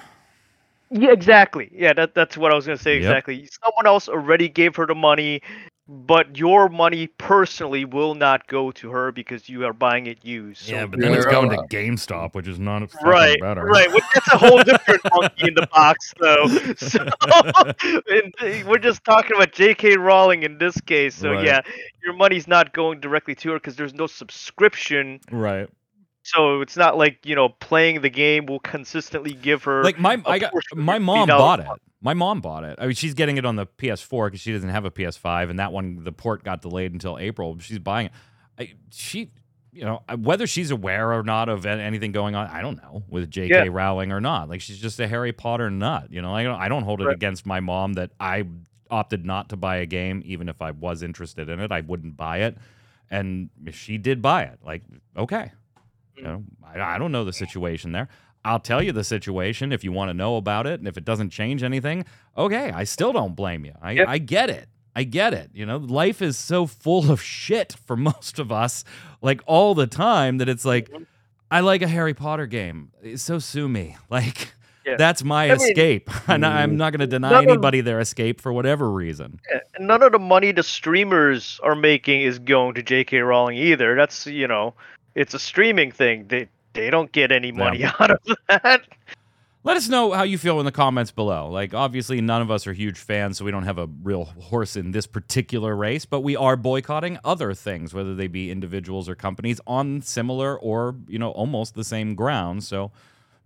Yeah, 0.92 1.12
exactly. 1.12 1.70
Yeah, 1.74 1.94
that 1.94 2.16
that's 2.16 2.36
what 2.36 2.52
I 2.52 2.56
was 2.56 2.66
gonna 2.66 2.78
say. 2.78 2.96
Yep. 2.96 3.04
Exactly. 3.04 3.48
Someone 3.64 3.86
else 3.86 4.10
already 4.10 4.50
gave 4.50 4.76
her 4.76 4.88
the 4.88 4.96
money, 4.96 5.42
but 5.88 6.36
your 6.38 6.68
money 6.70 7.06
personally 7.08 7.86
will 7.86 8.16
not 8.16 8.48
go 8.48 8.72
to 8.72 8.90
her 8.90 9.12
because 9.12 9.48
you 9.50 9.66
are 9.66 9.74
buying 9.74 10.08
it 10.08 10.18
used. 10.24 10.62
So 10.64 10.74
yeah, 10.74 10.86
but 10.88 11.00
then 11.00 11.14
it's 11.14 11.26
going 11.28 11.50
to 11.52 11.58
GameStop, 11.70 12.34
which 12.34 12.48
is 12.48 12.60
not 12.60 12.90
fucking 12.90 13.08
right, 13.08 13.40
better. 13.40 13.64
right. 13.66 13.88
Well, 13.90 14.00
that's 14.16 14.34
a 14.34 14.38
whole 14.38 14.64
different 14.64 15.02
monkey 15.14 15.48
in 15.50 15.54
the 15.56 15.68
box, 15.68 16.12
though. 16.20 16.48
So 16.78 17.00
and 18.12 18.34
uh, 18.42 18.68
we're 18.70 18.78
just 18.80 19.04
talking 19.04 19.36
about 19.36 19.52
J.K. 19.52 19.96
Rowling 19.98 20.42
in 20.44 20.58
this 20.58 20.80
case. 20.82 21.14
So 21.16 21.32
Right. 21.34 21.46
yeah, 21.46 21.62
your 22.04 22.14
money's 22.14 22.48
not 22.48 22.74
going 22.74 23.00
directly 23.00 23.36
to 23.36 23.52
her 23.52 23.56
because 23.58 23.76
there's 23.76 23.94
no 23.94 24.08
subscription. 24.08 25.20
Right. 25.32 25.70
So 26.30 26.62
it's 26.62 26.78
not 26.78 26.98
like 26.98 27.26
you 27.26 27.36
know 27.36 27.50
playing 27.50 28.02
the 28.02 28.10
game 28.10 28.46
will 28.46 28.60
consistently 28.60 29.34
give 29.34 29.64
her 29.64 29.84
Like 29.84 30.00
my 30.00 30.22
I 30.26 30.40
got 30.40 30.54
my 30.76 31.00
mom 31.00 31.28
bought 31.28 31.60
it. 31.60 31.68
My 32.02 32.14
mom 32.14 32.40
bought 32.40 32.64
it. 32.64 32.78
I 32.80 32.86
mean, 32.86 32.96
she's 32.96 33.14
getting 33.14 33.38
it 33.38 33.46
on 33.46 33.56
the 33.58 33.66
PS4 33.66 34.28
because 34.28 34.40
she 34.40 34.54
doesn't 34.54 34.70
have 34.70 34.86
a 34.86 34.92
PS5, 34.92 35.50
and 35.50 35.60
that 35.60 35.74
one 35.74 36.04
the 36.04 36.12
port 36.14 36.44
got 36.44 36.62
delayed 36.62 36.94
until 36.94 37.18
April. 37.18 37.58
She's 37.60 37.80
buying 37.80 38.06
it. 38.06 38.12
I, 38.58 38.74
she, 38.92 39.32
you 39.74 39.84
know, 39.84 40.02
whether 40.18 40.48
she's 40.48 40.72
aware 40.72 41.12
or 41.12 41.24
not 41.24 41.50
of 41.50 41.66
anything 41.66 42.12
going 42.14 42.36
on, 42.36 42.48
I 42.48 42.62
don't 42.62 42.78
know 42.78 43.04
with 43.10 43.30
J.K. 43.30 43.54
Yeah. 43.66 43.70
Rowling 43.70 44.12
or 44.14 44.22
not. 44.22 44.48
Like 44.50 44.62
she's 44.62 44.78
just 44.80 45.00
a 45.00 45.08
Harry 45.10 45.34
Potter 45.34 45.70
nut. 45.70 46.08
You 46.12 46.22
know, 46.22 46.34
I 46.34 46.44
don't, 46.44 46.60
I 46.60 46.70
don't 46.70 46.84
hold 46.84 47.02
it 47.02 47.06
Right. 47.06 47.16
against 47.16 47.46
my 47.46 47.60
mom 47.60 47.94
that 47.94 48.12
I 48.20 48.46
opted 48.90 49.26
not 49.26 49.50
to 49.50 49.58
buy 49.58 49.78
a 49.78 49.86
game, 49.86 50.22
even 50.26 50.48
if 50.48 50.62
I 50.62 50.72
was 50.72 51.04
interested 51.04 51.50
in 51.50 51.60
it. 51.60 51.72
I 51.72 51.82
wouldn't 51.82 52.16
buy 52.16 52.40
it, 52.40 52.58
and 53.10 53.50
she 53.72 53.98
did 53.98 54.22
buy 54.22 54.44
it, 54.44 54.60
like 54.64 54.84
okay, 55.18 55.52
you 56.20 56.24
know, 56.26 56.44
I, 56.66 56.96
I 56.96 56.98
don't 56.98 57.12
know 57.12 57.24
the 57.24 57.34
situation 57.34 57.92
there. 57.92 58.08
I'll 58.46 58.60
tell 58.60 58.82
you 58.82 58.92
the 58.92 59.04
situation 59.04 59.72
if 59.74 59.84
you 59.84 59.92
want 59.92 60.10
to 60.10 60.14
know 60.14 60.38
about 60.38 60.66
it, 60.68 60.80
and 60.80 60.88
if 60.88 60.98
it 60.98 61.04
doesn't 61.06 61.30
change 61.30 61.62
anything, 61.64 62.06
okay, 62.38 62.72
I 62.72 62.84
still 62.86 63.12
don't 63.12 63.36
blame 63.36 63.66
you. 63.66 63.74
I, 63.82 63.92
Yep. 63.94 64.08
I 64.08 64.18
get 64.18 64.50
it. 64.50 64.70
I 64.96 65.04
get 65.04 65.34
it. 65.34 65.50
You 65.54 65.66
know, 65.66 65.78
life 65.78 66.22
is 66.22 66.38
so 66.38 66.66
full 66.66 67.12
of 67.12 67.22
shit 67.22 67.76
for 67.86 67.96
most 68.12 68.40
of 68.40 68.52
us, 68.52 68.84
like 69.22 69.42
all 69.46 69.76
the 69.76 69.88
time, 69.88 70.38
that 70.38 70.48
it's 70.50 70.66
like, 70.66 70.90
Mhm. 70.90 71.06
I 71.52 71.62
like 71.62 71.82
a 71.82 71.88
Harry 71.88 72.14
Potter 72.14 72.46
game. 72.48 72.92
So 73.16 73.40
sue 73.40 73.68
me. 73.68 73.98
Like, 74.10 74.54
Yeah. 74.86 74.96
that's 74.98 75.24
my 75.24 75.46
I 75.52 75.56
mean- 75.56 75.62
escape. 75.62 76.10
and 76.30 76.46
I- 76.46 76.62
I'm 76.64 76.78
not 76.78 76.92
going 76.92 77.02
to 77.02 77.08
deny 77.08 77.32
None 77.32 77.44
of- 77.44 77.50
anybody 77.50 77.82
their 77.82 78.00
escape 78.00 78.40
for 78.40 78.54
whatever 78.54 78.90
reason. 78.92 79.40
Yeah, 79.52 79.60
none 79.80 80.02
of 80.02 80.12
the 80.14 80.20
money 80.20 80.52
the 80.54 80.64
streamers 80.64 81.60
are 81.62 81.76
making 81.76 82.22
is 82.22 82.40
going 82.40 82.74
to 82.76 82.84
J.K. 82.84 83.20
Rowling 83.20 83.58
either. 83.58 83.96
That's 83.96 84.26
you 84.28 84.48
know, 84.48 84.74
it's 85.20 85.34
a 85.34 85.40
streaming 85.40 85.92
thing. 85.92 86.28
They 86.28 86.48
they 86.74 86.90
don't 86.90 87.12
get 87.12 87.32
any 87.32 87.52
money 87.52 87.84
out 88.00 88.12
of 88.12 88.20
that. 88.48 88.82
Let 89.66 89.76
us 89.76 89.90
know 89.90 90.14
how 90.14 90.24
you 90.24 90.38
feel 90.38 90.60
in 90.60 90.66
the 90.66 90.72
comments 90.72 91.12
below. 91.12 91.50
Like, 91.50 91.74
obviously, 91.74 92.22
none 92.22 92.42
of 92.42 92.50
us 92.50 92.66
are 92.66 92.72
huge 92.72 92.98
fans, 92.98 93.38
so 93.38 93.44
we 93.44 93.52
don't 93.52 93.66
have 93.66 93.78
a 93.78 93.88
real 94.02 94.24
horse 94.24 94.78
in 94.78 94.92
this 94.92 95.06
particular 95.06 95.76
race, 95.76 96.06
but 96.06 96.22
we 96.22 96.38
are 96.38 96.56
boycotting 96.56 97.20
other 97.26 97.54
things, 97.54 97.94
whether 97.94 98.16
they 98.16 98.28
be 98.28 98.50
individuals 98.52 99.10
or 99.10 99.16
companies, 99.16 99.60
on 99.68 100.02
similar 100.02 100.58
or, 100.58 100.96
you 101.10 101.20
know, 101.20 101.32
almost 101.32 101.76
the 101.76 101.84
same 101.84 102.16
ground. 102.16 102.64
So, 102.64 102.92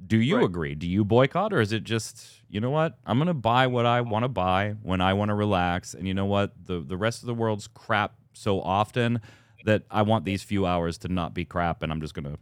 do 0.06 0.18
you 0.18 0.38
Right. 0.38 0.46
agree? 0.46 0.76
Do 0.76 0.88
you 0.88 1.04
boycott, 1.04 1.52
or 1.52 1.62
is 1.62 1.72
it 1.72 1.84
just, 1.84 2.42
you 2.48 2.62
know 2.62 2.70
what? 2.70 2.96
I'm 3.08 3.18
going 3.18 3.28
to 3.28 3.34
buy 3.34 3.66
what 3.66 3.88
I 3.88 4.02
want 4.02 4.24
to 4.24 4.30
buy 4.30 4.76
when 4.84 5.02
I 5.02 5.14
want 5.14 5.30
to 5.30 5.36
relax. 5.36 5.96
And 5.96 6.08
you 6.08 6.14
know 6.14 6.26
what? 6.26 6.54
The, 6.68 6.80
the 6.80 6.98
rest 6.98 7.24
of 7.24 7.28
the 7.28 7.34
world's 7.34 7.68
crap 7.68 8.14
so 8.34 8.62
often 8.62 9.20
that 9.63 9.84
I 9.89 10.02
want 10.02 10.26
these 10.26 10.43
few 10.43 10.65
hours 10.65 10.97
to 10.99 11.08
not 11.08 11.34
be 11.34 11.45
crap, 11.45 11.84
and 11.84 11.91
I'm 11.91 12.02
just 12.02 12.13
going 12.13 12.26
to 12.26 12.38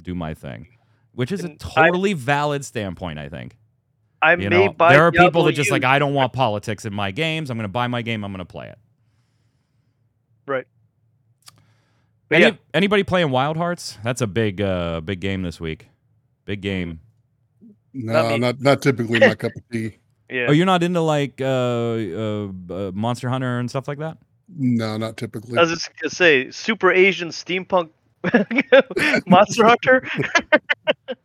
do 0.00 0.14
my 0.14 0.34
thing. 0.34 0.68
Which 1.12 1.32
is 1.32 1.42
a 1.44 1.48
And 1.48 1.62
I- 1.76 1.86
totally 1.86 2.12
valid 2.12 2.64
standpoint, 2.64 3.18
I 3.18 3.28
think. 3.28 3.56
I 4.22 4.32
You 4.32 4.50
may 4.50 4.66
know, 4.66 4.72
buy. 4.72 4.92
there 4.94 5.04
are 5.06 5.12
people 5.12 5.24
Diablo 5.24 5.44
that 5.46 5.52
just 5.52 5.70
like. 5.70 5.84
I 5.84 5.98
don't 5.98 6.14
want 6.14 6.32
politics 6.32 6.84
in 6.84 6.92
my 6.94 7.10
games. 7.10 7.50
I'm 7.50 7.56
going 7.56 7.64
to 7.64 7.68
buy 7.68 7.86
my 7.86 8.02
game. 8.02 8.24
I'm 8.24 8.32
going 8.32 8.38
to 8.38 8.44
play 8.44 8.68
it. 8.68 8.78
Right. 10.46 10.66
Any, 12.30 12.44
yeah, 12.44 12.50
Anybody 12.74 13.04
playing 13.04 13.30
Wild 13.30 13.56
Hearts? 13.56 13.98
That's 14.02 14.20
a 14.20 14.26
big, 14.26 14.60
uh, 14.60 15.00
big 15.00 15.20
game 15.20 15.42
this 15.42 15.60
week. 15.60 15.88
Big 16.44 16.60
game. 16.60 17.00
No, 17.92 18.30
me. 18.30 18.38
not 18.38 18.60
not 18.60 18.82
typically 18.82 19.20
my 19.20 19.34
cup 19.34 19.52
of 19.56 19.62
tea. 19.70 19.96
yeah. 20.30 20.46
Oh, 20.48 20.52
you're 20.52 20.66
not 20.66 20.82
into 20.82 21.00
like 21.00 21.40
uh, 21.40 21.44
uh, 21.46 22.48
uh, 22.70 22.90
Monster 22.94 23.28
Hunter 23.28 23.58
and 23.58 23.70
stuff 23.70 23.86
like 23.88 23.98
that? 23.98 24.18
No, 24.48 24.96
not 24.96 25.16
typically. 25.16 25.58
I 25.58 25.62
was 25.62 25.70
just 25.70 25.90
gonna 26.00 26.10
say, 26.10 26.50
super 26.50 26.92
Asian 26.92 27.28
steampunk 27.28 27.90
Monster 29.26 29.64
Hunter. 29.66 30.08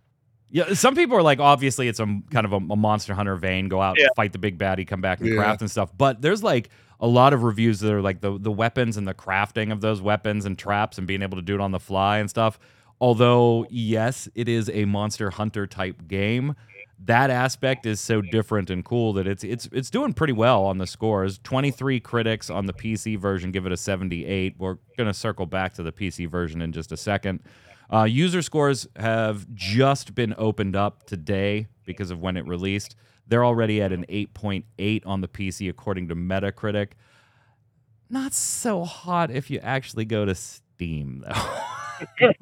Yeah, 0.54 0.74
some 0.74 0.96
people 0.96 1.16
are 1.16 1.22
like, 1.22 1.40
obviously, 1.40 1.88
it's 1.88 2.02
a 2.02 2.20
kind 2.30 2.46
of 2.46 2.52
a, 2.52 2.58
a 2.58 2.76
Monster 2.76 3.14
Hunter 3.14 3.38
vein. 3.38 3.70
Go 3.70 3.82
out, 3.82 3.98
Yeah. 3.98 4.08
fight 4.18 4.34
the 4.34 4.38
big 4.38 4.58
baddie, 4.58 4.86
come 4.86 5.00
back 5.00 5.22
and 5.22 5.30
Yeah. 5.30 5.36
craft 5.38 5.62
and 5.62 5.72
stuff. 5.72 5.94
But 5.98 6.22
there's 6.22 6.44
like 6.44 6.68
a 7.00 7.08
lot 7.08 7.32
of 7.32 7.44
reviews 7.44 7.80
that 7.80 7.94
are 7.94 8.02
like 8.02 8.20
the 8.20 8.38
the 8.38 8.52
weapons 8.52 8.98
and 8.98 9.08
the 9.08 9.14
crafting 9.14 9.72
of 9.72 9.80
those 9.80 10.02
weapons 10.02 10.44
and 10.44 10.58
traps 10.60 10.98
and 10.98 11.08
being 11.08 11.22
able 11.22 11.38
to 11.38 11.42
do 11.42 11.56
it 11.56 11.62
on 11.62 11.72
the 11.72 11.80
fly 11.80 12.18
and 12.18 12.30
stuff. 12.30 12.60
Although, 13.00 13.66
yes, 13.70 14.28
it 14.36 14.50
is 14.50 14.70
a 14.72 14.84
Monster 14.84 15.30
Hunter 15.30 15.66
type 15.68 16.06
game. 16.10 16.54
That 17.06 17.32
aspect 17.32 17.86
is 17.86 18.00
so 18.00 18.22
different 18.22 18.70
and 18.70 18.86
cool 18.86 19.14
that 19.14 19.28
it's 19.28 19.44
it's 19.44 19.68
it's 19.72 19.90
doing 19.90 20.14
pretty 20.14 20.34
well 20.34 20.64
on 20.66 20.78
the 20.78 20.86
scores. 20.86 21.40
23 21.40 22.00
critics 22.00 22.50
on 22.50 22.68
the 22.68 22.74
PC 22.74 23.18
version 23.18 23.52
give 23.52 23.66
it 23.66 23.72
a 23.72 23.78
78. 23.78 24.56
We're 24.60 24.78
gonna 24.98 25.14
circle 25.14 25.48
back 25.48 25.74
to 25.76 25.84
the 25.84 25.92
PC 25.92 26.30
version 26.30 26.62
in 26.62 26.72
just 26.72 26.92
a 26.92 26.98
second. 26.98 27.42
Uh, 27.92 28.04
user 28.04 28.42
scores 28.42 28.88
have 28.96 29.52
just 29.54 30.16
been 30.16 30.34
opened 30.38 30.76
up 30.76 31.06
today 31.06 31.68
because 31.86 32.12
of 32.12 32.22
when 32.22 32.38
it 32.38 32.48
released. 32.48 32.96
They're 33.28 33.44
already 33.44 33.82
at 33.82 33.92
an 33.92 34.06
8.8 34.08 35.06
on 35.06 35.22
the 35.22 35.28
PC, 35.28 35.70
according 35.70 36.08
to 36.10 36.16
Metacritic. 36.16 36.92
Not 38.10 38.34
so 38.34 38.84
hot 38.84 39.32
if 39.32 39.50
you 39.50 39.60
actually 39.60 40.06
go 40.06 40.26
to 40.26 40.36
Steam, 40.36 41.24
though. 41.26 41.34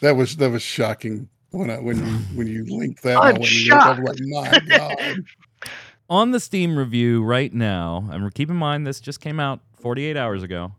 that 0.00 0.16
was 0.16 0.36
that 0.36 0.50
was 0.50 0.62
shocking 0.62 1.28
when 1.50 1.70
I 1.70 1.78
when 1.78 1.96
you 1.98 2.04
when 2.34 2.46
you 2.46 2.64
linked 2.64 3.02
that. 3.02 3.16
I'm 3.16 3.22
I 3.22 3.32
went 3.32 3.36
and 3.36 3.38
looked, 3.38 3.42
I 3.42 3.42
was 3.42 3.48
shocked. 3.48 4.00
like, 4.02 4.18
my 4.20 4.60
God. 4.78 5.24
on 6.10 6.30
the 6.30 6.40
Steam 6.40 6.78
review 6.78 7.22
right 7.24 7.52
now, 7.52 8.08
and 8.10 8.32
keep 8.34 8.50
in 8.50 8.56
mind 8.56 8.86
this 8.86 9.00
just 9.00 9.20
came 9.20 9.40
out 9.40 9.60
48 9.80 10.16
hours 10.16 10.42
ago. 10.42 10.72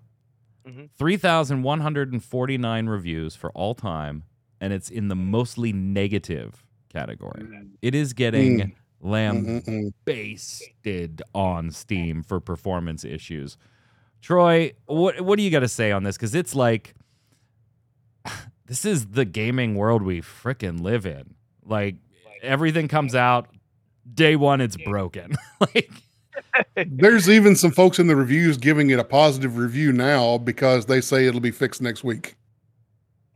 Mhm. 0.67 0.89
3,149 0.97 2.86
reviews 2.88 3.36
for 3.36 3.51
all 3.51 3.73
time, 3.75 4.23
and 4.60 4.73
it's 4.73 4.89
in 4.89 5.08
the 5.08 5.15
mostly 5.15 5.71
negative 5.73 6.63
category. 6.89 7.45
It 7.82 7.95
is 7.95 8.13
getting 8.13 8.60
Mm. 8.60 8.71
lambasted 8.99 9.63
Mm-mm-mm. 11.17 11.21
on 11.34 11.71
Steam 11.71 12.21
for 12.23 12.39
performance 12.39 13.06
issues. 13.06 13.58
Troy, 14.21 14.73
what 14.88 15.21
what 15.21 15.38
do 15.38 15.43
you 15.43 15.51
got 15.51 15.60
to 15.60 15.67
say 15.69 15.91
on 15.91 16.03
this? 16.03 16.17
Because 16.17 16.36
it's 16.36 16.53
like 16.56 16.95
this 18.67 18.86
is 18.86 19.08
the 19.08 19.25
gaming 19.25 19.75
world 19.75 20.03
we 20.03 20.21
frickin' 20.21 20.82
live 20.82 21.06
in. 21.06 21.36
Like 21.65 21.95
everything 22.41 22.88
comes 22.88 23.15
out 23.15 23.47
day 24.13 24.36
one, 24.36 24.62
it's 24.62 24.77
broken. 24.77 25.36
like 25.60 25.91
There's 26.88 27.30
even 27.30 27.55
some 27.55 27.72
folks 27.72 27.99
in 27.99 28.07
the 28.07 28.15
reviews 28.15 28.57
giving 28.57 28.89
it 28.89 28.99
a 28.99 29.03
positive 29.03 29.57
review 29.57 29.91
now 29.91 30.38
because 30.38 30.86
they 30.86 31.01
say 31.01 31.26
it'll 31.26 31.39
be 31.41 31.51
fixed 31.51 31.82
next 31.82 32.03
week. 32.03 32.36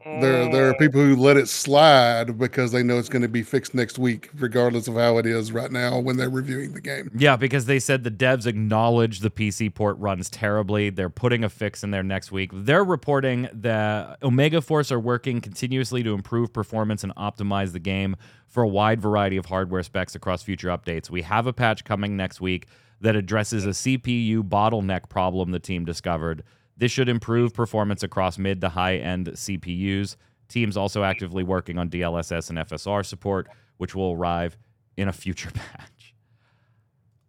There, 0.03 0.51
there 0.51 0.67
are 0.67 0.75
oh. 0.75 0.77
people 0.77 1.01
who 1.01 1.15
let 1.15 1.37
it 1.37 1.47
slide 1.47 2.37
because 2.37 2.71
they 2.71 2.83
know 2.83 2.97
it's 2.97 3.09
going 3.09 3.21
to 3.21 3.27
be 3.27 3.43
fixed 3.43 3.73
next 3.73 3.99
week, 3.99 4.29
regardless 4.35 4.87
of 4.87 4.95
how 4.95 5.17
it 5.17 5.25
is 5.25 5.51
right 5.51 5.71
now 5.71 5.99
when 5.99 6.17
they're 6.17 6.29
reviewing 6.29 6.73
the 6.73 6.81
game. 6.81 7.11
Yeah, 7.15 7.35
because 7.35 7.65
they 7.65 7.79
said 7.79 8.03
the 8.03 8.11
devs 8.11 8.45
acknowledge 8.45 9.19
the 9.19 9.29
PC 9.29 9.73
port 9.73 9.97
runs 9.99 10.29
terribly. 10.29 10.89
They're 10.89 11.09
putting 11.09 11.43
a 11.43 11.49
fix 11.49 11.83
in 11.83 11.91
there 11.91 12.03
next 12.03 12.31
week. 12.31 12.51
They're 12.53 12.83
reporting 12.83 13.49
that 13.53 14.17
Omega 14.23 14.61
Force 14.61 14.91
are 14.91 14.99
working 14.99 15.41
continuously 15.41 16.03
to 16.03 16.13
improve 16.13 16.51
performance 16.51 17.03
and 17.03 17.15
optimize 17.15 17.71
the 17.73 17.79
game 17.79 18.15
for 18.47 18.63
a 18.63 18.67
wide 18.67 19.01
variety 19.01 19.37
of 19.37 19.45
hardware 19.45 19.83
specs 19.83 20.15
across 20.15 20.43
future 20.43 20.69
updates. 20.69 21.09
We 21.09 21.21
have 21.21 21.47
a 21.47 21.53
patch 21.53 21.85
coming 21.85 22.17
next 22.17 22.41
week 22.41 22.67
that 23.01 23.15
addresses 23.15 23.65
a 23.65 23.69
CPU 23.69 24.43
bottleneck 24.43 25.09
problem 25.09 25.51
the 25.51 25.59
team 25.59 25.85
discovered. 25.85 26.43
This 26.81 26.91
should 26.91 27.09
improve 27.09 27.53
performance 27.53 28.01
across 28.01 28.39
mid 28.39 28.59
to 28.61 28.69
high 28.69 28.95
end 28.95 29.27
CPUs. 29.27 30.15
Teams 30.47 30.75
also 30.75 31.03
actively 31.03 31.43
working 31.43 31.77
on 31.77 31.91
DLSS 31.91 32.49
and 32.49 32.57
FSR 32.57 33.05
support, 33.05 33.47
which 33.77 33.93
will 33.93 34.13
arrive 34.13 34.57
in 34.97 35.07
a 35.07 35.13
future 35.13 35.51
patch. 35.53 36.15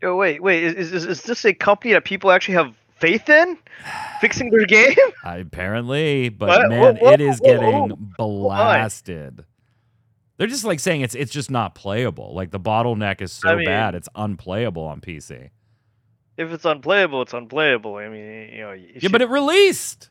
Oh, 0.03 0.17
wait, 0.17 0.43
wait. 0.43 0.65
Is, 0.65 0.91
is 0.95 1.05
is 1.05 1.23
this 1.25 1.45
a 1.45 1.53
company 1.53 1.93
that 1.93 2.07
people 2.07 2.31
actually 2.31 2.55
have 2.55 2.75
faith 2.97 3.29
in 3.29 3.59
fixing 4.23 4.49
their 4.49 4.65
game? 4.65 4.95
Apparently, 5.23 6.31
but 6.31 6.49
What? 6.49 6.69
man, 6.71 6.97
Whoa, 6.97 7.11
it 7.13 7.21
is 7.21 7.39
whoa, 7.39 7.53
whoa, 7.61 7.61
getting 7.89 8.13
blasted. 8.17 9.45
They're 10.39 10.47
just 10.47 10.65
like 10.65 10.81
saying 10.81 11.03
it's 11.03 11.15
it's 11.15 11.31
just 11.31 11.51
not 11.51 11.75
playable. 11.75 12.35
Like 12.35 12.53
the 12.53 12.59
bottleneck 12.59 13.21
is 13.21 13.33
so 13.33 13.51
I 13.51 13.57
mean- 13.57 13.67
bad, 13.67 13.95
it's 13.95 14.09
unplayable 14.15 14.85
on 14.85 15.03
PC. 15.03 15.51
If 16.37 16.51
it's 16.51 16.65
unplayable, 16.65 17.23
it's 17.23 17.35
unplayable. 17.35 17.97
I 17.97 18.09
mean, 18.09 18.49
you 18.53 18.61
know. 18.63 18.73
Yeah, 18.73 19.09
but 19.11 19.21
it 19.23 19.29
released. 19.29 20.09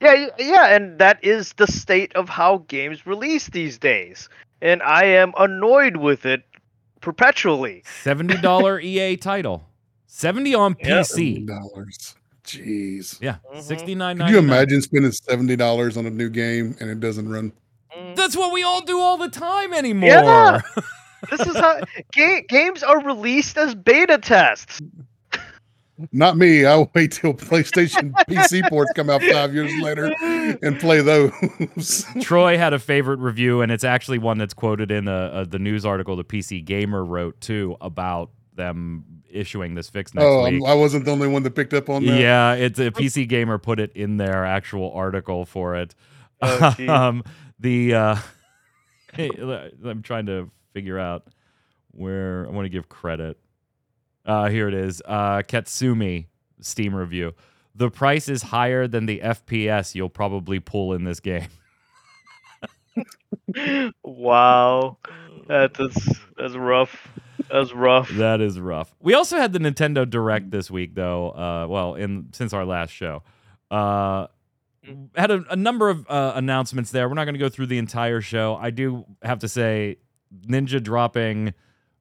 Yeah, 0.00 0.26
yeah, 0.38 0.74
and 0.74 0.98
that 0.98 1.22
is 1.24 1.52
the 1.54 1.66
state 1.66 2.14
of 2.16 2.28
how 2.28 2.64
games 2.68 3.06
release 3.06 3.46
these 3.48 3.78
days. 3.78 4.28
And 4.60 4.82
I 4.82 5.04
am 5.04 5.32
annoyed 5.38 5.96
with 5.98 6.26
it 6.26 6.42
perpetually. 7.00 7.82
Seventy 8.02 8.36
dollar 8.36 8.80
EA 8.82 9.16
title, 9.16 9.64
seventy 10.06 10.54
on 10.54 10.76
Yeah. 10.80 11.00
PC. 11.00 11.46
dollars. 11.46 12.16
Jeez. 12.44 13.18
Yeah, 13.22 13.36
Mhm. 13.54 13.62
sixty 13.62 13.94
nine. 13.94 14.18
Could 14.18 14.28
you 14.30 14.38
imagine 14.38 14.82
spending 14.82 15.12
seventy 15.12 15.56
dollars 15.56 15.96
on 15.96 16.04
a 16.06 16.10
new 16.10 16.28
game 16.28 16.76
and 16.80 16.90
it 16.90 17.00
doesn't 17.00 17.28
run? 17.28 17.52
Mm. 17.96 18.16
That's 18.16 18.36
what 18.36 18.52
we 18.52 18.62
all 18.64 18.82
do 18.82 18.98
all 18.98 19.16
the 19.16 19.28
time 19.30 19.72
anymore. 19.72 20.08
Yeah. 20.10 20.60
This 21.30 21.40
is 21.40 21.56
how 21.56 21.80
ga- 22.12 22.42
games 22.48 22.82
are 22.82 23.02
released 23.02 23.56
as 23.56 23.74
beta 23.74 24.18
tests. 24.18 24.80
Not 26.12 26.36
me. 26.36 26.64
I'll 26.64 26.90
wait 26.94 27.12
till 27.12 27.34
PlayStation 27.34 28.12
PC 28.28 28.68
ports 28.68 28.92
come 28.94 29.10
out 29.10 29.22
five 29.22 29.54
years 29.54 29.72
later 29.80 30.12
and 30.62 30.78
play 30.80 31.00
those. 31.00 32.04
Troy 32.20 32.58
had 32.58 32.72
a 32.72 32.78
favorite 32.78 33.20
review, 33.20 33.60
and 33.60 33.70
it's 33.70 33.84
actually 33.84 34.18
one 34.18 34.38
that's 34.38 34.54
quoted 34.54 34.90
in 34.90 35.06
uh 35.08 35.12
uh 35.12 35.44
the 35.44 35.58
news 35.58 35.86
article 35.86 36.16
the 36.16 36.24
PC 36.24 36.64
Gamer 36.64 37.04
wrote 37.04 37.40
too 37.40 37.76
about 37.80 38.30
them 38.54 39.04
issuing 39.30 39.74
this 39.74 39.88
fix 39.88 40.14
next 40.14 40.24
oh, 40.24 40.44
week. 40.44 40.62
I'm- 40.62 40.66
I 40.66 40.74
wasn't 40.74 41.04
the 41.04 41.10
only 41.10 41.28
one 41.28 41.42
that 41.42 41.54
picked 41.54 41.74
up 41.74 41.88
on 41.88 42.04
that. 42.06 42.20
Yeah, 42.20 42.54
it's 42.54 42.78
a 42.78 42.90
PC 42.90 43.28
Gamer 43.28 43.58
put 43.58 43.80
it 43.80 43.92
in 43.94 44.16
their 44.16 44.44
actual 44.44 44.92
article 44.92 45.44
for 45.44 45.76
it. 45.76 45.94
Oh, 46.40 46.74
um, 46.88 47.22
the 47.58 47.94
uh, 47.94 48.16
I'm 49.16 50.02
trying 50.02 50.26
to 50.26 50.50
figure 50.72 50.98
out 50.98 51.26
where 51.92 52.46
I 52.46 52.50
want 52.50 52.64
to 52.66 52.68
give 52.70 52.88
credit. 52.88 53.38
Uh, 54.24 54.48
here 54.48 54.68
it 54.68 54.74
is. 54.74 55.02
Uh, 55.04 55.42
Katsumi 55.42 56.26
Steam 56.60 56.94
review. 56.94 57.34
The 57.74 57.90
price 57.90 58.28
is 58.28 58.42
higher 58.42 58.86
than 58.86 59.06
the 59.06 59.20
FPS 59.20 59.94
you'll 59.94 60.08
probably 60.08 60.60
pull 60.60 60.92
in 60.92 61.04
this 61.04 61.20
game. 61.20 61.48
wow, 64.02 64.96
that's 65.46 65.78
that's 66.36 66.54
rough. 66.54 67.08
That's 67.50 67.72
rough. 67.72 68.08
That 68.10 68.40
is 68.40 68.58
rough. 68.60 68.94
We 69.00 69.14
also 69.14 69.36
had 69.36 69.52
the 69.52 69.58
Nintendo 69.58 70.08
Direct 70.08 70.50
this 70.50 70.70
week, 70.70 70.94
though. 70.94 71.30
Uh, 71.30 71.66
well, 71.68 71.94
in 71.94 72.28
since 72.32 72.52
our 72.52 72.64
last 72.64 72.90
show, 72.90 73.22
uh, 73.70 74.28
had 75.16 75.30
a, 75.30 75.44
a 75.50 75.56
number 75.56 75.88
of 75.88 76.08
uh, 76.08 76.32
announcements 76.36 76.90
there. 76.90 77.08
We're 77.08 77.14
not 77.14 77.24
going 77.24 77.34
to 77.34 77.40
go 77.40 77.48
through 77.48 77.66
the 77.66 77.78
entire 77.78 78.20
show. 78.20 78.56
I 78.56 78.70
do 78.70 79.04
have 79.22 79.40
to 79.40 79.48
say, 79.48 79.98
Ninja 80.46 80.82
dropping 80.82 81.54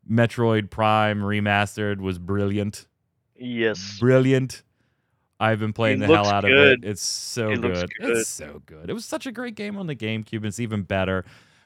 Metroid 0.09 0.69
Prime 0.69 1.19
remastered 1.21 1.99
was 1.99 2.19
brilliant. 2.19 2.87
Yes. 3.35 3.97
Brilliant. 3.99 4.63
I've 5.39 5.59
been 5.59 5.73
playing 5.73 6.01
It 6.01 6.07
the 6.07 6.15
hell 6.15 6.27
out 6.27 6.43
good. 6.43 6.77
of 6.79 6.83
it. 6.83 6.89
It's 6.89 7.01
so 7.01 7.49
It 7.51 7.61
good. 7.61 7.91
good. 7.99 8.17
It's 8.17 8.29
so 8.29 8.61
good. 8.65 8.89
It 8.89 8.93
was 8.93 9.05
such 9.05 9.25
a 9.25 9.31
great 9.31 9.55
game 9.55 9.77
on 9.77 9.87
the 9.87 9.95
GameCube. 9.95 10.45
It's 10.45 10.59
even 10.59 10.83
better. 10.83 11.25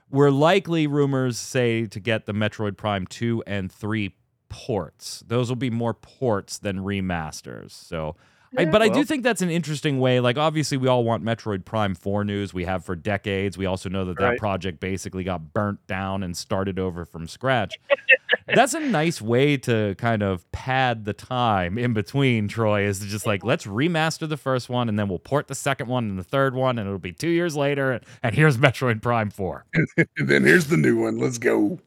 We're 0.09 0.31
likely, 0.31 0.87
rumors 0.87 1.37
say, 1.37 1.85
to 1.85 1.99
get 1.99 2.25
the 2.25 2.33
Metroid 2.33 2.77
Prime 2.77 3.05
2 3.07 3.43
and 3.45 3.71
3 3.71 4.15
ports. 4.49 5.23
Those 5.27 5.49
will 5.49 5.57
be 5.57 5.69
more 5.69 5.93
ports 5.93 6.57
than 6.57 6.77
remasters. 6.79 7.71
So, 7.71 8.15
I, 8.57 8.63
Yeah, 8.63 8.71
but 8.71 8.81
I 8.81 8.89
do 8.89 9.03
think 9.03 9.23
that's 9.23 9.41
an 9.41 9.49
interesting 9.49 9.99
way. 9.99 10.19
Like, 10.19 10.37
obviously, 10.37 10.77
we 10.77 10.87
all 10.87 11.03
want 11.03 11.23
Metroid 11.23 11.65
Prime 11.65 11.95
4 11.95 12.23
news. 12.23 12.53
We 12.53 12.65
have 12.65 12.83
for 12.83 12.95
decades. 12.95 13.57
We 13.57 13.65
also 13.65 13.89
know 13.89 14.05
that 14.05 14.17
that 14.17 14.37
project 14.37 14.79
basically 14.79 15.23
got 15.23 15.53
burnt 15.53 15.85
down 15.87 16.23
and 16.23 16.35
started 16.35 16.79
over 16.79 17.05
from 17.05 17.27
scratch. 17.27 17.75
that's 18.47 18.73
a 18.73 18.79
nice 18.79 19.21
way 19.21 19.57
to 19.57 19.95
kind 19.97 20.23
of 20.23 20.49
pad 20.51 21.05
the 21.05 21.13
time 21.13 21.77
in 21.77 21.93
between, 21.93 22.47
Troy, 22.47 22.83
is 22.83 22.99
just 22.99 23.25
like, 23.25 23.43
let's 23.43 23.65
remaster 23.65 24.27
the 24.27 24.37
first 24.37 24.69
one 24.69 24.89
and 24.89 24.97
then 24.97 25.07
we'll 25.07 25.19
port 25.19 25.47
the 25.47 25.55
second 25.55 25.87
one 25.87 26.09
and 26.09 26.17
the 26.17 26.23
third 26.23 26.55
one, 26.55 26.79
and 26.79 26.87
it'll 26.87 26.99
be 26.99 27.13
two 27.13 27.29
years 27.29 27.55
later. 27.55 27.91
And, 27.91 28.05
and 28.23 28.35
here's 28.35 28.57
Metroid 28.57 29.01
Prime 29.01 29.29
4. 29.29 29.65
And 30.17 30.27
then 30.29 30.43
here's 30.43 30.67
the 30.67 30.77
new 30.77 30.97
one. 30.97 31.17
Let's 31.17 31.37
go. 31.37 31.79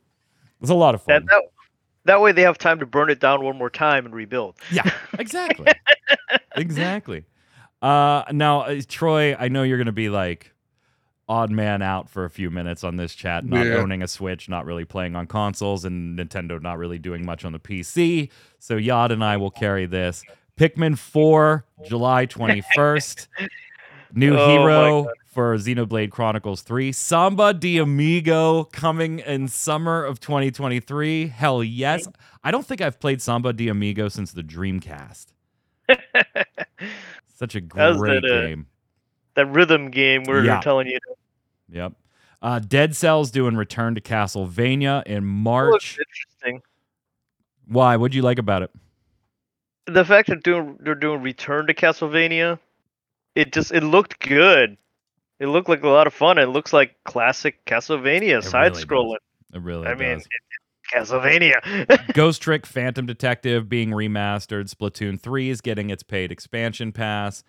It's 0.61 0.71
a 0.71 0.75
lot 0.75 0.95
of 0.95 1.05
That, 1.07 1.23
fun. 1.23 1.27
that 1.27 1.43
that 2.05 2.21
way 2.21 2.33
they 2.33 2.43
have 2.43 2.59
time 2.59 2.79
to 2.79 2.87
burn 2.87 3.11
it 3.11 3.21
down 3.21 3.45
one 3.45 3.57
more 3.57 3.71
time 3.71 4.07
and 4.07 4.14
rebuild. 4.14 4.57
Yeah, 4.71 4.91
exactly. 5.18 5.66
Exactly. 6.57 7.25
Uh, 7.83 8.25
now, 8.33 8.63
uh, 8.63 8.81
Troy, 8.89 9.35
I 9.39 9.49
know 9.49 9.63
you're 9.63 9.79
going 9.79 9.87
to 9.87 9.93
be 9.93 10.11
like 10.11 10.53
odd 11.29 11.51
man 11.51 11.81
out 11.81 12.11
for 12.11 12.25
a 12.25 12.31
few 12.31 12.51
minutes 12.51 12.83
on 12.85 12.97
this 12.97 13.15
chat, 13.15 13.45
not 13.45 13.65
Yeah. 13.67 13.75
owning 13.75 14.03
a 14.03 14.09
Switch, 14.09 14.49
not 14.49 14.67
really 14.67 14.85
playing 14.85 15.15
on 15.17 15.27
consoles, 15.27 15.85
and 15.85 16.19
Nintendo 16.19 16.61
not 16.61 16.77
really 16.77 16.99
doing 16.99 17.25
much 17.25 17.45
on 17.45 17.53
the 17.53 17.59
PC. 17.61 18.31
So 18.59 18.77
Yod 18.77 19.13
and 19.13 19.25
I 19.25 19.37
will 19.37 19.51
carry 19.53 19.87
this. 19.87 20.23
Pikmin 20.59 20.99
4, 20.99 21.65
July 21.87 22.27
21st. 22.27 23.29
New 24.13 24.37
Oh 24.37 24.49
hero 24.49 25.07
for 25.25 25.55
Xenoblade 25.57 26.11
Chronicles 26.11 26.63
3. 26.63 26.91
Samba 26.91 27.55
de 27.55 27.79
Amigo 27.79 28.65
coming 28.65 29.21
in 29.21 29.47
summer 29.47 30.05
of 30.05 30.19
2023. 30.19 31.29
Hell 31.29 31.63
yes. 31.63 32.09
I 32.43 32.51
don't 32.51 32.67
think 32.67 32.81
I've 32.81 32.99
played 32.99 33.23
Samba 33.23 33.53
de 33.53 33.69
Amigo 33.69 34.09
since 34.09 34.33
the 34.33 34.43
Dreamcast. 34.43 35.27
Such 37.36 37.55
a 37.55 37.61
great 37.61 37.99
that, 38.22 38.24
uh, 38.24 38.47
game. 38.47 38.66
that 39.34 39.47
rhythm 39.47 39.91
game 39.91 40.24
where 40.24 40.45
Yeah. 40.45 40.55
they're 40.55 40.62
telling 40.62 40.86
you 40.86 40.99
to 40.99 41.14
Yep. 41.72 41.93
Uh, 42.43 42.59
Dead 42.59 42.97
Cells 42.97 43.30
doing 43.30 43.55
Return 43.57 43.95
to 43.95 44.01
Castlevania 44.01 45.03
in 45.07 45.24
March. 45.24 45.99
interesting. 45.99 46.62
Why? 47.66 47.97
What'd 47.97 48.14
you 48.14 48.22
like 48.22 48.38
about 48.38 48.62
it? 48.62 48.70
The 49.86 50.05
fact 50.05 50.28
that 50.28 50.43
doing 50.43 50.76
they're 50.80 50.95
doing 50.95 51.22
Return 51.22 51.66
to 51.66 51.74
Castlevania, 51.74 52.59
it 53.34 53.53
just 53.53 53.72
it 53.72 53.82
looked 53.82 54.20
good. 54.20 54.76
It 55.38 55.47
looked 55.47 55.68
like 55.68 55.82
a 55.82 55.88
lot 55.88 56.07
of 56.07 56.12
fun. 56.14 56.38
It 56.38 56.47
looks 56.47 56.72
like 56.72 56.97
classic 57.05 57.64
Castlevania 57.64 58.43
side 58.43 58.72
really 58.72 58.84
scrolling. 58.84 59.16
It 59.55 59.61
really 59.62 59.86
I 59.86 59.95
mean, 59.95 60.18
does. 60.18 60.22
it, 60.22 60.28
Castlevania. 60.93 62.12
Ghost 62.14 62.43
Trick 62.43 62.66
Phantom 62.66 63.07
Detective 63.07 63.68
being 63.68 63.91
remastered. 63.91 64.72
Splatoon 64.72 65.20
3 65.20 65.51
is 65.51 65.61
getting 65.61 65.91
its 65.91 66.03
paid 66.03 66.32
expansion 66.32 66.93
pass. 66.93 67.43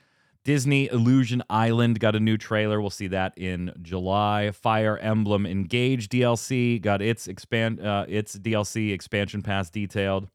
Disney 0.44 0.88
Illusion 0.88 1.44
Island 1.50 2.00
got 2.00 2.16
a 2.16 2.20
new 2.20 2.38
trailer. 2.38 2.82
We'll 2.82 2.90
see 2.90 3.08
that 3.08 3.38
in 3.38 3.74
July. 3.82 4.52
Fire 4.52 4.98
Emblem 4.98 5.46
Engage 5.46 6.10
DLC 6.10 6.82
got 6.82 7.02
its 7.02 7.28
expand 7.28 7.80
uh, 7.80 8.06
its 8.08 8.38
DLC 8.38 8.92
expansion 8.92 9.44
pass 9.44 9.70
detailed. 9.70 10.28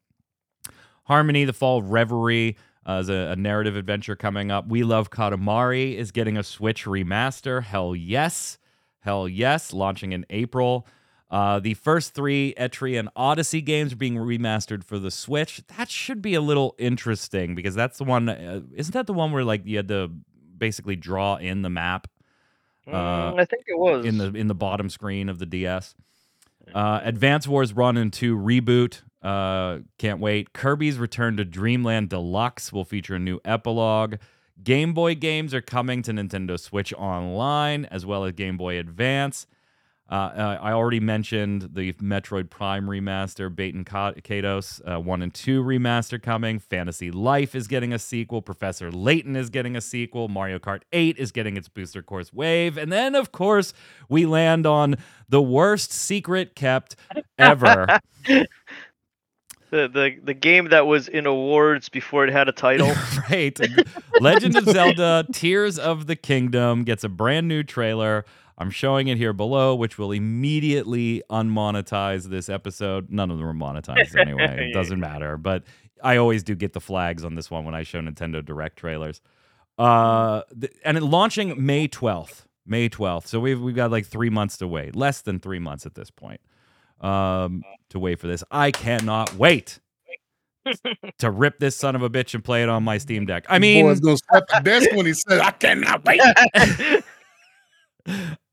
Harmony: 1.05 1.45
The 1.45 1.53
Fall 1.53 1.83
Reverie 1.83 2.57
uh, 2.89 3.01
is 3.01 3.09
a, 3.09 3.33
a 3.33 3.37
narrative 3.37 3.77
adventure 3.77 4.15
coming 4.15 4.53
up. 4.53 4.69
We 4.69 4.85
Love 4.85 5.11
Katamari 5.11 5.97
is 5.97 6.13
getting 6.13 6.37
a 6.37 6.45
Switch 6.45 6.85
remaster. 6.85 7.65
Hell 7.65 7.97
yes, 7.97 8.59
hell 9.01 9.29
yes, 9.29 9.73
launching 9.73 10.13
in 10.13 10.25
April. 10.31 10.87
Uh, 11.29 11.59
the 11.59 11.75
first 11.75 12.15
three 12.15 12.55
Etrian 12.57 13.09
Odyssey 13.17 13.61
games 13.61 13.93
are 13.93 13.97
being 13.97 14.15
remastered 14.15 14.85
for 14.85 14.99
the 14.99 15.11
Switch. 15.11 15.61
That 15.77 15.91
should 15.91 16.23
be 16.23 16.35
a 16.35 16.41
little 16.41 16.75
interesting 16.79 17.55
because 17.55 17.75
that's 17.75 17.99
the 17.99 18.05
one. 18.05 18.29
Uh, 18.29 18.61
isn't 18.75 18.93
that 18.93 19.07
the 19.07 19.13
one 19.13 19.33
where 19.33 19.45
like 19.45 19.67
you 19.67 19.77
had 19.77 19.89
to 19.89 20.11
basically 20.57 20.97
draw 20.97 21.37
in 21.37 21.63
the 21.63 21.71
map 21.71 22.07
uh, 22.87 23.33
Mm, 23.33 23.41
I 23.41 23.45
think 23.45 23.65
it 23.67 23.79
was 23.79 24.07
in 24.07 24.19
the 24.19 24.27
in 24.35 24.47
the 24.47 24.55
bottom 24.55 24.89
screen 24.89 25.29
of 25.29 25.39
the 25.39 25.47
DS? 25.47 25.95
Uh, 26.75 27.01
Advance 27.03 27.47
Wars 27.47 27.75
One 27.75 27.97
and 27.97 28.13
Two 28.13 28.37
reboot. 28.37 29.03
Uh, 29.23 29.81
can't 29.99 30.21
wait. 30.21 30.53
Kirby's 30.53 30.99
Return 30.99 31.37
to 31.37 31.45
Dreamland 31.45 32.11
Deluxe 32.11 32.73
will 32.73 32.85
feature 32.85 33.17
a 33.17 33.19
new 33.19 33.41
epilogue. 33.45 34.17
Game 34.63 34.95
Boy 34.95 35.15
games 35.15 35.53
are 35.53 35.61
coming 35.61 36.03
to 36.03 36.13
Nintendo 36.13 36.59
Switch 36.59 36.95
Online 36.95 37.85
as 37.87 38.07
well 38.07 38.25
as 38.25 38.33
Game 38.33 38.57
Boy 38.57 38.79
Advance. 38.79 39.47
Uh, 40.09 40.15
uh, 40.15 40.59
I 40.63 40.73
already 40.73 41.01
mentioned 41.01 41.71
the 41.75 41.93
Metroid 41.95 42.49
Prime 42.49 42.87
remaster, 42.87 43.51
Baten 43.53 43.85
Kaitos 43.85 44.81
uh, 44.87 45.01
1 45.01 45.23
and 45.23 45.35
2 45.35 45.65
remaster 45.65 46.23
coming. 46.23 46.61
Fantasy 46.61 47.11
Life 47.11 47.57
is 47.57 47.67
getting 47.67 47.93
a 47.93 47.99
sequel. 47.99 48.41
Professor 48.41 48.93
Layton 48.93 49.35
is 49.35 49.51
getting 49.51 49.75
a 49.75 49.81
sequel. 49.81 50.29
Mario 50.29 50.61
Kart 50.61 50.83
8 50.93 51.19
is 51.19 51.33
getting 51.33 51.57
its 51.57 51.69
Booster 51.69 52.03
Course 52.03 52.33
Wave. 52.33 52.79
And 52.79 52.93
then, 52.93 53.17
of 53.17 53.33
course, 53.33 53.73
we 54.09 54.27
land 54.27 54.65
on 54.65 54.97
the 55.29 55.43
worst 55.43 55.93
secret 55.93 56.55
kept 56.55 56.95
ever. 57.37 57.99
the 59.71 59.89
the 59.89 60.17
the 60.23 60.35
game 60.35 60.69
that 60.69 60.87
was 60.87 61.09
in 61.09 61.27
awards 61.27 61.89
before 61.89 62.25
it 62.25 62.33
had 62.33 62.49
a 62.49 62.53
title. 62.53 62.93
right. 63.31 63.59
Legend 64.21 64.57
of 64.57 64.65
Zelda 64.65 65.27
Tears 65.33 65.79
of 65.79 66.07
the 66.07 66.17
Kingdom 66.17 66.85
gets 66.85 67.05
a 67.05 67.09
brand 67.09 67.49
new 67.49 67.63
trailer. 67.63 68.25
I'm 68.59 68.71
showing 68.71 69.09
it 69.09 69.19
here 69.19 69.33
below, 69.33 69.75
which 69.75 69.99
will 69.99 70.13
immediately 70.13 71.23
unmonetize 71.31 72.25
this 72.25 72.49
episode. 72.49 73.11
None 73.11 73.31
of 73.31 73.39
them 73.39 73.47
are 73.47 73.55
monetized 73.55 74.17
anyway. 74.21 74.71
It 74.71 74.73
doesn't 74.73 75.01
matter. 75.01 75.37
But 75.37 75.65
I 76.03 76.17
always 76.17 76.43
do 76.43 76.55
get 76.55 76.73
the 76.73 76.81
flags 76.81 77.25
on 77.25 77.35
this 77.35 77.51
one 77.51 77.65
when 77.65 77.75
I 77.75 77.83
show 77.83 78.01
Nintendo 78.01 78.45
Direct 78.45 78.79
trailers. 78.79 79.21
Uh, 79.79 80.43
th- 80.59 80.73
and 80.85 80.97
it 80.97 81.03
launching 81.03 81.65
May 81.65 81.87
12th. 81.87 82.45
May 82.65 82.89
12th. 82.89 83.27
So 83.27 83.41
we've, 83.41 83.61
we've 83.61 83.77
got 83.77 83.91
like 83.91 84.07
three 84.07 84.31
months 84.31 84.57
to 84.59 84.67
wait, 84.67 84.97
less 84.97 85.21
than 85.21 85.39
three 85.39 85.59
months 85.59 85.85
at 85.85 85.95
this 85.95 86.11
point 86.11 86.41
um, 87.01 87.63
to 87.91 87.99
wait 87.99 88.19
for 88.21 88.27
this. 88.27 88.43
I 88.51 88.71
cannot 88.71 89.35
wait 89.35 89.81
to 91.19 91.31
rip 91.31 91.59
this 91.59 91.77
son 91.77 91.95
of 91.95 92.03
a 92.03 92.11
bitch 92.11 92.35
and 92.35 92.43
play 92.43 92.63
it 92.63 92.69
on 92.69 92.83
my 92.83 92.99
Steam 92.99 93.27
Deck. 93.27 93.47
I 93.49 93.59
mean, 93.59 93.85
Boy's 93.85 94.01
gonna 94.01 94.17
slap 94.31 94.45
the 94.49 94.61
desk 94.61 94.91
when 94.93 95.07
he 95.07 95.13
said, 95.13 95.41
"I 95.41 95.53
cannot 95.53 96.05
wait." 96.05 96.21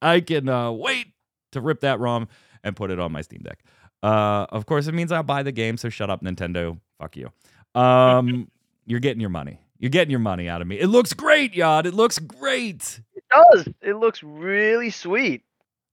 I 0.03 0.19
can 0.21 0.49
uh, 0.49 0.71
wait 0.71 1.07
to 1.53 1.61
rip 1.61 1.81
that 1.81 1.99
ROM 1.99 2.27
and 2.63 2.75
put 2.75 2.91
it 2.91 2.99
on 2.99 3.11
my 3.11 3.21
Steam 3.21 3.41
Deck. 3.43 3.63
Uh, 4.01 4.45
of 4.49 4.65
course, 4.65 4.87
it 4.87 4.93
means 4.93 5.11
I'll 5.11 5.23
buy 5.23 5.43
the 5.43 5.51
game. 5.51 5.77
So 5.77 5.89
shut 5.89 6.09
up, 6.09 6.21
Nintendo. 6.21 6.79
Fuck 6.99 7.15
you. 7.15 7.31
Um, 7.73 8.49
you're 8.85 8.99
getting 8.99 9.21
your 9.21 9.29
money. 9.29 9.59
You're 9.79 9.89
getting 9.89 10.11
your 10.11 10.19
money 10.19 10.47
out 10.47 10.61
of 10.61 10.67
me. 10.67 10.79
It 10.79 10.87
looks 10.87 11.13
great, 11.13 11.53
Yod. 11.55 11.85
It 11.85 11.93
looks 11.93 12.19
great. 12.19 12.99
it 13.15 13.23
does. 13.31 13.67
It 13.81 13.95
looks 13.95 14.21
really 14.23 14.89
sweet. 14.89 15.43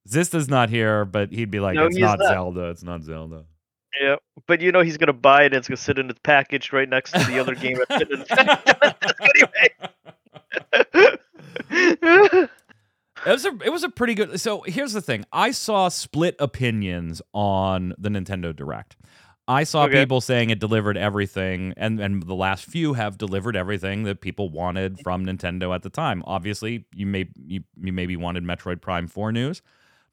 Zista's 0.09 0.49
not 0.49 0.71
here, 0.71 1.05
but 1.05 1.31
he'd 1.31 1.51
be 1.51 1.61
like, 1.61 1.75
No, 1.75 1.87
"It's 1.87 1.99
not, 1.99 2.19
not. 2.19 2.29
Zelda. 2.29 2.71
It's 2.71 2.83
not 2.83 3.03
Zelda." 3.03 3.45
Yeah, 4.01 4.17
but 4.47 4.61
you 4.61 4.73
know 4.73 4.83
he's 4.83 4.97
gonna 4.97 5.13
buy 5.13 5.43
it 5.43 5.47
and 5.47 5.57
it's 5.57 5.69
gonna 5.69 5.77
sit 5.77 5.99
in 5.99 6.07
the 6.07 6.15
package 6.23 6.73
right 6.73 6.89
next 6.89 7.13
to 7.13 7.19
the 7.25 7.39
other 7.39 7.55
game 7.55 7.79
that's 7.79 7.99
sitting 7.99 8.21
in 8.21 8.25
the 8.25 8.95
anyway. 10.81 12.47
It 13.27 13.31
was 13.31 13.45
a 13.45 13.53
it 13.65 13.71
was 13.71 13.83
a 13.85 13.89
pretty 13.89 14.15
good. 14.15 14.41
So 14.41 14.63
here's 14.63 14.93
the 14.93 15.01
thing: 15.03 15.25
I 15.33 15.51
saw 15.51 15.89
split 15.89 16.37
opinions 16.39 17.21
on 17.35 17.95
the 17.99 18.09
Nintendo 18.09 18.55
Direct. 18.55 18.97
I 19.49 19.65
saw 19.65 19.85
Okay. 19.85 20.03
people 20.03 20.21
saying 20.21 20.51
it 20.51 20.61
delivered 20.61 20.97
everything, 20.97 21.75
and 21.77 22.01
and 22.01 22.23
the 22.23 22.35
last 22.35 22.65
few 22.67 22.95
have 22.95 23.19
delivered 23.19 23.57
everything 23.57 24.05
that 24.05 24.21
people 24.21 24.49
wanted 24.49 25.01
from 25.01 25.27
Nintendo 25.27 25.75
at 25.75 25.83
the 25.83 25.91
time. 25.91 26.23
Obviously, 26.27 26.87
you 26.95 27.07
may 27.07 27.29
you, 27.37 27.61
you 27.83 27.93
maybe 27.93 28.17
wanted 28.17 28.45
Metroid 28.45 28.81
Prime 28.81 29.07
Four 29.09 29.33
news, 29.33 29.61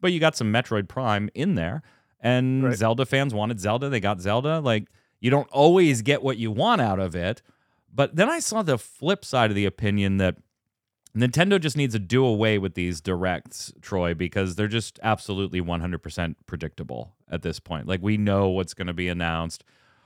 but 0.02 0.12
you 0.12 0.20
got 0.20 0.36
some 0.36 0.52
Metroid 0.52 0.88
Prime 0.88 1.30
in 1.36 1.56
there, 1.56 1.84
and 2.20 2.64
Right. 2.64 2.76
Zelda 2.76 3.06
fans 3.06 3.34
wanted 3.34 3.60
Zelda. 3.60 3.90
They 3.90 4.00
got 4.00 4.22
Zelda. 4.22 4.60
Like 4.60 4.88
you 5.22 5.30
don't 5.30 5.50
always 5.52 6.02
get 6.02 6.24
what 6.24 6.38
you 6.38 6.50
want 6.52 6.82
out 6.82 7.00
of 7.00 7.16
it, 7.16 7.42
but 7.94 8.16
then 8.16 8.30
I 8.30 8.40
saw 8.40 8.64
the 8.64 8.78
flip 8.78 9.24
side 9.24 9.52
of 9.52 9.56
the 9.56 9.66
opinion 9.66 10.18
that 10.18 10.36
Nintendo 11.18 11.60
just 11.60 11.76
needs 11.76 11.94
to 11.94 12.00
do 12.00 12.24
away 12.26 12.58
with 12.58 12.76
these 12.76 13.02
directs, 13.02 13.74
Troy, 13.82 14.14
because 14.14 14.56
they're 14.56 14.68
just 14.68 15.00
absolutely 15.02 15.62
100% 15.62 16.36
predictable 16.46 17.16
at 17.30 17.42
this 17.42 17.60
point. 17.60 17.88
Like, 17.88 18.02
we 18.02 18.18
know 18.18 18.50
what's 18.50 18.74
going 18.74 18.88
to 18.88 18.94
be 18.94 19.08
announced. 19.08 19.64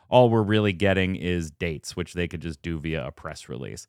All 0.10 0.30
we're 0.30 0.42
really 0.42 0.74
getting 0.74 1.16
is 1.16 1.52
dates, 1.52 1.96
which 1.96 2.14
they 2.14 2.28
could 2.28 2.42
just 2.42 2.62
do 2.62 2.80
via 2.80 3.08
a 3.08 3.12
press 3.12 3.50
release. 3.50 3.88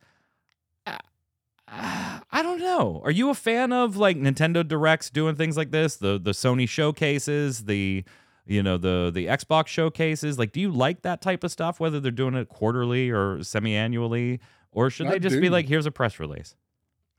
Uh, 0.87 0.99
uh, 1.69 2.21
I 2.31 2.43
don't 2.43 2.61
know. 2.61 3.01
Are 3.05 3.11
you 3.11 3.31
a 3.31 3.35
fan 3.35 3.73
of 3.73 3.97
like 3.97 4.17
Nintendo 4.17 4.67
Directs 4.67 5.11
doing 5.11 5.37
things 5.37 5.57
like 5.57 5.71
this? 5.71 5.97
The 5.97 6.19
the 6.19 6.33
Sony 6.33 6.69
showcases, 6.69 7.65
the 7.65 8.05
you 8.47 8.63
know 8.63 8.77
the 8.77 9.11
the 9.13 9.27
Xbox 9.27 9.69
showcases. 9.69 10.39
Like, 10.39 10.53
do 10.53 10.61
you 10.61 10.71
like 10.71 11.03
that 11.03 11.21
type 11.23 11.45
of 11.45 11.51
stuff? 11.51 11.81
Whether 11.81 12.01
they're 12.01 12.11
doing 12.11 12.35
it 12.35 12.49
quarterly 12.49 13.11
or 13.11 13.43
semi-annually, 13.43 14.41
or 14.71 14.91
should 14.91 15.07
I 15.07 15.13
they 15.13 15.19
just 15.19 15.41
be 15.41 15.51
like, 15.51 15.67
here's 15.67 15.87
a 15.87 15.91
press 15.91 16.19
release? 16.19 16.55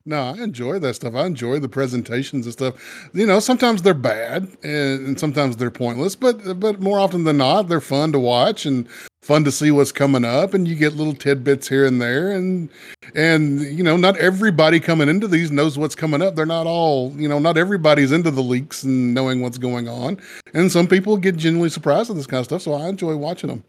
No, 0.06 0.22
I 0.22 0.44
enjoy 0.44 0.80
that 0.80 0.96
stuff. 0.96 1.16
I 1.16 1.26
enjoy 1.26 1.60
the 1.60 1.70
presentations 1.70 2.46
and 2.46 2.52
stuff. 2.52 3.10
You 3.14 3.26
know, 3.26 3.40
sometimes 3.40 3.82
they're 3.82 3.94
bad 3.94 4.50
and, 4.62 5.08
and 5.08 5.20
sometimes 5.20 5.56
they're 5.56 5.72
pointless, 5.72 6.14
but 6.16 6.60
but 6.60 6.82
more 6.82 7.00
often 7.00 7.24
than 7.24 7.38
not, 7.38 7.70
they're 7.70 7.80
fun 7.80 8.12
to 8.12 8.20
watch 8.20 8.66
and 8.66 8.86
fun 9.22 9.46
to 9.46 9.52
see 9.52 9.72
what's 9.72 9.94
coming 9.94 10.26
up. 10.26 10.54
And 10.54 10.68
you 10.68 10.76
get 10.76 10.98
little 10.98 11.14
tidbits 11.16 11.70
here 11.70 11.86
and 11.86 12.02
there. 12.02 12.32
And 12.32 12.70
and 13.16 13.62
you 13.62 13.82
know, 13.82 13.96
not 13.96 14.18
everybody 14.18 14.82
coming 14.82 15.08
into 15.08 15.28
these 15.30 15.52
knows 15.52 15.78
what's 15.78 15.96
coming 15.96 16.22
up. 16.22 16.36
They're 16.36 16.46
not 16.46 16.68
all 16.68 17.14
you 17.16 17.30
know. 17.30 17.40
Not 17.40 17.58
everybody's 17.58 18.12
into 18.12 18.32
the 18.32 18.44
leaks 18.44 18.84
and 18.84 19.14
knowing 19.14 19.42
what's 19.42 19.58
going 19.58 19.88
on. 19.88 20.20
And 20.54 20.70
some 20.70 20.88
people 20.88 21.16
get 21.16 21.38
genuinely 21.38 21.70
surprised 21.70 22.10
at 22.10 22.18
this 22.18 22.28
kind 22.28 22.40
of 22.42 22.46
stuff. 22.46 22.62
So 22.62 22.74
I 22.74 22.90
enjoy 22.90 23.16
watching 23.16 23.50
them. 23.50 23.64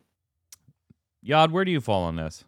Yod, 1.22 1.52
where 1.52 1.64
do 1.64 1.70
you 1.70 1.80
fall 1.80 2.02
on 2.02 2.16
this? 2.16 2.44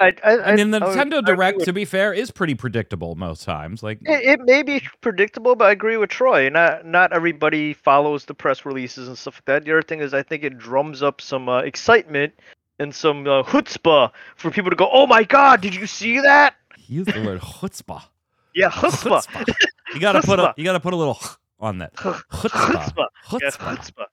I, 0.00 0.14
I, 0.24 0.38
I 0.38 0.56
mean, 0.56 0.70
the 0.70 0.82
I 0.82 0.96
Nintendo 0.96 1.24
Direct, 1.24 1.60
to 1.64 1.72
be 1.72 1.84
fair, 1.84 2.12
is 2.12 2.30
pretty 2.30 2.54
predictable 2.54 3.14
most 3.16 3.44
times. 3.44 3.82
Like, 3.82 3.98
It, 4.02 4.24
it 4.24 4.40
may 4.44 4.62
be 4.62 4.82
predictable, 5.02 5.54
but 5.54 5.66
I 5.66 5.72
agree 5.72 5.98
with 5.98 6.08
Troy. 6.08 6.48
Not 6.48 6.86
not 6.86 7.12
everybody 7.12 7.74
follows 7.74 8.24
the 8.24 8.34
press 8.34 8.64
releases 8.64 9.08
and 9.08 9.18
stuff 9.18 9.36
like 9.36 9.44
that. 9.44 9.64
The 9.64 9.72
other 9.72 9.82
thing 9.82 10.00
is, 10.00 10.14
I 10.14 10.22
think 10.22 10.42
it 10.42 10.56
drums 10.56 11.02
up 11.02 11.20
some 11.20 11.48
uh, 11.50 11.58
excitement 11.58 12.32
and 12.78 12.94
some 12.94 13.26
uh, 13.26 13.42
chutzpah 13.42 14.10
for 14.36 14.50
people 14.50 14.70
to 14.70 14.76
go, 14.76 14.88
"Oh 14.90 15.06
my 15.06 15.22
God, 15.22 15.60
did 15.60 15.74
you 15.74 15.86
see 15.86 16.18
that?" 16.20 16.54
he 16.78 16.94
used 16.94 17.12
the 17.12 17.22
word 17.22 17.40
chutzpah. 17.40 18.02
Yeah, 18.52 18.70
chutzpah. 18.70 19.24
Chutzpah. 19.26 19.54
You 19.94 20.00
gotta 20.00 20.22
put 20.22 20.40
a 20.40 20.52
you 20.56 20.64
gotta 20.64 20.80
put 20.80 20.92
a 20.92 20.96
little 20.96 21.20
on 21.60 21.78
that. 21.78 21.94
Chutzpah. 21.94 23.06
Chutzpah. 23.28 23.40
Yeah, 23.40 23.50
Chutzpah. 23.50 24.06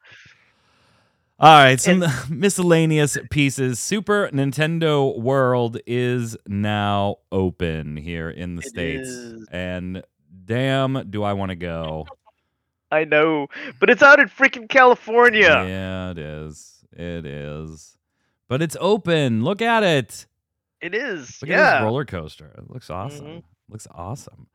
All 1.40 1.54
right, 1.54 1.80
some 1.80 2.04
miscellaneous 2.30 3.16
pieces. 3.30 3.80
Super 3.80 4.30
Nintendo 4.34 5.16
World 5.20 5.78
is 5.86 6.36
now 6.48 7.18
open 7.32 7.96
here 7.96 8.30
in 8.30 8.56
the 8.56 8.64
states, 8.64 9.08
is. 9.08 9.48
and 9.52 10.04
damn, 10.46 11.08
do 11.12 11.22
I 11.24 11.34
want 11.34 11.50
to 11.50 11.56
go? 11.56 12.08
I 12.92 13.04
know, 13.04 13.48
but 13.80 13.90
it's 13.92 14.02
out 14.02 14.20
in 14.20 14.30
freaking 14.30 14.68
California. 14.68 15.64
Yeah, 15.68 16.12
it 16.12 16.18
is. 16.18 16.84
It 16.94 17.26
is. 17.26 17.98
But 18.48 18.62
it's 18.64 18.78
open. 18.80 19.44
Look 19.44 19.62
at 19.62 19.84
it. 19.84 20.26
It 20.82 20.96
is. 20.96 21.40
Look 21.42 21.52
at 21.52 21.80
this 21.80 21.84
roller 21.84 22.06
coaster. 22.06 22.52
It 22.58 22.72
looks 22.72 22.90
awesome. 22.90 23.26
Mhm. 23.26 23.44
Looks 23.70 23.88
awesome. 23.92 24.48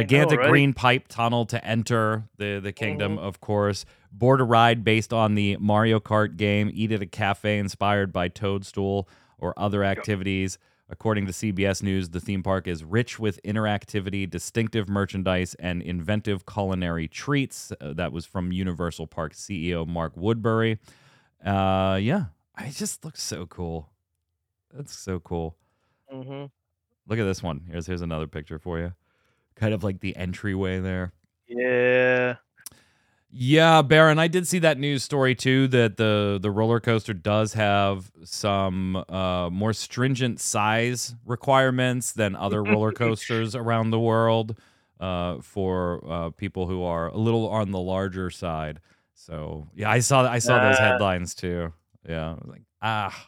Gigantic 0.00 0.38
right? 0.40 0.48
green 0.50 0.72
pipe 0.74 1.06
tunnel 1.08 1.46
to 1.46 1.64
enter 1.64 2.24
the 2.36 2.60
the 2.60 2.72
kingdom, 2.72 3.16
Mhm. 3.16 3.20
of 3.20 3.40
course. 3.40 3.84
Board 4.12 4.40
a 4.40 4.44
ride 4.44 4.84
based 4.84 5.12
on 5.12 5.34
the 5.34 5.56
Mario 5.58 6.00
Kart 6.00 6.36
game. 6.36 6.70
Eat 6.72 6.92
at 6.92 7.02
a 7.02 7.06
cafe 7.06 7.58
inspired 7.58 8.12
by 8.12 8.28
Toadstool 8.28 9.08
or 9.38 9.52
other 9.58 9.82
activities. 9.84 10.58
According 10.88 11.26
to 11.26 11.32
CBS 11.32 11.82
News, 11.82 12.10
the 12.10 12.20
theme 12.20 12.42
park 12.42 12.68
is 12.68 12.84
rich 12.84 13.18
with 13.18 13.40
interactivity, 13.42 14.28
distinctive 14.28 14.88
merchandise, 14.88 15.54
and 15.54 15.80
inventive 15.82 16.44
culinary 16.44 17.08
treats. 17.08 17.72
Uh, 17.80 17.94
that 17.94 18.12
was 18.12 18.26
from 18.26 18.52
Universal 18.52 19.06
Park 19.06 19.32
CEO 19.34 19.86
Mark 19.86 20.12
Woodbury. 20.14 20.78
Uh, 21.44 21.98
yeah, 22.00 22.26
it 22.60 22.72
just 22.74 23.04
looks 23.04 23.22
so 23.22 23.46
cool. 23.46 23.88
That's 24.72 24.94
so 24.96 25.20
cool. 25.20 25.56
hmm 26.10 26.44
Look 27.06 27.18
at 27.18 27.24
this 27.24 27.42
one. 27.42 27.62
Here's 27.70 27.86
here's 27.86 28.02
another 28.02 28.26
picture 28.26 28.58
for 28.58 28.78
you. 28.78 28.92
Kind 29.56 29.74
of 29.74 29.84
like 29.84 30.00
the 30.00 30.16
entryway 30.16 30.80
there. 30.80 31.12
Yeah. 31.48 32.36
Yeah, 33.36 33.82
Baron, 33.82 34.20
I 34.20 34.28
did 34.28 34.46
see 34.46 34.60
that 34.60 34.78
news 34.78 35.02
story 35.02 35.34
too 35.34 35.66
that 35.68 35.96
the 35.96 36.38
the 36.40 36.52
roller 36.52 36.78
coaster 36.78 37.12
does 37.12 37.54
have 37.54 38.12
some 38.22 38.94
uh, 39.08 39.50
more 39.50 39.72
stringent 39.72 40.38
size 40.40 41.16
requirements 41.26 42.12
than 42.12 42.36
other 42.36 42.62
roller 42.62 42.92
coasters 43.02 43.56
around 43.56 43.90
the 43.90 43.98
world 43.98 44.56
uh, 45.00 45.38
for 45.40 46.04
uh, 46.08 46.30
people 46.30 46.68
who 46.68 46.84
are 46.84 47.08
a 47.08 47.16
little 47.16 47.48
on 47.48 47.72
the 47.72 47.80
larger 47.80 48.30
side. 48.30 48.78
So 49.14 49.66
yeah, 49.74 49.90
I 49.90 49.98
saw 49.98 50.22
I 50.30 50.38
saw 50.38 50.60
those 50.68 50.76
Ah. 50.78 50.82
headlines 50.92 51.34
too. 51.34 51.72
Yeah, 52.08 52.30
I 52.30 52.34
was 52.34 52.46
like 52.46 52.62
ah, 52.82 53.26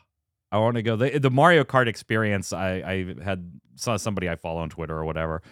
I 0.52 0.58
want 0.58 0.76
to 0.76 0.82
go. 0.82 0.94
The, 0.94 1.18
the 1.18 1.30
Mario 1.32 1.64
Kart 1.64 1.88
experience, 1.88 2.52
I 2.52 2.74
I 2.76 3.14
had 3.24 3.50
saw 3.74 3.96
somebody 3.96 4.28
I 4.30 4.36
follow 4.36 4.60
on 4.60 4.70
Twitter 4.70 4.96
or 4.96 5.04
whatever. 5.04 5.42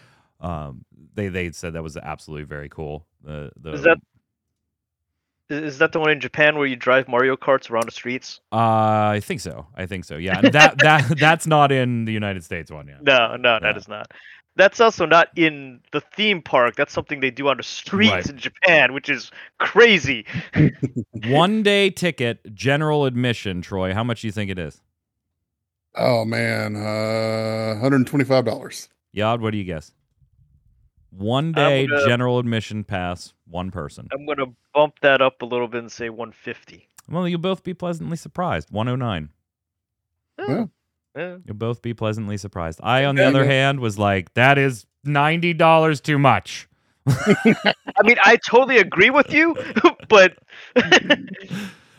Um, 0.41 0.85
they 1.15 1.29
they 1.29 1.51
said 1.53 1.73
that 1.75 1.83
was 1.83 1.97
absolutely 1.97 2.45
very 2.45 2.69
cool. 2.69 3.07
The 3.23 3.51
the 3.57 3.73
Is 3.73 3.83
that 3.83 3.99
is 5.49 5.63
is 5.75 5.79
that 5.79 5.93
the 5.93 6.01
one 6.01 6.11
in 6.11 6.21
Japan 6.21 6.57
where 6.57 6.67
you 6.67 6.77
drive 6.77 7.07
Mario 7.09 7.37
Karts 7.37 7.71
around 7.71 7.87
the 7.87 7.93
streets? 7.93 8.41
Uh, 8.53 8.57
I 8.57 9.21
think 9.23 9.41
so. 9.41 9.67
I 9.77 9.87
think 9.87 10.05
so. 10.05 10.17
Yeah, 10.17 10.41
and 10.43 10.53
that 10.53 10.79
that 10.83 11.19
that's 11.19 11.47
not 11.47 11.71
in 11.73 12.05
the 12.05 12.13
United 12.13 12.45
States 12.45 12.71
one. 12.71 12.89
Yeah. 12.89 12.99
No, 13.03 13.37
no, 13.37 13.59
that 13.61 13.75
Yeah. 13.75 13.77
is 13.79 13.89
not. 13.89 14.11
That's 14.57 14.81
also 14.81 15.05
not 15.05 15.29
in 15.37 15.81
the 15.91 16.01
theme 16.01 16.41
park. 16.41 16.77
That's 16.77 16.93
something 16.93 17.19
they 17.19 17.33
do 17.33 17.49
on 17.49 17.57
the 17.57 17.65
streets 17.65 18.13
Right. 18.13 18.31
in 18.31 18.39
Japan, 18.39 18.93
which 18.95 19.09
is 19.09 19.33
crazy. 19.59 20.25
One 21.27 21.65
day 21.65 21.91
ticket, 21.91 22.55
general 22.55 23.05
admission. 23.05 23.63
Troy, 23.63 23.93
how 23.93 24.05
much 24.05 24.21
do 24.21 24.29
you 24.29 24.33
think 24.33 24.51
it 24.53 24.59
is? 24.59 24.81
Oh 25.97 26.25
man, 26.25 26.77
uh, 26.77 27.81
hundred 27.81 27.97
and 27.97 28.07
twenty-five 28.07 28.45
dollars. 28.45 28.89
Yod, 29.13 29.41
what 29.41 29.51
do 29.51 29.59
you 29.59 29.65
guess? 29.65 29.93
One 31.17 31.53
day 31.53 31.87
gonna- 31.87 32.07
general 32.07 32.39
admission 32.39 32.85
pass, 32.85 33.33
one 33.47 33.71
person. 33.71 34.09
I'm 34.13 34.27
gonna 34.27 34.47
bump 34.75 34.99
that 35.03 35.21
up 35.23 35.43
a 35.43 35.45
little 35.45 35.69
bit 35.69 35.81
and 35.81 35.93
say 35.93 36.09
150. 36.11 36.89
Well, 37.09 37.29
you'll 37.29 37.39
both 37.41 37.63
be 37.63 37.75
pleasantly 37.75 38.17
surprised. 38.17 38.71
109. 38.71 39.29
Yeah. 40.39 40.47
Yeah. 40.49 41.23
Eh. 41.23 41.37
You'll 41.47 41.57
both 41.57 41.83
be 41.83 41.95
pleasantly 41.95 42.37
surprised. 42.37 42.81
I, 42.83 43.05
on 43.05 43.15
the 43.15 43.23
Yeah, 43.23 43.29
other 43.29 43.45
yeah. 43.45 43.51
hand, 43.51 43.81
was 43.81 43.99
like, 43.99 44.35
that 44.35 44.59
is 44.59 44.87
ninety 45.05 45.53
dollars 45.55 46.01
too 46.01 46.19
much. 46.19 46.69
I 47.07 48.03
mean, 48.03 48.17
I 48.25 48.37
totally 48.49 48.79
agree 48.79 49.11
with 49.11 49.33
you, 49.33 49.55
but 50.09 50.37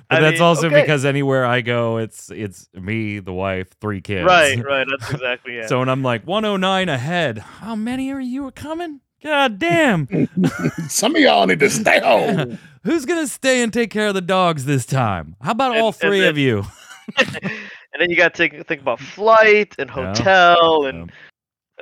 But 0.07 0.17
I 0.17 0.19
that's 0.19 0.33
mean, 0.39 0.41
also 0.43 0.67
okay. 0.67 0.81
because 0.81 1.03
anywhere 1.05 1.45
I 1.45 1.61
go, 1.61 1.97
it's 1.97 2.29
it's 2.29 2.69
me, 2.73 3.19
the 3.19 3.33
wife, 3.33 3.69
three 3.79 4.01
kids. 4.01 4.25
right, 4.25 4.63
right. 4.63 4.85
That's 4.87 5.11
exactly 5.11 5.57
it. 5.57 5.69
So 5.69 5.79
when 5.79 5.89
I'm 5.89 6.03
like 6.03 6.27
109 6.27 6.89
ahead, 6.89 7.37
how 7.39 7.75
many 7.75 8.11
are 8.11 8.19
you 8.19 8.51
coming? 8.51 8.99
God 9.23 9.57
damn. 9.59 10.07
Some 10.89 11.15
of 11.15 11.21
y'all 11.21 11.47
need 11.47 11.59
to 11.59 11.69
stay 11.69 11.99
home. 11.99 12.59
Who's 12.83 13.05
gonna 13.05 13.27
stay 13.27 13.63
and 13.63 13.73
take 13.73 13.89
care 13.89 14.07
of 14.09 14.13
the 14.13 14.21
dogs 14.21 14.65
this 14.65 14.85
time? 14.85 15.35
How 15.41 15.51
about 15.51 15.73
And- 15.73 15.81
all 15.81 15.91
three 15.91 16.19
then- 16.21 16.29
of 16.29 16.37
you? 16.37 16.63
and 17.17 17.99
then 17.99 18.09
you 18.09 18.15
got 18.15 18.33
to 18.33 18.37
think, 18.37 18.67
think 18.67 18.81
about 18.81 18.99
flight 18.99 19.75
and 19.79 19.89
Yeah. 19.89 19.93
hotel 19.93 20.85
and 20.85 21.11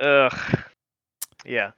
ugh, 0.00 0.32
yeah. 1.44 1.70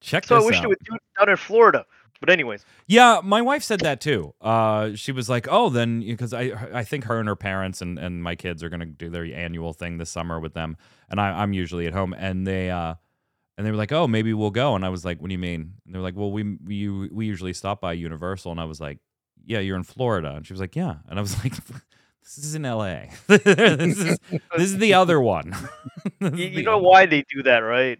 Check 0.00 0.24
So 0.24 0.36
I 0.36 0.44
wish 0.44 0.56
out. 0.56 0.62
they 0.62 0.66
would 0.68 0.78
do 0.84 0.94
it 0.94 1.02
down 1.18 1.28
in 1.30 1.36
Florida. 1.36 1.84
But 2.20 2.30
anyways, 2.30 2.64
Yeah, 2.86 3.20
my 3.24 3.42
wife 3.42 3.64
said 3.64 3.80
that 3.80 4.00
too. 4.00 4.32
Uh, 4.40 4.94
she 4.94 5.10
was 5.10 5.28
like, 5.28 5.48
"Oh, 5.50 5.70
then 5.70 6.00
because 6.00 6.32
I 6.32 6.52
I 6.72 6.84
think 6.84 7.04
her 7.04 7.18
and 7.18 7.28
her 7.28 7.34
parents 7.34 7.82
and, 7.82 7.98
and 7.98 8.22
my 8.22 8.36
kids 8.36 8.62
are 8.62 8.68
gonna 8.68 8.86
do 8.86 9.10
their 9.10 9.24
annual 9.24 9.72
thing 9.72 9.98
this 9.98 10.10
summer 10.10 10.38
with 10.38 10.54
them, 10.54 10.76
and 11.10 11.20
I, 11.20 11.30
I'm 11.42 11.52
usually 11.52 11.86
at 11.88 11.92
home, 11.92 12.12
and 12.16 12.46
they 12.46 12.70
uh, 12.70 12.94
and 13.56 13.66
they 13.66 13.70
were 13.70 13.76
like, 13.76 13.92
"Oh, 13.92 14.06
maybe 14.08 14.32
we'll 14.34 14.50
go," 14.50 14.74
and 14.74 14.84
I 14.84 14.88
was 14.88 15.04
like, 15.04 15.20
"What 15.20 15.28
do 15.28 15.32
you 15.34 15.38
mean?" 15.38 15.74
And 15.84 15.94
they're 15.94 16.02
like, 16.02 16.16
"Well, 16.16 16.30
we 16.32 16.56
we 16.64 17.08
we 17.08 17.26
usually 17.26 17.52
stop 17.52 17.80
by 17.80 17.92
Universal," 17.92 18.52
and 18.52 18.60
I 18.60 18.64
was 18.64 18.80
like, 18.80 18.98
"Yeah, 19.44 19.60
you're 19.60 19.76
in 19.76 19.84
Florida," 19.84 20.34
and 20.36 20.46
she 20.46 20.52
was 20.52 20.60
like, 20.60 20.76
"Yeah," 20.76 20.96
and 21.08 21.18
I 21.18 21.22
was 21.22 21.36
like. 21.44 21.54
This 22.24 22.38
is 22.38 22.54
in 22.54 22.64
L.A. 22.64 23.10
this 23.26 23.98
is 23.98 24.18
this 24.30 24.40
is 24.56 24.78
the 24.78 24.94
other 24.94 25.20
one. 25.20 25.54
You, 26.20 26.46
you 26.46 26.62
know 26.62 26.78
why 26.78 27.06
they 27.06 27.24
do 27.28 27.42
that, 27.42 27.58
right? 27.58 27.98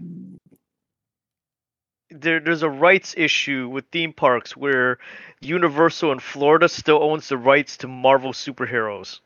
There, 2.11 2.41
there's 2.41 2.63
a 2.63 2.71
rights 2.71 3.15
issue 3.17 3.69
with 3.69 3.85
theme 3.91 4.13
parks 4.13 4.57
where 4.57 4.99
Universal 5.41 6.13
in 6.13 6.19
Florida 6.21 6.69
still 6.69 7.03
owns 7.03 7.29
the 7.29 7.37
rights 7.37 7.77
to 7.79 7.89
Marvel 7.89 8.33
superheroes. 8.33 9.21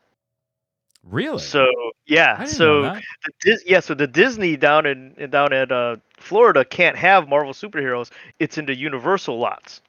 Really? 1.03 1.39
So 1.39 1.65
yeah, 2.07 2.43
so 2.45 2.81
the 2.83 3.01
Dis- 3.41 3.63
yeah, 3.65 3.79
so 3.79 3.93
the 3.93 4.07
Disney 4.07 4.57
down 4.57 4.85
in 4.85 5.13
in- 5.17 5.29
down 5.29 5.53
at 5.53 5.71
uh, 5.71 5.97
Florida 6.17 6.65
can't 6.65 6.97
have 6.97 7.29
Marvel 7.29 7.53
superheroes. 7.53 8.11
It's 8.39 8.57
in 8.57 8.65
the 8.65 8.75
Universal 8.75 9.39
lots. 9.39 9.81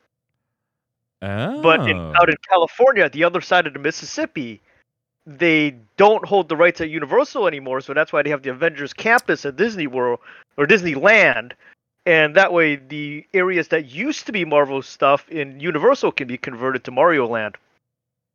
Oh. 1.21 1.61
But 1.63 1.89
in, 1.89 1.97
out 1.97 2.29
in 2.29 2.37
California, 2.49 3.09
the 3.11 3.25
other 3.25 3.41
side 3.41 3.67
of 3.67 3.73
the 3.73 3.79
Mississippi, 3.81 4.61
they 5.27 5.75
don't 5.97 6.25
hold 6.25 6.49
the 6.49 6.57
rights 6.57 6.81
at 6.81 6.91
Universal 6.91 7.47
anymore. 7.47 7.81
So 7.81 7.93
that's 7.93 8.13
why 8.13 8.23
they 8.23 8.31
have 8.31 8.43
the 8.43 8.51
Avengers 8.51 8.93
campus 8.93 9.45
at 9.45 9.57
Disney 9.57 9.87
World 9.87 10.21
or 10.57 10.67
Disneyland, 10.67 11.53
and 12.07 12.35
that 12.37 12.53
way 12.53 12.77
the 12.77 13.27
areas 13.35 13.69
that 13.69 13.87
used 13.87 14.27
to 14.27 14.33
be 14.33 14.45
Marvel 14.45 14.81
stuff 14.81 15.29
in 15.29 15.61
Universal 15.61 16.13
can 16.13 16.29
be 16.29 16.39
converted 16.39 16.85
to 16.85 16.91
Mario 16.91 17.27
Land. 17.27 17.57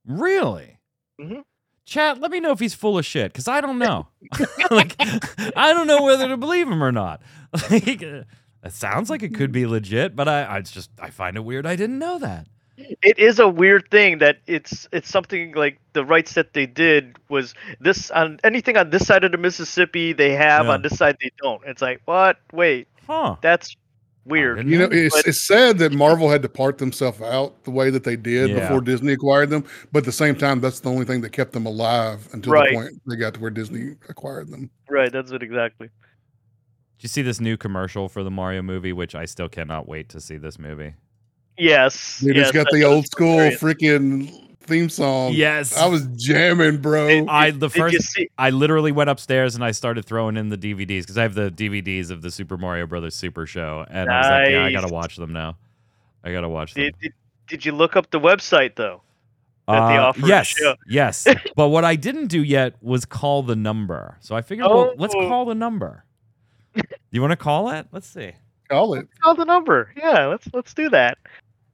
Really? 0.05 0.77
Mhm. 1.19 1.43
Chat, 1.85 2.19
let 2.21 2.31
me 2.31 2.39
know 2.39 2.51
if 2.51 2.59
he's 2.59 2.73
full 2.73 2.97
of 2.97 3.05
shit, 3.05 3.33
because 3.33 3.47
I 3.47 3.59
don't 3.61 3.77
know. 3.77 4.07
like, 4.71 4.95
I 4.99 5.73
don't 5.73 5.87
know 5.87 6.01
whether 6.03 6.27
to 6.29 6.37
believe 6.37 6.67
him 6.67 6.83
or 6.83 6.91
not. 6.91 7.21
Like, 7.69 8.01
uh, 8.01 8.23
it 8.63 8.71
sounds 8.71 9.09
like 9.11 9.21
it 9.21 9.35
could 9.35 9.51
be 9.51 9.65
legit, 9.67 10.15
but 10.15 10.27
I, 10.27 10.43
I 10.43 10.57
it's 10.57 10.71
just 10.71 10.89
I 10.99 11.09
find 11.11 11.35
it 11.37 11.41
weird. 11.41 11.65
I 11.67 11.75
didn't 11.75 11.99
know 11.99 12.17
that. 12.19 12.47
It 12.77 13.19
is 13.19 13.37
a 13.37 13.47
weird 13.47 13.91
thing 13.91 14.17
that 14.19 14.37
it's 14.47 14.87
it's 14.91 15.07
something 15.09 15.51
like 15.53 15.79
the 15.91 16.03
rights 16.03 16.33
that 16.33 16.53
they 16.53 16.65
did 16.65 17.17
was 17.29 17.53
this 17.79 18.09
on 18.09 18.39
anything 18.43 18.77
on 18.77 18.89
this 18.89 19.05
side 19.05 19.23
of 19.23 19.31
the 19.31 19.37
Mississippi 19.37 20.13
they 20.13 20.31
have 20.31 20.65
Yeah. 20.65 20.71
on 20.71 20.81
this 20.81 20.97
side 20.97 21.17
they 21.21 21.29
don't. 21.39 21.61
It's 21.67 21.81
like 21.83 22.01
what? 22.05 22.37
Wait, 22.51 22.87
Huh? 23.05 23.35
that's 23.41 23.75
weird. 24.25 24.67
You 24.67 24.77
know, 24.77 24.87
know. 24.87 24.95
it's, 24.95 25.15
But- 25.15 25.27
it's 25.27 25.41
sad 25.45 25.77
that 25.79 25.91
Marvel 25.93 26.29
had 26.29 26.41
to 26.43 26.49
part 26.49 26.77
themselves 26.77 27.21
out 27.21 27.63
the 27.63 27.71
way 27.71 27.89
that 27.89 28.03
they 28.03 28.15
did 28.15 28.49
Yeah. 28.51 28.59
before 28.61 28.81
Disney 28.81 29.13
acquired 29.13 29.49
them. 29.49 29.63
But 29.91 29.99
at 29.99 30.05
the 30.05 30.11
same 30.11 30.35
time, 30.35 30.61
that's 30.61 30.79
the 30.79 30.89
only 30.89 31.05
thing 31.05 31.21
that 31.21 31.31
kept 31.31 31.51
them 31.53 31.65
alive 31.65 32.27
until 32.33 32.53
Right. 32.53 32.69
the 32.71 32.75
point 32.75 33.01
they 33.07 33.15
got 33.15 33.33
to 33.35 33.39
where 33.39 33.51
Disney 33.51 33.95
acquired 34.09 34.49
them. 34.49 34.69
Right, 34.89 35.11
that's 35.11 35.31
it 35.31 35.43
exactly. 35.43 35.87
Did 36.97 37.03
you 37.03 37.09
see 37.09 37.21
this 37.21 37.41
new 37.41 37.57
commercial 37.57 38.07
for 38.07 38.23
the 38.23 38.31
Mario 38.31 38.61
movie? 38.61 38.93
Which 38.93 39.13
I 39.15 39.25
still 39.25 39.49
cannot 39.49 39.87
wait 39.87 40.07
to 40.09 40.21
see 40.21 40.37
this 40.37 40.57
movie. 40.57 40.93
Yes. 41.57 42.19
Dude, 42.19 42.35
yes, 42.37 42.47
it's 42.47 42.55
got 42.55 42.67
the 42.71 42.83
old 42.83 43.05
school 43.07 43.37
freaking 43.51 44.52
theme 44.63 44.89
song. 44.89 45.33
Yes, 45.33 45.77
I 45.77 45.85
was 45.87 46.05
jamming, 46.15 46.77
bro. 46.77 47.25
I 47.27 47.51
the 47.51 47.69
first 47.69 48.01
see? 48.13 48.29
I 48.37 48.49
literally 48.49 48.91
went 48.91 49.09
upstairs 49.09 49.55
and 49.55 49.63
I 49.63 49.71
started 49.71 50.05
throwing 50.05 50.37
in 50.37 50.49
the 50.49 50.57
DVDs 50.57 51.01
because 51.01 51.17
I 51.17 51.23
have 51.23 51.35
the 51.35 51.51
DVDs 51.51 52.09
of 52.09 52.21
the 52.21 52.31
Super 52.31 52.57
Mario 52.57 52.85
Brothers 52.87 53.15
Super 53.15 53.45
Show, 53.45 53.85
and 53.89 54.09
I 54.09 54.17
was 54.19 54.27
like, 54.27 54.49
yeah, 54.51 54.65
I 54.65 54.71
gotta 54.71 54.93
watch 54.93 55.15
them 55.17 55.33
now. 55.33 55.57
I 56.23 56.31
gotta 56.31 56.49
watch 56.49 56.73
them. 56.73 56.83
Did, 56.85 56.95
did, 57.01 57.13
did 57.47 57.65
you 57.65 57.71
look 57.73 57.95
up 57.95 58.09
the 58.11 58.19
website 58.19 58.75
though? 58.75 59.01
that 59.67 59.87
they 59.89 59.97
Uh, 59.97 60.01
offer 60.07 60.27
yes, 60.27 60.47
show. 60.47 60.75
yes. 60.89 61.25
but 61.55 61.69
what 61.69 61.85
I 61.85 61.95
didn't 61.95 62.27
do 62.27 62.43
yet 62.43 62.75
was 62.81 63.05
call 63.05 63.43
the 63.43 63.55
number. 63.55 64.17
So 64.19 64.35
I 64.35 64.41
figured, 64.41 64.67
well, 64.69 64.93
let's 64.97 65.15
Oh. 65.15 65.27
call 65.29 65.45
the 65.45 65.55
number. 65.55 66.03
you 67.11 67.21
want 67.21 67.31
to 67.31 67.37
call 67.37 67.69
it? 67.69 67.87
Let's 67.93 68.07
see. 68.07 68.33
Call 68.69 68.93
it. 68.95 69.07
Call 69.21 69.35
the 69.35 69.45
number. 69.45 69.91
Yeah, 69.95 70.25
let's 70.25 70.47
let's 70.53 70.73
do 70.73 70.89
that. 70.89 71.17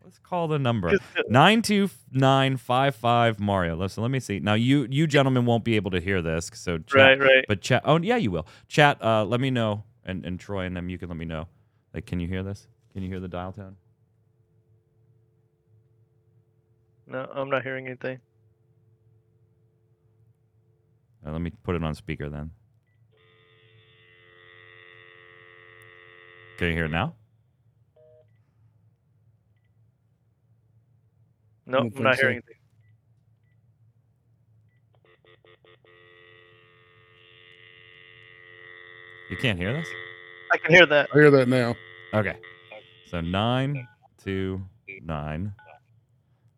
Let's 0.10 0.18
call 0.18 0.48
the 0.48 0.58
number 0.58 0.98
Nine 1.28 1.62
two 1.62 1.88
nine 2.12 2.58
five 2.58 2.96
five 2.96 3.40
Mario. 3.40 3.76
Listen, 3.76 4.02
let 4.02 4.10
me 4.10 4.20
see. 4.20 4.40
Now 4.40 4.56
you 4.56 4.88
you 4.90 5.06
gentlemen 5.06 5.46
won't 5.46 5.64
be 5.64 5.76
able 5.76 5.92
to 5.92 6.00
hear 6.00 6.20
this, 6.20 6.50
so 6.52 6.80
chat, 6.80 6.96
Right, 6.96 7.20
right. 7.20 7.46
But 7.48 7.62
chat. 7.62 7.84
Oh 7.86 8.00
yeah, 8.02 8.16
you 8.16 8.32
will. 8.32 8.48
Chat. 8.68 9.00
Uh, 9.04 9.24
let 9.24 9.40
me 9.40 9.52
know, 9.52 9.84
and 10.04 10.26
and 10.26 10.40
Troy 10.40 10.66
and 10.66 10.76
them. 10.76 10.90
You 10.90 10.98
can 10.98 11.10
let 11.10 11.18
me 11.20 11.26
know. 11.26 11.48
Like, 11.94 12.08
can 12.08 12.20
you 12.20 12.28
hear 12.28 12.42
this? 12.42 12.66
Can 12.92 13.04
you 13.04 13.10
hear 13.10 13.20
the 13.20 13.28
dial 13.28 13.52
tone? 13.52 13.76
No, 17.06 17.30
I'm 17.32 17.52
not 17.52 17.62
hearing 17.62 17.86
anything. 17.86 18.20
Uh, 21.24 21.34
let 21.34 21.42
me 21.42 21.52
put 21.62 21.76
it 21.76 21.84
on 21.84 21.94
speaker 21.94 22.30
then. 22.30 22.50
Can 26.58 26.70
you 26.70 26.74
hear 26.74 26.86
it 26.86 26.92
now? 26.92 27.14
No, 31.70 31.80
don't 31.82 31.98
I'm 31.98 32.04
not 32.04 32.16
so. 32.16 32.22
hearing 32.24 32.36
anything. 32.38 32.56
You 39.30 39.38
can't 39.38 39.60
hear 39.60 39.74
this? 39.74 39.88
I 40.52 40.58
can 40.58 40.72
hear 40.72 40.86
that. 40.88 41.10
I 41.14 41.18
hear 41.18 41.32
that 41.32 41.48
now. 41.48 41.76
Okay. 42.14 42.36
So 43.12 43.22
nine 43.22 43.88
two 44.24 44.62
nine 45.04 45.54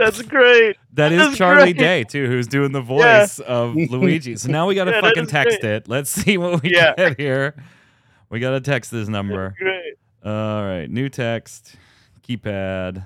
That's 0.05 0.21
great. 0.23 0.77
That 0.93 1.11
is 1.11 1.19
That's 1.19 1.37
Charlie 1.37 1.73
great. 1.73 1.77
Day 1.77 2.03
too, 2.03 2.27
who's 2.27 2.47
doing 2.47 2.71
the 2.71 2.81
Yeah. 2.81 2.85
voice 3.21 3.39
of 3.39 3.75
Luigi. 3.75 4.35
So 4.37 4.49
now 4.49 4.67
we 4.67 4.75
gotta 4.75 4.91
Yeah, 4.91 5.01
fucking 5.01 5.27
text 5.27 5.61
great. 5.61 5.71
it. 5.71 5.87
Let's 5.87 6.09
see 6.09 6.37
what 6.37 6.61
we 6.63 6.71
Yeah. 6.73 6.93
get 6.95 7.19
here. 7.19 7.55
We 8.29 8.39
gotta 8.39 8.61
text 8.61 8.91
this 8.91 9.07
number. 9.07 9.55
Great. 9.59 9.95
All 10.23 10.63
right, 10.63 10.89
new 10.89 11.09
text, 11.09 11.75
keypad. 12.27 13.05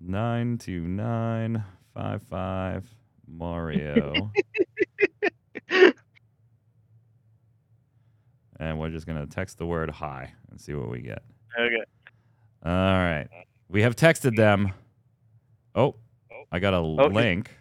Nine 0.00 0.56
two 0.58 0.86
nine 0.88 1.64
five 1.92 2.22
five 2.22 2.88
Mario. 3.26 4.30
and 8.58 8.78
we're 8.78 8.90
just 8.90 9.06
gonna 9.06 9.26
text 9.26 9.58
the 9.58 9.66
word 9.66 9.90
hi 9.90 10.32
and 10.50 10.60
see 10.60 10.74
what 10.74 10.90
we 10.90 11.00
get. 11.00 11.22
Okay. 11.58 11.84
All 12.64 12.72
right. 12.72 13.28
We 13.70 13.82
have 13.82 13.94
texted 13.94 14.36
them. 14.36 14.72
Oh, 15.74 15.94
I 16.50 16.58
got 16.58 16.74
a 16.74 16.78
Okay. 16.78 17.14
link. 17.14 17.56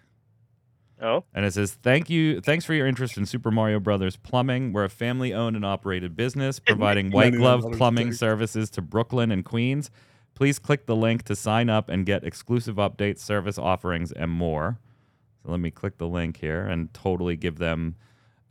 Oh, 1.02 1.24
And 1.34 1.46
it 1.46 1.54
says, 1.54 1.76
"Thank 1.76 2.10
you, 2.10 2.42
thanks 2.42 2.66
for 2.66 2.74
your 2.74 2.86
interest 2.86 3.18
in 3.18 3.26
Super 3.26 3.52
Mario 3.52 3.80
Brothers 3.80 4.18
Plumbing. 4.18 4.74
We're 4.74 4.84
a 4.84 4.90
family-owned 4.90 5.56
and 5.56 5.64
operated 5.64 6.18
business 6.18 6.60
providing 6.66 7.12
white 7.12 7.34
glove 7.36 7.64
plumbing 7.78 8.12
services 8.12 8.70
to 8.72 8.82
Brooklyn 8.82 9.32
and 9.32 9.46
Queens. 9.46 9.92
Please 10.36 10.60
click 10.60 10.88
the 10.88 10.96
link 10.98 11.24
to 11.24 11.36
sign 11.38 11.70
up 11.70 11.88
and 11.88 12.06
get 12.06 12.26
exclusive 12.26 12.76
updates, 12.78 13.20
service 13.20 13.58
offerings, 13.58 14.12
and 14.12 14.30
more." 14.32 14.78
So 15.44 15.52
let 15.52 15.62
me 15.62 15.72
click 15.72 16.00
the 16.00 16.08
link 16.08 16.36
here 16.38 16.66
and 16.66 16.94
totally 16.94 17.38
give 17.38 17.60
them 17.60 17.96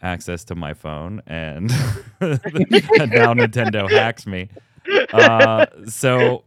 access 0.00 0.42
to 0.44 0.54
my 0.54 0.72
phone, 0.72 1.20
and, 1.26 1.70
and 2.20 3.12
now 3.12 3.34
Nintendo 3.34 3.90
hacks 3.90 4.26
me. 4.26 4.48
Uh, 5.12 5.66
so 5.86 6.44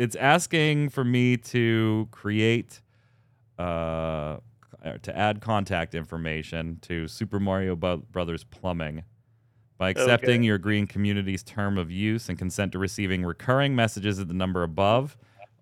it's 0.00 0.16
asking 0.16 0.88
for 0.88 1.04
me 1.04 1.36
to 1.36 2.08
create 2.10 2.80
uh, 3.58 4.38
to 5.02 5.16
add 5.16 5.40
contact 5.42 5.94
information 5.94 6.78
to 6.82 7.06
Super 7.06 7.38
Mario 7.38 7.76
Brothers 7.76 8.44
Plumbing. 8.44 9.04
By 9.76 9.90
accepting 9.90 10.40
Okay. 10.40 10.46
your 10.46 10.58
green 10.58 10.86
community's 10.86 11.42
term 11.42 11.78
of 11.78 11.90
use 11.90 12.28
and 12.28 12.36
consent 12.38 12.72
to 12.72 12.78
receiving 12.78 13.24
recurring 13.24 13.74
messages 13.74 14.18
at 14.18 14.28
the 14.28 14.34
number 14.34 14.62
above, 14.62 15.16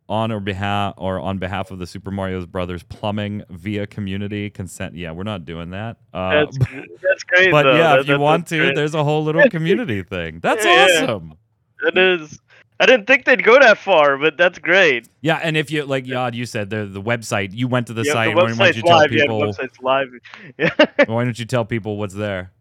on 0.09 0.32
or 0.32 0.41
behalf 0.41 0.95
or 0.97 1.20
on 1.20 1.39
behalf 1.39 1.70
of 1.70 1.78
the 1.78 1.86
Super 1.86 2.11
Mario 2.11 2.45
Brothers 2.47 2.82
Plumbing 2.82 3.43
via 3.51 3.86
community 3.86 4.51
consent. 4.51 4.95
Yeah, 4.97 5.12
we're 5.12 5.22
not 5.22 5.45
doing 5.45 5.70
that. 5.70 5.99
Uh, 6.12 6.30
that's 6.47 6.59
that's 7.03 7.24
great. 7.24 7.51
but 7.53 7.62
though. 7.64 7.76
yeah, 7.76 7.91
That- 7.95 7.99
if 8.01 8.09
you 8.09 8.18
want 8.18 8.47
to, 8.49 8.59
great. 8.59 8.74
there's 8.74 8.95
a 8.95 9.05
whole 9.05 9.22
little 9.22 9.49
community 9.51 10.03
thing. 10.03 10.39
That's 10.43 10.64
Yeah. 10.64 10.89
awesome. 11.05 11.34
It 11.84 11.97
is. 11.99 12.41
I 12.81 12.87
didn't 12.87 13.07
think 13.07 13.24
they'd 13.24 13.43
go 13.43 13.59
that 13.59 13.79
far, 13.79 14.16
but 14.18 14.37
that's 14.37 14.59
great. 14.59 15.09
Yeah, 15.20 15.41
and 15.43 15.57
if 15.57 15.70
you 15.70 15.85
like, 15.85 16.07
Yod, 16.07 16.35
you 16.35 16.47
said 16.47 16.70
the 16.70 16.87
the 16.87 17.03
website. 17.03 17.53
You 17.53 17.66
went 17.66 17.89
to 17.89 17.93
the 17.93 18.05
yeah, 18.05 18.12
site. 18.12 18.31
the 18.31 18.37
why 18.37 18.49
don't 18.49 18.57
website's 18.57 18.76
you 18.76 18.83
tell 18.83 18.99
live. 18.99 19.12
Yeah, 19.12 19.18
the 19.18 19.22
people? 19.22 19.41
website's 19.41 19.81
live. 19.81 20.09
Yeah. 20.59 21.05
why 21.07 21.24
don't 21.24 21.39
you 21.39 21.45
tell 21.45 21.64
people 21.64 21.97
what's 21.97 22.14
there? 22.14 22.53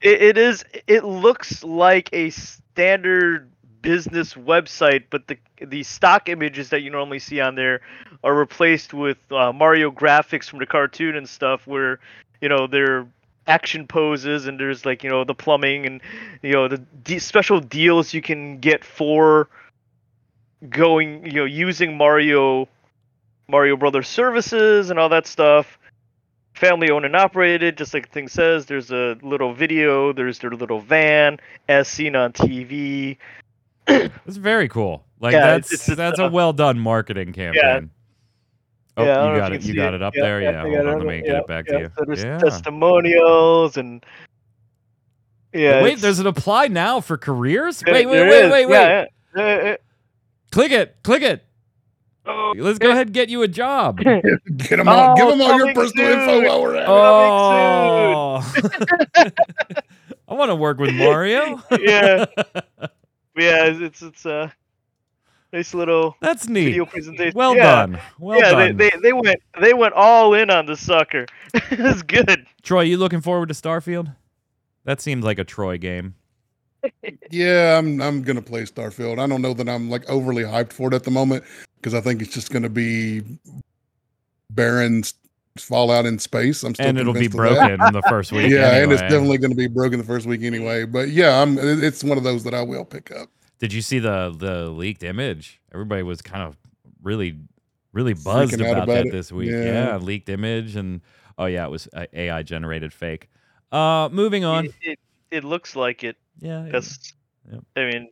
It, 0.00 0.22
it 0.22 0.38
is. 0.38 0.64
It 0.88 1.04
looks 1.04 1.62
like 1.62 2.08
a 2.12 2.30
standard 2.30 3.50
business 3.82 4.34
website, 4.34 5.04
but 5.10 5.28
the 5.28 5.36
the 5.64 5.82
stock 5.84 6.28
images 6.28 6.70
that 6.70 6.82
you 6.82 6.90
normally 6.90 7.18
see 7.20 7.40
on 7.40 7.54
there 7.54 7.80
are 8.24 8.34
replaced 8.34 8.94
with 8.94 9.18
uh, 9.30 9.52
Mario 9.52 9.90
graphics 9.90 10.48
from 10.48 10.58
the 10.58 10.66
cartoon 10.66 11.14
and 11.14 11.28
stuff, 11.28 11.66
where 11.66 12.00
you 12.40 12.48
know 12.48 12.66
they're 12.66 13.06
action 13.46 13.86
poses 13.86 14.46
and 14.46 14.58
there's 14.60 14.86
like 14.86 15.02
you 15.02 15.10
know 15.10 15.24
the 15.24 15.34
plumbing 15.34 15.84
and 15.86 16.00
you 16.42 16.52
know 16.52 16.68
the 16.68 16.78
de- 16.78 17.18
special 17.18 17.58
deals 17.60 18.14
you 18.14 18.22
can 18.22 18.58
get 18.60 18.84
for 18.84 19.48
going 20.68 21.26
you 21.26 21.32
know 21.32 21.44
using 21.44 21.96
Mario 21.96 22.68
Mario 23.48 23.76
Brothers 23.76 24.08
services 24.08 24.90
and 24.90 24.98
all 24.98 25.08
that 25.08 25.26
stuff 25.26 25.78
family 26.54 26.90
owned 26.90 27.04
and 27.06 27.16
operated, 27.16 27.78
just 27.78 27.94
like 27.94 28.06
the 28.06 28.12
thing 28.12 28.28
says. 28.28 28.66
There's 28.66 28.92
a 28.92 29.16
little 29.22 29.54
video. 29.54 30.12
There's 30.12 30.38
their 30.38 30.50
little 30.50 30.80
van, 30.80 31.40
as 31.66 31.88
seen 31.88 32.14
on 32.14 32.32
TV. 32.34 33.16
It's 33.88 34.36
very 34.36 34.68
cool. 34.68 35.02
Like 35.18 35.32
Yeah, 35.32 35.46
that's 35.46 35.72
it's- 35.72 35.88
it's, 35.88 35.96
that's 35.96 36.20
uh, 36.20 36.24
a 36.24 36.30
well 36.30 36.52
done 36.52 36.78
marketing 36.78 37.32
campaign. 37.32 37.90
Oh, 38.96 39.04
Yeah, 39.04 39.12
I 39.12 39.14
don't 39.14 39.26
know 39.26 39.32
you 39.34 39.40
got 39.40 39.50
you 39.52 39.56
it. 39.58 39.64
You 39.64 39.74
got 39.74 39.94
it. 39.94 39.96
it 39.96 40.02
up 40.02 40.14
Yeah, 40.14 40.22
there. 40.22 40.40
yeah, 40.42 40.50
Yeah, 40.50 40.60
hold 40.62 40.86
on. 40.88 40.98
Let 40.98 41.06
me 41.06 41.16
Yeah, 41.16 41.22
get 41.22 41.36
it 41.36 41.46
back 41.46 41.64
yeah. 41.66 41.72
to 41.72 41.78
you. 41.80 41.90
So 41.96 42.04
there's 42.06 42.22
Yeah. 42.24 42.38
testimonials 42.38 43.76
and 43.78 44.04
yeah. 45.54 45.82
wait, 45.82 45.92
it's- 45.94 46.02
does 46.02 46.18
it 46.20 46.26
apply 46.26 46.68
now 46.68 47.00
for 47.00 47.16
careers? 47.16 47.80
there- 47.80 47.94
Wait, 47.94 48.06
wait, 48.06 48.16
there 48.18 48.28
wait, 48.28 48.50
wait, 48.50 48.66
wait. 48.66 48.74
Yeah, 48.74 49.04
yeah. 49.36 49.42
Uh, 49.42 49.68
uh, 49.70 49.76
Click 50.50 50.72
it. 50.72 50.96
Click 51.02 51.22
it. 51.22 51.44
oh, 52.26 52.52
Let's 52.56 52.78
go 52.78 52.90
ahead 52.90 53.06
and 53.06 53.14
get 53.14 53.30
you 53.30 53.42
a 53.42 53.48
job. 53.48 53.98
Get 54.02 54.28
them 54.76 54.88
all. 54.88 55.16
Give 55.16 55.24
Oh, 55.26 55.30
them 55.30 55.40
all 55.40 55.56
your 55.56 55.72
personal 55.74 56.06
soon. 56.06 56.20
info 56.20 56.46
while 56.46 56.62
we're 56.62 56.76
at 56.76 56.82
it. 56.82 56.88
Oh. 56.88 58.42
I 60.28 60.34
want 60.34 60.50
to 60.50 60.54
work 60.54 60.78
with 60.78 60.94
Mario. 60.94 61.62
yeah, 61.80 62.24
yeah. 63.36 63.64
It's 63.66 63.80
it's, 63.80 64.02
it's 64.02 64.26
a 64.26 64.52
nice 65.52 65.74
little 65.74 66.16
That's 66.20 66.48
neat. 66.48 66.64
video 66.66 66.86
presentation. 66.86 67.32
Well 67.36 67.54
yeah. 67.56 67.62
done. 67.86 67.98
Well 68.18 68.38
yeah, 68.38 68.50
done. 68.52 68.76
They, 68.76 68.90
they 68.90 68.96
they 69.02 69.12
went 69.12 69.40
they 69.60 69.74
went 69.74 69.94
all 69.94 70.34
in 70.34 70.50
on 70.50 70.66
the 70.66 70.76
sucker. 70.76 71.26
it's 71.54 72.02
good. 72.02 72.46
Troy, 72.62 72.82
you 72.82 72.96
looking 72.96 73.20
forward 73.20 73.48
to 73.48 73.54
Starfield? 73.54 74.14
That 74.84 75.00
seems 75.00 75.24
like 75.24 75.38
a 75.38 75.44
Troy 75.44 75.78
game. 75.78 76.14
Yeah, 77.30 77.78
I'm 77.78 78.02
I'm 78.02 78.22
gonna 78.22 78.42
play 78.42 78.62
Starfield. 78.62 79.18
I 79.20 79.26
don't 79.28 79.40
know 79.40 79.54
that 79.54 79.68
I'm 79.68 79.88
like 79.88 80.08
overly 80.10 80.42
hyped 80.42 80.72
for 80.72 80.88
it 80.88 80.94
at 80.94 81.04
the 81.04 81.10
moment 81.12 81.44
because 81.76 81.94
I 81.94 82.00
think 82.00 82.20
it's 82.20 82.34
just 82.34 82.50
gonna 82.50 82.68
be 82.68 83.22
barren 84.50 84.98
s- 85.00 85.14
Fallout 85.58 86.06
in 86.06 86.18
space. 86.18 86.62
I'm 86.62 86.74
still 86.74 86.86
And 86.86 86.98
it'll 86.98 87.12
be 87.12 87.28
convinced 87.28 87.52
of 87.52 87.56
that. 87.56 87.76
broken 87.78 87.86
in 87.86 87.92
the 87.92 88.02
first 88.08 88.32
week. 88.32 88.50
Yeah, 88.50 88.76
and 88.82 88.90
it's 88.90 89.02
definitely 89.02 89.36
going 89.38 89.50
to 89.50 89.56
be 89.56 89.66
broken 89.66 89.98
the 89.98 90.04
first 90.04 90.24
week 90.26 90.42
anyway. 90.42 90.86
But 90.86 91.10
yeah, 91.10 91.42
I'm. 91.42 91.58
It's 91.58 92.02
one 92.02 92.16
of 92.16 92.24
those 92.24 92.42
that 92.44 92.54
I 92.54 92.62
will 92.62 92.86
pick 92.86 93.10
up. 93.12 93.28
Did 93.62 93.72
you 93.72 93.80
see 93.80 94.00
the 94.00 94.34
the 94.36 94.68
leaked 94.70 95.04
image? 95.04 95.60
Everybody 95.72 96.02
was 96.02 96.20
kind 96.20 96.42
of 96.42 96.56
really 97.00 97.38
really 97.92 98.12
buzzed 98.12 98.54
about, 98.54 98.72
about 98.72 98.88
that 98.88 99.06
it. 99.06 99.12
this 99.12 99.30
week. 99.30 99.50
Yeah. 99.50 99.62
Yeah. 99.62 99.96
leaked 99.98 100.28
image 100.28 100.74
and 100.74 101.00
oh 101.38 101.46
yeah, 101.46 101.64
it 101.64 101.70
was 101.70 101.88
AI 101.94 102.42
generated 102.42 102.92
fake. 102.92 103.30
Uh 103.70 104.08
moving 104.10 104.44
on. 104.44 104.64
It, 104.64 104.74
it, 104.82 104.98
it 105.30 105.44
looks 105.44 105.76
like 105.76 106.02
it. 106.02 106.16
Yeah. 106.40 106.64
yeah. 106.64 106.72
That's. 106.72 107.14
Yep. 107.52 107.64
I 107.76 107.80
mean, 107.84 108.08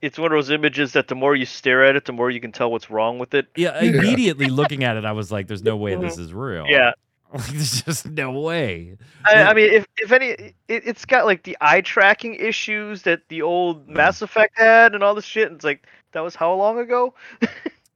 it's 0.00 0.18
one 0.18 0.32
of 0.32 0.36
those 0.36 0.48
images 0.48 0.94
that 0.94 1.08
the 1.08 1.14
more 1.14 1.36
you 1.36 1.44
stare 1.44 1.84
at 1.84 1.94
it, 1.94 2.06
the 2.06 2.12
more 2.14 2.30
you 2.30 2.40
can 2.40 2.52
tell 2.52 2.70
what's 2.70 2.88
wrong 2.88 3.18
with 3.18 3.34
it. 3.34 3.48
Yeah, 3.54 3.78
Yeah. 3.82 4.00
immediately 4.00 4.46
looking 4.46 4.82
at 4.82 4.96
it, 4.96 5.04
I 5.04 5.12
was 5.12 5.30
like, 5.30 5.46
"There's 5.46 5.62
no 5.62 5.76
way 5.76 5.94
this 5.96 6.16
is 6.16 6.32
real." 6.32 6.64
Yeah. 6.68 6.92
like, 7.34 7.46
there's 7.48 7.82
just 7.82 8.06
no 8.08 8.30
way. 8.32 8.96
I, 9.24 9.42
I 9.44 9.54
mean, 9.54 9.72
if 9.72 9.86
if 9.98 10.12
any, 10.12 10.26
it, 10.28 10.54
it's 10.68 11.04
got 11.04 11.24
like 11.24 11.44
the 11.44 11.56
eye 11.60 11.80
tracking 11.80 12.34
issues 12.34 13.02
that 13.02 13.28
the 13.28 13.42
old 13.42 13.88
Mass 13.88 14.22
Effect 14.22 14.58
had 14.58 14.94
and 14.94 15.02
all 15.02 15.14
this 15.14 15.24
shit. 15.24 15.46
And 15.46 15.56
it's 15.56 15.64
like 15.64 15.86
that 16.12 16.20
was 16.20 16.34
how 16.34 16.54
long 16.54 16.78
ago? 16.78 17.14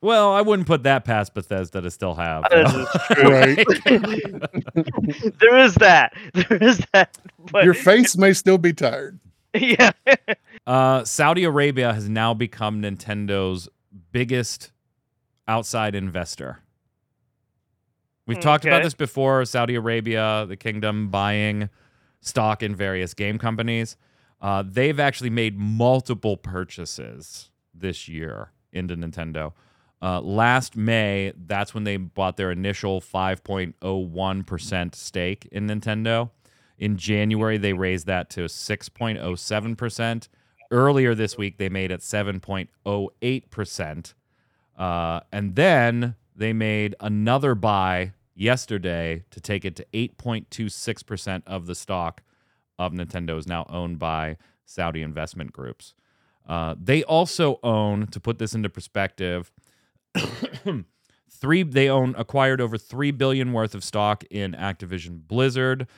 Well, 0.03 0.35
I 0.35 0.43
wouldn't 0.43 0.69
put 0.69 0.83
that 0.83 1.05
past 1.05 1.33
Bethesda 1.35 1.81
to 1.81 1.91
still 1.91 2.15
have. 2.15 2.45
That 2.51 2.71
though. 2.71 3.15
true. 3.15 3.31
Right. 3.33 3.67
there 5.41 5.57
is 5.57 5.75
that. 5.77 6.13
There 6.35 6.63
is 6.63 6.81
that. 6.93 7.17
But 7.51 7.65
Your 7.65 7.75
face 7.75 8.17
may 8.17 8.33
still 8.35 8.59
be 8.59 8.73
tired. 8.73 9.19
yeah. 9.55 9.91
Uh, 10.67 11.03
Saudi 11.03 11.45
Arabia 11.45 11.95
has 11.95 12.09
now 12.09 12.35
become 12.35 12.83
Nintendo's 12.83 13.69
biggest 14.13 14.71
outside 15.49 15.95
investor. 15.95 16.61
We've 18.27 18.41
talked 18.41 18.65
about 18.65 18.83
this 18.83 18.95
before 18.95 19.45
Saudi 19.45 19.77
Arabia, 19.77 20.47
the 20.49 20.57
kingdom, 20.57 21.11
buying 21.11 21.71
stock 22.21 22.63
in 22.63 22.75
various 22.75 23.15
game 23.15 23.39
companies. 23.39 23.97
Uh, 24.41 24.65
they've 24.67 24.99
actually 24.99 25.31
made 25.31 25.57
multiple 25.57 26.37
purchases 26.37 27.51
this 27.73 28.09
year 28.09 28.51
into 28.73 28.97
Nintendo. 28.97 29.53
Uh, 30.03 30.21
last 30.21 30.77
May, 30.77 31.33
that's 31.37 31.73
when 31.73 31.85
they 31.85 31.97
bought 31.97 32.37
their 32.37 32.51
initial 32.51 33.01
5.01% 33.01 34.95
stake 34.95 35.49
in 35.51 35.67
Nintendo. 35.67 36.31
In 36.79 36.99
January, 36.99 37.57
they 37.57 37.73
raised 37.73 38.07
that 38.07 38.29
to 38.31 38.43
6.07%. 38.43 40.29
Earlier 40.71 41.15
this 41.15 41.39
week, 41.39 41.59
they 41.59 41.69
made 41.69 41.91
it 41.91 42.01
7.08%. 42.01 44.15
Uh, 44.77 45.21
and 45.33 45.55
then 45.55 46.17
they 46.35 46.53
made 46.53 46.95
another 47.01 47.55
buy 47.55 48.13
yesterday 48.37 49.25
to 49.31 49.41
take 49.41 49.65
it 49.65 49.75
to 49.77 49.87
8.26% 49.93 51.43
of 51.47 51.67
the 51.67 51.75
stock 51.75 52.23
of 52.79 52.93
Nintendo 52.93 53.39
is 53.39 53.47
now 53.47 53.67
owned 53.69 53.99
by 53.99 54.37
Saudi 54.65 55.03
investment 55.03 55.53
groups. 55.53 55.95
Uh, 56.47 56.75
they 56.81 57.03
also 57.05 57.59
own, 57.63 58.07
to 58.09 58.21
put 58.21 58.39
this 58.39 58.55
into 58.55 58.69
perspective, 58.69 59.51
three. 61.31 61.63
They 61.63 61.89
own 61.89 62.15
acquired 62.17 62.61
over 62.61 62.79
three 62.79 63.11
billion 63.11 63.53
worth 63.53 63.75
of 63.75 63.83
stock 63.83 64.25
in 64.31 64.53
Activision 64.53 65.27
Blizzard, 65.27 65.89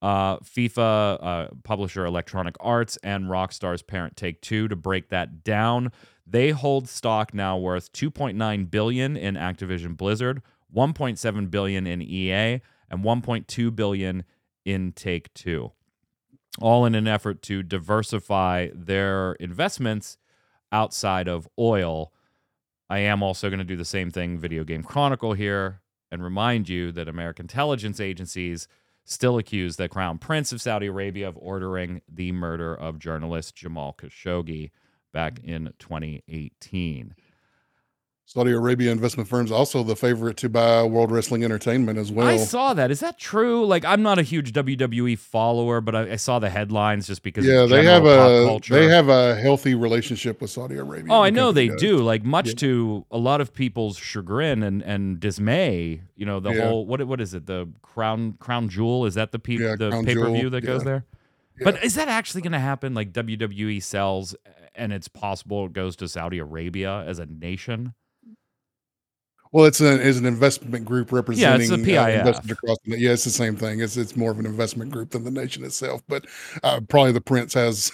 uh, 0.00 0.38
FIFA 0.38 1.18
uh, 1.20 1.48
publisher 1.64 2.04
Electronic 2.04 2.54
Arts, 2.60 2.98
and 3.02 3.24
Rockstar's 3.24 3.82
parent 3.82 4.16
Take 4.16 4.40
Two. 4.40 4.68
To 4.68 4.76
break 4.76 5.08
that 5.08 5.42
down, 5.42 5.90
they 6.26 6.50
hold 6.50 6.88
stock 6.88 7.34
now 7.34 7.56
worth 7.58 7.92
2.9 7.92 8.70
billion 8.70 9.16
in 9.16 9.34
Activision 9.34 9.96
Blizzard, 9.96 10.42
1.7 10.74 11.50
billion 11.50 11.86
in 11.86 12.02
EA, 12.02 12.60
and 12.90 13.04
1.2 13.04 13.74
billion 13.74 14.24
in 14.64 14.92
Take 14.92 15.32
Two. 15.34 15.72
All 16.60 16.84
in 16.86 16.94
an 16.94 17.06
effort 17.06 17.42
to 17.42 17.62
diversify 17.62 18.68
their 18.74 19.32
investments 19.34 20.16
outside 20.72 21.28
of 21.28 21.48
oil. 21.58 22.12
I 22.88 22.98
am 22.98 23.22
also 23.22 23.48
going 23.48 23.58
to 23.58 23.64
do 23.64 23.76
the 23.76 23.84
same 23.84 24.10
thing, 24.10 24.38
Video 24.38 24.64
Game 24.64 24.82
Chronicle 24.82 25.34
here, 25.34 25.82
and 26.10 26.22
remind 26.22 26.68
you 26.68 26.92
that 26.92 27.08
American 27.08 27.44
intelligence 27.44 28.00
agencies 28.00 28.68
still 29.04 29.38
accuse 29.38 29.76
the 29.76 29.88
Crown 29.88 30.18
Prince 30.18 30.52
of 30.52 30.60
Saudi 30.60 30.86
Arabia 30.86 31.28
of 31.28 31.38
ordering 31.38 32.02
the 32.08 32.32
murder 32.32 32.74
of 32.74 32.98
journalist 32.98 33.54
Jamal 33.54 33.94
Khashoggi 33.98 34.70
back 35.12 35.40
in 35.42 35.72
2018. 35.78 37.14
Saudi 38.28 38.50
Arabia 38.50 38.90
investment 38.90 39.28
firms 39.28 39.52
also 39.52 39.84
the 39.84 39.94
favorite 39.94 40.36
to 40.38 40.48
buy 40.48 40.82
World 40.82 41.12
Wrestling 41.12 41.44
Entertainment 41.44 41.96
as 41.96 42.10
well. 42.10 42.26
I 42.26 42.36
saw 42.38 42.74
that. 42.74 42.90
Is 42.90 42.98
that 42.98 43.18
true? 43.20 43.64
Like, 43.64 43.84
I'm 43.84 44.02
not 44.02 44.18
a 44.18 44.22
huge 44.22 44.52
WWE 44.52 45.16
follower, 45.16 45.80
but 45.80 45.94
I, 45.94 46.10
I 46.12 46.16
saw 46.16 46.40
the 46.40 46.50
headlines 46.50 47.06
just 47.06 47.22
because. 47.22 47.46
yeah, 47.46 47.66
they 47.66 47.84
have 47.84 48.04
a 48.04 48.58
they 48.68 48.88
have 48.88 49.08
a 49.08 49.36
healthy 49.36 49.76
relationship 49.76 50.40
with 50.40 50.50
Saudi 50.50 50.74
Arabia. 50.76 51.12
Oh, 51.12 51.22
I 51.22 51.30
know 51.30 51.52
they 51.52 51.68
does. 51.68 51.76
Uh, 51.76 51.78
do. 51.78 51.98
Like 51.98 52.24
much 52.24 52.48
Yeah. 52.48 52.54
to 52.54 53.06
a 53.12 53.18
lot 53.18 53.40
of 53.40 53.54
people's 53.54 53.96
chagrin 53.96 54.64
and, 54.64 54.82
and 54.82 55.20
dismay. 55.20 56.00
You 56.16 56.26
know 56.26 56.40
the 56.40 56.50
Yeah. 56.52 56.66
whole 56.68 56.84
what 56.84 57.06
what 57.06 57.20
is 57.20 57.32
it? 57.32 57.46
The 57.46 57.68
crown 57.82 58.32
crown 58.40 58.68
jewel 58.68 59.06
is 59.06 59.14
that 59.14 59.30
the 59.30 59.38
pe- 59.38 59.54
Yeah, 59.58 59.76
the 59.78 60.02
pay 60.04 60.16
per 60.16 60.28
view 60.32 60.50
that 60.50 60.62
goes 60.62 60.82
there? 60.82 61.04
But 61.62 61.82
is 61.84 61.94
that 61.94 62.08
actually 62.08 62.42
going 62.42 62.52
to 62.52 62.58
happen? 62.58 62.92
Like 62.92 63.12
WWE 63.12 63.80
sells, 63.82 64.34
and 64.74 64.92
it's 64.92 65.06
possible 65.06 65.66
it 65.66 65.72
goes 65.72 65.94
to 65.96 66.08
Saudi 66.08 66.38
Arabia 66.40 67.04
as 67.06 67.20
a 67.20 67.26
nation. 67.26 67.94
Well, 69.56 69.64
it's 69.64 69.80
an 69.80 70.00
is 70.02 70.18
an 70.18 70.26
investment 70.26 70.84
group 70.84 71.10
representing 71.10 71.72
uh, 71.72 71.76
PIF. 71.76 72.18
investors 72.18 72.50
across. 72.50 72.76
The, 72.84 72.98
yeah, 72.98 73.12
it's 73.12 73.24
the 73.24 73.30
same 73.30 73.56
thing. 73.56 73.80
It's 73.80 73.96
it's 73.96 74.14
more 74.14 74.30
of 74.30 74.38
an 74.38 74.44
investment 74.44 74.90
group 74.90 75.12
than 75.12 75.24
the 75.24 75.30
nation 75.30 75.64
itself. 75.64 76.02
But 76.08 76.26
uh, 76.62 76.82
probably 76.90 77.12
the 77.12 77.22
prince 77.22 77.54
has 77.54 77.90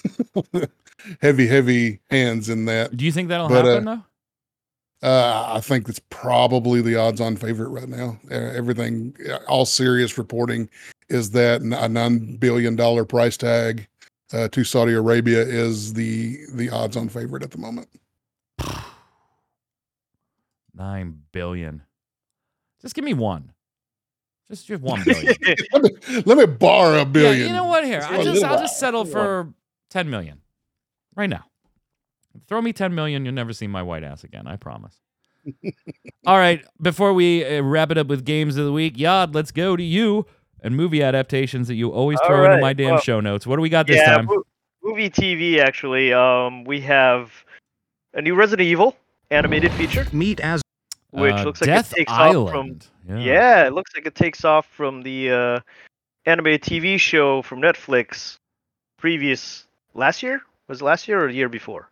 heavy 1.23 1.47
heavy 1.47 2.01
hands 2.11 2.49
in 2.49 2.65
that. 2.65 2.97
Do 2.97 3.05
you 3.05 3.13
think 3.13 3.29
that'll 3.29 3.49
But, 3.49 3.65
uh, 3.65 3.69
happen 3.69 3.85
though? 3.85 5.09
Uh, 5.09 5.53
I 5.55 5.61
think 5.61 5.89
it's 5.89 6.01
probably 6.11 6.83
the 6.83 6.97
odds-on 6.97 7.37
favorite 7.37 7.69
right 7.69 7.89
now. 7.89 8.19
Uh, 8.29 8.35
everything, 8.35 9.15
uh, 9.31 9.39
all 9.47 9.65
serious 9.65 10.19
reporting, 10.19 10.69
is 11.11 11.31
that 11.31 11.61
a 11.61 11.89
nine 11.89 12.39
billion 12.39 12.75
dollar 12.75 13.05
price 13.05 13.37
tag 13.37 13.87
uh, 14.33 14.49
to 14.49 14.65
Saudi 14.65 14.95
Arabia 14.95 15.43
is 15.43 15.93
the 15.95 16.39
the 16.55 16.71
odds-on 16.71 17.09
favorite 17.09 17.45
at 17.45 17.53
the 17.53 17.59
moment. 17.59 17.89
Nine 20.75 21.21
billion. 21.33 21.83
Just 22.81 22.95
give 22.95 23.05
me 23.05 23.15
one. 23.15 23.53
Just 24.51 24.67
just 24.67 24.83
one 24.83 25.03
billion. 25.07 25.35
let, 25.73 25.83
me, 25.83 25.91
let 26.27 26.39
me 26.39 26.47
borrow 26.47 27.03
a 27.03 27.07
billion. 27.07 27.41
Yeah, 27.41 27.47
you 27.47 27.53
know 27.53 27.65
what? 27.65 27.85
Here, 27.85 28.01
That's 28.01 28.13
I 28.13 28.17
what 28.19 28.25
just 28.25 28.45
I 28.45 28.49
I'll 28.49 28.59
just 28.59 28.79
settle 28.79 29.05
for 29.05 29.53
ten 29.91 30.11
million, 30.11 30.41
right 31.15 31.31
now. 31.31 31.45
Throw 32.49 32.61
me 32.61 32.73
ten 32.73 32.95
million, 32.95 33.25
you'll 33.25 33.35
never 33.35 33.53
see 33.53 33.67
my 33.67 33.83
white 33.83 34.05
ass 34.05 34.25
again. 34.25 34.47
I 34.47 34.57
promise. 34.57 34.99
All 36.27 36.39
right, 36.39 36.65
before 36.81 37.13
we 37.13 37.45
uh, 37.45 37.63
wrap 37.63 37.91
it 37.91 37.99
up 37.99 38.07
with 38.07 38.25
games 38.25 38.57
of 38.57 38.65
the 38.65 38.73
week, 38.73 38.99
Yod, 38.99 39.35
let's 39.35 39.51
go 39.51 39.77
to 39.77 39.83
you 39.83 40.27
and 40.63 40.77
movie 40.77 41.03
adaptations 41.03 41.69
that 41.69 41.75
you 41.75 41.91
always 41.91 42.19
All 42.21 42.29
throw 42.29 42.45
into 42.45 42.59
my 42.59 42.73
damn 42.73 42.93
well, 42.93 43.01
show 43.01 43.21
notes. 43.21 43.47
What 43.47 43.57
do 43.57 43.63
we 43.63 43.69
got 43.69 43.87
this 43.87 43.97
yeah, 43.97 44.17
time? 44.17 44.27
mo- 44.27 44.45
movie 44.83 45.11
TV 45.11 45.59
actually. 45.59 46.13
Um, 46.13 46.65
we 46.65 46.81
have 46.83 47.33
a 48.15 48.23
new 48.23 48.35
Resident 48.35 48.69
Evil 48.69 48.97
animated 49.33 49.73
feature, 49.73 50.07
Meet 50.13 50.41
as 50.41 50.63
which 51.11 51.33
Uh, 51.35 51.45
looks 51.45 51.61
like 51.61 51.69
Death 51.69 51.93
it 51.93 51.97
takes 51.97 52.13
Island. 52.13 52.47
off 52.49 52.51
from. 53.07 53.19
yeah. 53.19 53.25
Yeah, 53.25 53.67
it 53.67 53.73
looks 53.73 53.91
like 53.97 54.07
it 54.07 54.15
takes 54.15 54.45
off 54.45 54.67
from 54.67 55.03
the 55.03 55.31
uh, 55.31 55.61
animated 56.27 56.63
TV 56.63 56.99
show 56.99 57.43
from 57.43 57.61
Netflix. 57.61 58.37
Previous 58.99 59.67
last 59.95 60.23
year 60.23 60.43
was 60.69 60.81
it 60.81 60.85
last 60.85 61.09
year 61.09 61.25
or 61.25 61.29
the 61.29 61.35
year 61.35 61.49
before? 61.49 61.89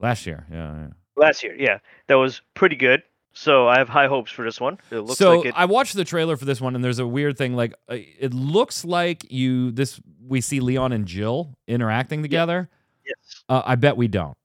last 0.00 0.26
year. 0.26 0.46
Yeah. 0.50 0.74
yeah. 0.74 0.86
Last 1.16 1.42
year, 1.42 1.54
yeah, 1.58 1.78
that 2.06 2.14
was 2.14 2.40
pretty 2.54 2.76
good. 2.76 3.02
So 3.34 3.68
I 3.68 3.78
have 3.78 3.88
high 3.88 4.06
hopes 4.06 4.30
for 4.32 4.44
this 4.44 4.60
one. 4.60 4.78
It 4.90 4.98
looks 5.00 5.18
so 5.18 5.38
like 5.38 5.46
it. 5.48 5.54
I 5.56 5.64
watched 5.66 5.94
the 5.94 6.04
trailer 6.04 6.36
for 6.36 6.44
this 6.44 6.60
one, 6.60 6.74
and 6.74 6.82
there's 6.84 6.98
a 7.00 7.06
weird 7.06 7.36
thing. 7.36 7.54
Like, 7.54 7.74
uh, 7.88 7.96
it 8.18 8.32
looks 8.32 8.84
like 8.84 9.30
you 9.30 9.70
this 9.72 10.00
we 10.26 10.40
see 10.40 10.60
Leon 10.60 10.92
and 10.92 11.06
Jill 11.06 11.52
interacting 11.66 12.22
together. 12.22 12.68
yes, 13.04 13.42
Uh, 13.48 13.62
I 13.64 13.74
bet 13.74 13.96
we 13.96 14.08
don't. 14.08 14.36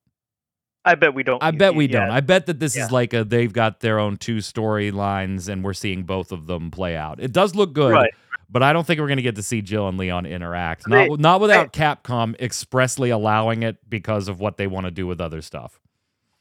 I 0.86 0.96
bet 0.96 1.14
we 1.14 1.24
don't. 1.24 1.42
I 1.42 1.52
bet 1.52 1.76
we 1.76 1.86
yeah, 1.88 2.02
don't. 2.02 2.12
I 2.12 2.20
bet 2.22 2.46
that 2.48 2.60
this 2.60 2.76
Yeah. 2.76 2.86
is 2.86 2.92
like 2.92 3.14
a 3.14 3.24
they've 3.24 3.52
got 3.54 3.80
their 3.80 4.00
own 4.00 4.18
two 4.18 4.38
storylines, 4.38 5.48
and 5.48 5.64
we're 5.64 5.74
seeing 5.74 6.04
both 6.04 6.32
of 6.32 6.48
them 6.48 6.72
play 6.72 6.96
out. 6.96 7.20
It 7.22 7.32
does 7.32 7.56
look 7.56 7.74
good, 7.74 7.94
Right. 7.94 8.14
but 8.50 8.64
I 8.64 8.74
don't 8.74 8.86
think 8.86 9.00
we're 9.00 9.08
gonna 9.08 9.22
get 9.22 9.36
to 9.36 9.44
see 9.44 9.62
Jill 9.62 9.88
and 9.88 9.98
Leon 9.98 10.26
interact. 10.26 10.84
They- 10.90 11.08
Not 11.08 11.20
not 11.20 11.42
without 11.42 11.72
Capcom 11.74 12.40
expressly 12.40 13.10
allowing 13.12 13.64
it 13.64 13.78
because 13.90 14.28
of 14.28 14.40
what 14.40 14.58
they 14.58 14.68
want 14.68 14.86
to 14.86 14.92
do 14.92 15.08
with 15.08 15.22
other 15.22 15.42
stuff. 15.42 15.80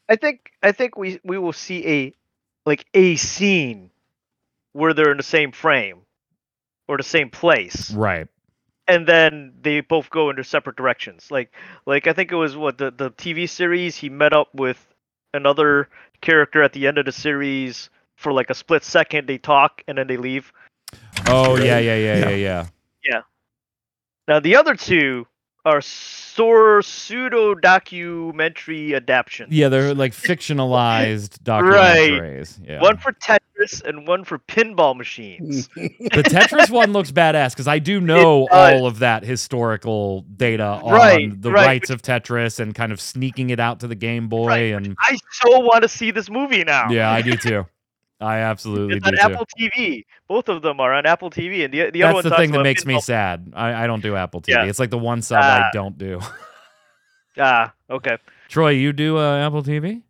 I 0.09 0.17
think 0.17 0.51
I 0.63 0.73
think 0.73 0.97
we 0.99 1.21
we 1.25 1.39
will 1.39 1.53
see 1.53 1.87
a 1.87 2.15
like 2.67 2.85
a 2.95 3.17
scene 3.17 3.91
where 4.73 4.93
they're 4.95 5.11
in 5.13 5.17
the 5.19 5.23
same 5.23 5.53
frame 5.53 6.01
or 6.89 6.97
the 6.97 7.03
same 7.03 7.31
place, 7.31 7.93
Right. 7.93 8.27
And 8.89 9.07
then 9.07 9.53
they 9.63 9.81
both 9.81 10.11
go 10.11 10.31
in 10.31 10.37
their 10.37 10.45
separate 10.45 10.77
directions. 10.77 11.31
Like 11.31 11.53
like 11.87 12.07
I 12.07 12.13
think 12.13 12.33
it 12.33 12.37
was 12.37 12.57
what 12.57 12.79
the 12.79 12.91
the 12.91 13.11
TV 13.11 13.49
series 13.49 13.97
he 13.97 14.09
met 14.09 14.33
up 14.33 14.49
with 14.55 14.87
another 15.35 15.89
character 16.21 16.63
at 16.63 16.73
the 16.73 16.87
end 16.87 16.99
of 16.99 17.07
the 17.07 17.13
series 17.13 17.91
for 18.17 18.33
like 18.33 18.51
a 18.51 18.55
split 18.55 18.85
second. 18.85 19.27
They 19.27 19.39
talk 19.39 19.83
and 19.87 19.99
then 19.99 20.07
they 20.07 20.17
leave. 20.17 20.53
Oh 21.27 21.57
yeah, 21.57 21.79
yeah, 21.79 21.97
yeah, 21.97 22.17
yeah, 22.17 22.29
yeah, 22.31 22.67
yeah. 23.09 23.21
Now 24.29 24.41
the 24.41 24.57
other 24.57 24.75
two 24.75 25.27
are 25.65 25.81
sor- 25.81 26.83
pseudo 26.83 27.55
documentary 27.55 28.95
adaptations. 28.95 29.53
Yeah, 29.53 29.69
they're 29.69 29.95
like 29.95 30.13
fictionalized 30.13 31.39
Right. 31.47 32.11
documentaries. 32.11 32.59
Yeah. 32.67 32.81
One 32.81 32.97
for 32.97 33.13
Tetris 33.13 33.83
and 33.85 34.07
one 34.07 34.25
for 34.25 34.39
pinball 34.41 34.97
machines. 34.97 35.69
the 35.77 36.23
Tetris 36.25 36.71
one 36.71 36.93
looks 36.93 37.13
badass 37.13 37.51
because 37.51 37.69
I 37.69 37.79
do 37.79 38.01
know 38.01 38.49
all 38.51 38.87
of 38.87 38.99
that 39.01 39.25
historical 39.25 40.23
data 40.37 40.65
on 40.83 40.93
Right, 40.93 41.41
the 41.43 41.53
right, 41.53 41.67
rights 41.67 41.91
of 41.91 42.03
Tetris 42.03 42.59
and 42.59 42.75
kind 42.75 42.91
of 42.93 43.01
sneaking 43.01 43.51
it 43.51 43.61
out 43.61 43.81
to 43.81 43.87
the 43.87 43.95
Game 43.95 44.29
Boy. 44.29 44.47
Right, 44.49 44.75
and 44.75 44.97
I 45.01 45.17
so 45.31 45.61
want 45.61 45.83
to 45.83 45.89
see 45.89 46.11
this 46.11 46.29
movie 46.29 46.65
now. 46.65 46.91
yeah, 46.91 47.11
I 47.11 47.23
do 47.23 47.37
too. 47.37 47.67
I 48.23 48.39
absolutely 48.39 48.97
It's 48.97 49.05
do 49.05 49.09
on 49.09 49.17
too. 49.31 49.35
Apple 49.35 49.47
TV. 49.59 50.05
Both 50.29 50.49
of 50.49 50.63
them 50.63 50.79
are 50.81 50.93
on 50.95 51.05
Apple 51.07 51.31
TV, 51.31 51.65
and 51.65 51.75
the 51.75 51.91
the 51.91 52.01
That's 52.01 52.05
other 52.05 52.15
one 52.15 52.23
the 52.25 52.37
thing 52.37 52.53
that 52.53 52.63
makes 52.63 52.87
me 52.87 52.95
pinball- 52.95 53.03
sad. 53.03 53.53
I, 53.55 53.85
I 53.85 53.87
don't 53.87 54.03
do 54.03 54.15
Apple 54.17 54.41
TV. 54.41 54.49
Yeah. 54.51 54.65
It's 54.65 54.79
like 54.79 54.91
the 54.91 54.99
one 54.99 55.21
sub 55.23 55.43
I 55.43 55.61
Ah. 55.61 55.71
don't 55.73 55.99
do. 55.99 56.21
Ah, 57.39 57.73
okay. 57.91 58.19
Troy, 58.49 58.71
you 58.71 58.93
do 58.93 59.17
uh, 59.19 59.39
Apple 59.47 59.63
TV? 59.63 60.03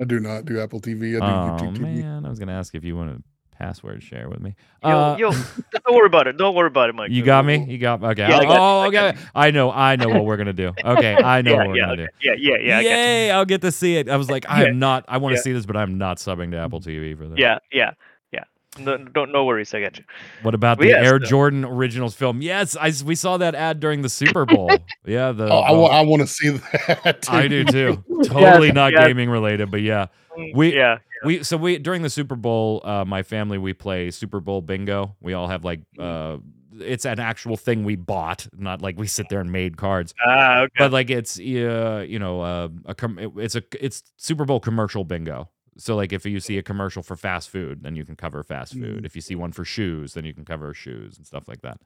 I 0.00 0.04
do 0.04 0.20
not 0.20 0.44
do 0.44 0.60
Apple 0.60 0.80
TV. 0.80 1.16
I 1.16 1.18
do 1.20 1.24
Oh 1.24 1.56
YouTube 1.66 1.76
TV. 1.78 2.02
man, 2.02 2.24
I 2.24 2.28
was 2.28 2.38
gonna 2.38 2.52
ask 2.58 2.74
if 2.74 2.84
you 2.84 2.96
want 2.96 3.16
to 3.16 3.22
password 3.62 4.02
share 4.02 4.28
with 4.28 4.40
me. 4.40 4.54
You'll, 4.84 4.92
Uh, 4.92 5.16
you'll, 5.16 5.30
don't 5.86 5.94
worry 5.94 6.06
about 6.06 6.26
it. 6.26 6.36
Don't 6.36 6.54
worry 6.54 6.66
about 6.66 6.88
it, 6.88 6.94
Mike. 6.96 7.10
You 7.10 7.22
got 7.22 7.44
me. 7.44 7.64
You 7.64 7.78
got 7.78 8.02
okay. 8.02 8.28
Yeah, 8.28 8.38
I 8.38 8.44
got 8.44 8.58
oh, 8.58 8.90
you, 8.90 8.98
I 8.98 9.08
okay. 9.08 9.18
I 9.34 9.50
know. 9.52 9.70
I 9.70 9.96
know 9.96 10.08
what 10.08 10.24
we're 10.24 10.36
gonna 10.36 10.52
do. 10.52 10.72
Okay, 10.84 11.14
I 11.14 11.42
know 11.42 11.52
yeah, 11.52 11.56
what 11.58 11.68
we're 11.68 11.76
yeah, 11.76 11.82
gonna 11.86 12.02
okay. 12.02 12.08
do. 12.20 12.28
yeah, 12.28 12.54
yeah, 12.56 12.80
yeah. 12.80 12.80
Yay! 12.80 13.30
I'll 13.30 13.44
get 13.44 13.60
to 13.62 13.70
see 13.72 13.96
it. 13.96 14.08
I 14.08 14.16
was 14.16 14.28
like, 14.28 14.44
I 14.48 14.62
Yeah, 14.62 14.68
am 14.70 14.78
not. 14.78 15.04
I 15.06 15.18
want 15.18 15.32
to 15.34 15.36
yeah. 15.38 15.42
see 15.42 15.52
this, 15.52 15.64
but 15.64 15.76
I'm 15.76 15.96
not 15.96 16.18
subbing 16.18 16.50
to 16.50 16.58
Apple 16.58 16.80
TV 16.80 17.16
for 17.16 17.28
this. 17.28 17.38
Yeah, 17.38 17.58
yeah, 17.72 17.92
yeah. 18.32 18.44
No, 18.78 18.96
don't 18.98 19.30
no 19.32 19.44
worries. 19.44 19.72
I 19.74 19.80
got 19.80 19.98
you. 19.98 20.04
What 20.42 20.54
about 20.54 20.78
Well, 20.78 20.88
the 20.88 20.94
yes, 20.94 21.06
Air 21.06 21.18
the- 21.18 21.26
Jordan 21.26 21.64
Originals 21.64 22.14
film? 22.14 22.42
Yes, 22.42 22.76
I 22.76 22.92
we 23.04 23.14
saw 23.14 23.36
that 23.38 23.54
ad 23.54 23.78
during 23.80 24.02
the 24.02 24.08
Super 24.08 24.44
Bowl. 24.44 24.70
yeah, 25.06 25.30
the. 25.32 25.48
Oh, 25.48 25.60
I, 25.62 25.72
the- 25.72 25.80
I 25.80 26.00
want 26.02 26.22
to 26.22 26.26
see 26.28 26.48
that. 26.50 27.22
Too. 27.22 27.32
I 27.32 27.46
do 27.48 27.64
too. 27.64 28.02
Totally 28.24 28.72
not 28.72 28.92
yes. 28.92 29.06
gaming 29.06 29.30
related, 29.30 29.70
but 29.70 29.82
yeah. 29.82 30.06
Mm, 30.38 30.54
We- 30.54 30.74
yeah. 30.76 30.98
We 31.24 31.44
so 31.44 31.56
we 31.56 31.78
during 31.78 32.02
the 32.02 32.10
Super 32.10 32.34
Bowl, 32.34 32.80
uh, 32.84 33.04
my 33.04 33.22
family 33.22 33.56
we 33.56 33.72
play 33.74 34.10
Super 34.10 34.40
Bowl 34.40 34.60
bingo. 34.60 35.14
We 35.20 35.34
all 35.34 35.46
have 35.46 35.64
like 35.64 35.80
uh, 35.96 36.38
it's 36.80 37.04
an 37.04 37.20
actual 37.20 37.56
thing 37.56 37.84
we 37.84 37.94
bought, 37.94 38.48
not 38.56 38.82
like 38.82 38.98
we 38.98 39.06
sit 39.06 39.28
there 39.28 39.38
and 39.40 39.52
made 39.52 39.76
cards. 39.76 40.14
Ah, 40.26 40.62
okay. 40.62 40.72
But 40.78 40.90
like 40.90 41.10
it's 41.10 41.38
uh, 41.38 42.04
you 42.08 42.18
know 42.18 42.40
uh, 42.40 42.68
a 42.86 42.94
com- 42.96 43.20
it- 43.20 43.30
it's 43.36 43.54
a 43.54 43.62
it's 43.80 44.02
Super 44.16 44.44
Bowl 44.44 44.58
commercial 44.58 45.04
bingo. 45.04 45.48
So 45.78 45.94
like 45.94 46.12
if 46.12 46.26
you 46.26 46.40
see 46.40 46.58
a 46.58 46.62
commercial 46.62 47.04
for 47.04 47.14
fast 47.14 47.50
food, 47.50 47.84
then 47.84 47.94
you 47.94 48.04
can 48.04 48.16
cover 48.16 48.42
fast 48.42 48.74
food. 48.74 49.06
If 49.06 49.14
you 49.14 49.22
see 49.22 49.36
one 49.36 49.52
for 49.52 49.64
shoes, 49.64 50.14
then 50.14 50.24
you 50.24 50.34
can 50.34 50.44
cover 50.44 50.74
shoes 50.74 51.16
and 51.18 51.24
stuff 51.26 51.46
like 51.46 51.62
that. 51.62 51.78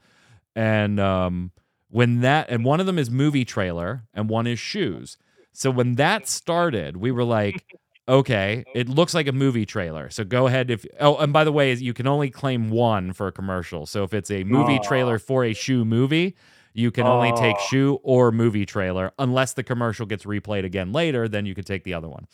And 0.54 0.98
um, 0.98 1.52
when 1.90 2.20
that 2.22 2.48
and 2.48 2.64
one 2.64 2.80
of 2.80 2.86
them 2.86 2.98
is 2.98 3.10
movie 3.10 3.44
trailer 3.44 4.04
and 4.14 4.30
one 4.30 4.46
is 4.46 4.58
shoes. 4.58 5.18
So 5.52 5.70
when 5.70 5.94
that 5.96 6.26
started, 6.26 6.96
we 6.96 7.10
were 7.12 7.24
like, 7.24 7.64
okay, 8.08 8.64
it 8.74 8.88
looks 8.88 9.14
like 9.14 9.26
a 9.26 9.32
movie 9.32 9.66
trailer. 9.66 10.10
So 10.10 10.24
go 10.24 10.46
ahead 10.46 10.70
if 10.70 10.84
oh, 11.00 11.16
and 11.16 11.32
by 11.32 11.44
the 11.44 11.52
way, 11.52 11.72
you 11.74 11.94
can 11.94 12.06
only 12.06 12.30
claim 12.30 12.70
one 12.70 13.12
for 13.12 13.26
a 13.26 13.32
commercial. 13.32 13.86
So 13.86 14.04
if 14.04 14.14
it's 14.14 14.30
a 14.30 14.44
movie 14.44 14.78
trailer 14.80 15.18
for 15.18 15.44
a 15.44 15.52
shoe 15.52 15.84
movie, 15.84 16.36
you 16.72 16.90
can 16.90 17.06
only 17.06 17.32
take 17.32 17.58
shoe 17.58 17.98
or 18.02 18.30
movie 18.30 18.66
trailer 18.66 19.12
unless 19.18 19.54
the 19.54 19.62
commercial 19.62 20.06
gets 20.06 20.24
replayed 20.24 20.64
again 20.64 20.92
later. 20.92 21.28
Then 21.28 21.46
you 21.46 21.54
can 21.54 21.64
take 21.64 21.84
the 21.84 21.94
other 21.94 22.08
one. 22.08 22.26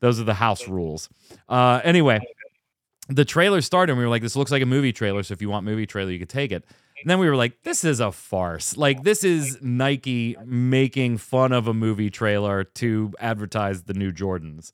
Those 0.00 0.18
are 0.18 0.24
the 0.24 0.34
house 0.34 0.66
rules. 0.66 1.08
Uh, 1.48 1.80
anyway, 1.84 2.20
the 3.08 3.24
trailer 3.24 3.60
started 3.60 3.92
and 3.92 3.98
we 3.98 4.04
were 4.04 4.10
like, 4.10 4.22
this 4.22 4.36
looks 4.36 4.50
like 4.50 4.62
a 4.62 4.66
movie 4.66 4.92
trailer. 4.92 5.22
So 5.22 5.32
if 5.32 5.42
you 5.42 5.50
want 5.50 5.66
movie 5.66 5.86
trailer, 5.86 6.10
you 6.10 6.18
could 6.18 6.30
take 6.30 6.52
it. 6.52 6.64
And 7.02 7.10
then 7.10 7.18
we 7.18 7.28
were 7.28 7.36
like, 7.36 7.62
this 7.62 7.84
is 7.84 8.00
a 8.00 8.12
farce. 8.12 8.76
Like, 8.76 9.04
this 9.04 9.24
is 9.24 9.58
Nike 9.62 10.36
making 10.44 11.18
fun 11.18 11.52
of 11.52 11.66
a 11.66 11.74
movie 11.74 12.10
trailer 12.10 12.64
to 12.64 13.12
advertise 13.18 13.84
the 13.84 13.94
new 13.94 14.12
Jordans. 14.12 14.72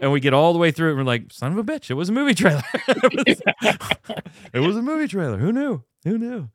And 0.00 0.12
we 0.12 0.20
get 0.20 0.32
all 0.32 0.52
the 0.52 0.58
way 0.58 0.70
through 0.70 0.88
it 0.88 0.90
and 0.92 0.98
we're 0.98 1.04
like, 1.04 1.32
son 1.32 1.52
of 1.52 1.58
a 1.58 1.64
bitch, 1.64 1.90
it 1.90 1.94
was 1.94 2.08
a 2.08 2.12
movie 2.12 2.34
trailer. 2.34 2.62
it, 2.88 3.26
was, 3.26 3.42
it 4.52 4.60
was 4.60 4.76
a 4.76 4.82
movie 4.82 5.08
trailer. 5.08 5.38
Who 5.38 5.52
knew? 5.52 5.82
Who 6.04 6.18
knew? 6.18 6.48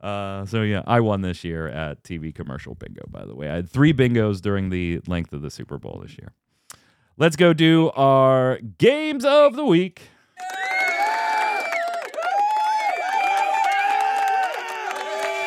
Uh, 0.00 0.46
so 0.46 0.62
yeah, 0.62 0.82
I 0.86 1.00
won 1.00 1.22
this 1.22 1.42
year 1.42 1.66
at 1.66 2.04
TV 2.04 2.32
commercial 2.32 2.74
bingo. 2.74 3.02
By 3.08 3.24
the 3.24 3.34
way, 3.34 3.48
I 3.48 3.56
had 3.56 3.68
three 3.68 3.92
bingos 3.92 4.40
during 4.40 4.70
the 4.70 5.00
length 5.08 5.32
of 5.32 5.42
the 5.42 5.50
Super 5.50 5.78
Bowl 5.78 6.00
this 6.02 6.16
year. 6.16 6.32
let's 7.16 7.34
go 7.34 7.52
do 7.52 7.90
our 7.90 8.60
games 8.78 9.24
of 9.24 9.56
the 9.56 9.64
week. 9.64 10.02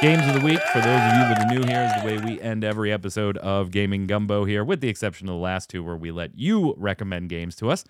Games 0.01 0.25
of 0.27 0.33
the 0.33 0.45
week, 0.45 0.61
for 0.71 0.79
those 0.79 0.85
of 0.85 1.13
you 1.13 1.23
that 1.27 1.39
are 1.41 1.53
new 1.53 1.67
here, 1.67 1.83
is 1.83 2.01
the 2.01 2.07
way 2.07 2.17
we 2.17 2.39
end 2.39 2.63
every 2.63 2.89
episode 2.89 3.37
of 3.39 3.69
Gaming 3.69 4.07
Gumbo 4.07 4.45
here, 4.45 4.63
with 4.63 4.79
the 4.79 4.87
exception 4.87 5.27
of 5.27 5.33
the 5.33 5.39
last 5.39 5.69
two 5.69 5.83
where 5.83 5.97
we 5.97 6.09
let 6.09 6.31
you 6.37 6.73
recommend 6.77 7.27
games 7.27 7.53
to 7.57 7.69
us. 7.69 7.83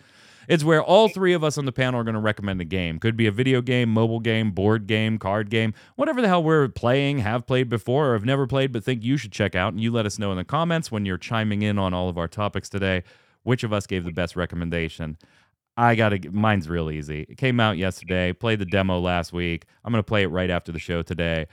It's 0.47 0.63
where 0.63 0.81
all 0.81 1.09
three 1.09 1.33
of 1.33 1.43
us 1.43 1.59
on 1.59 1.65
the 1.65 1.71
panel 1.71 1.99
are 1.99 2.03
going 2.03 2.15
to 2.15 2.19
recommend 2.19 2.61
a 2.61 2.65
game. 2.65 2.97
Could 2.97 3.15
be 3.15 3.27
a 3.27 3.31
video 3.31 3.61
game, 3.61 3.89
mobile 3.89 4.19
game, 4.19 4.49
board 4.49 4.87
game, 4.87 5.19
card 5.19 5.51
game, 5.51 5.75
whatever 5.97 6.19
the 6.19 6.27
hell 6.27 6.41
we're 6.41 6.67
playing, 6.67 7.19
have 7.19 7.45
played 7.45 7.69
before, 7.69 8.09
or 8.09 8.13
have 8.13 8.25
never 8.25 8.47
played 8.47 8.71
but 8.71 8.83
think 8.83 9.03
you 9.03 9.15
should 9.15 9.31
check 9.31 9.53
out. 9.53 9.73
And 9.73 9.81
you 9.81 9.91
let 9.91 10.07
us 10.07 10.17
know 10.17 10.31
in 10.31 10.37
the 10.37 10.43
comments 10.43 10.91
when 10.91 11.05
you're 11.05 11.19
chiming 11.19 11.61
in 11.61 11.77
on 11.77 11.93
all 11.93 12.09
of 12.09 12.17
our 12.17 12.27
topics 12.27 12.69
today 12.69 13.03
which 13.43 13.63
of 13.63 13.71
us 13.71 13.85
gave 13.87 14.03
the 14.03 14.11
best 14.11 14.35
recommendation. 14.35 15.17
I 15.77 15.95
got 15.95 16.09
to, 16.09 16.31
mine's 16.31 16.67
real 16.67 16.89
easy. 16.89 17.27
It 17.29 17.37
came 17.37 17.59
out 17.59 17.77
yesterday, 17.77 18.33
played 18.33 18.59
the 18.59 18.65
demo 18.65 18.99
last 18.99 19.31
week. 19.31 19.65
I'm 19.85 19.93
going 19.93 20.03
to 20.03 20.07
play 20.07 20.23
it 20.23 20.27
right 20.27 20.49
after 20.49 20.71
the 20.71 20.79
show 20.79 21.03
today. 21.03 21.47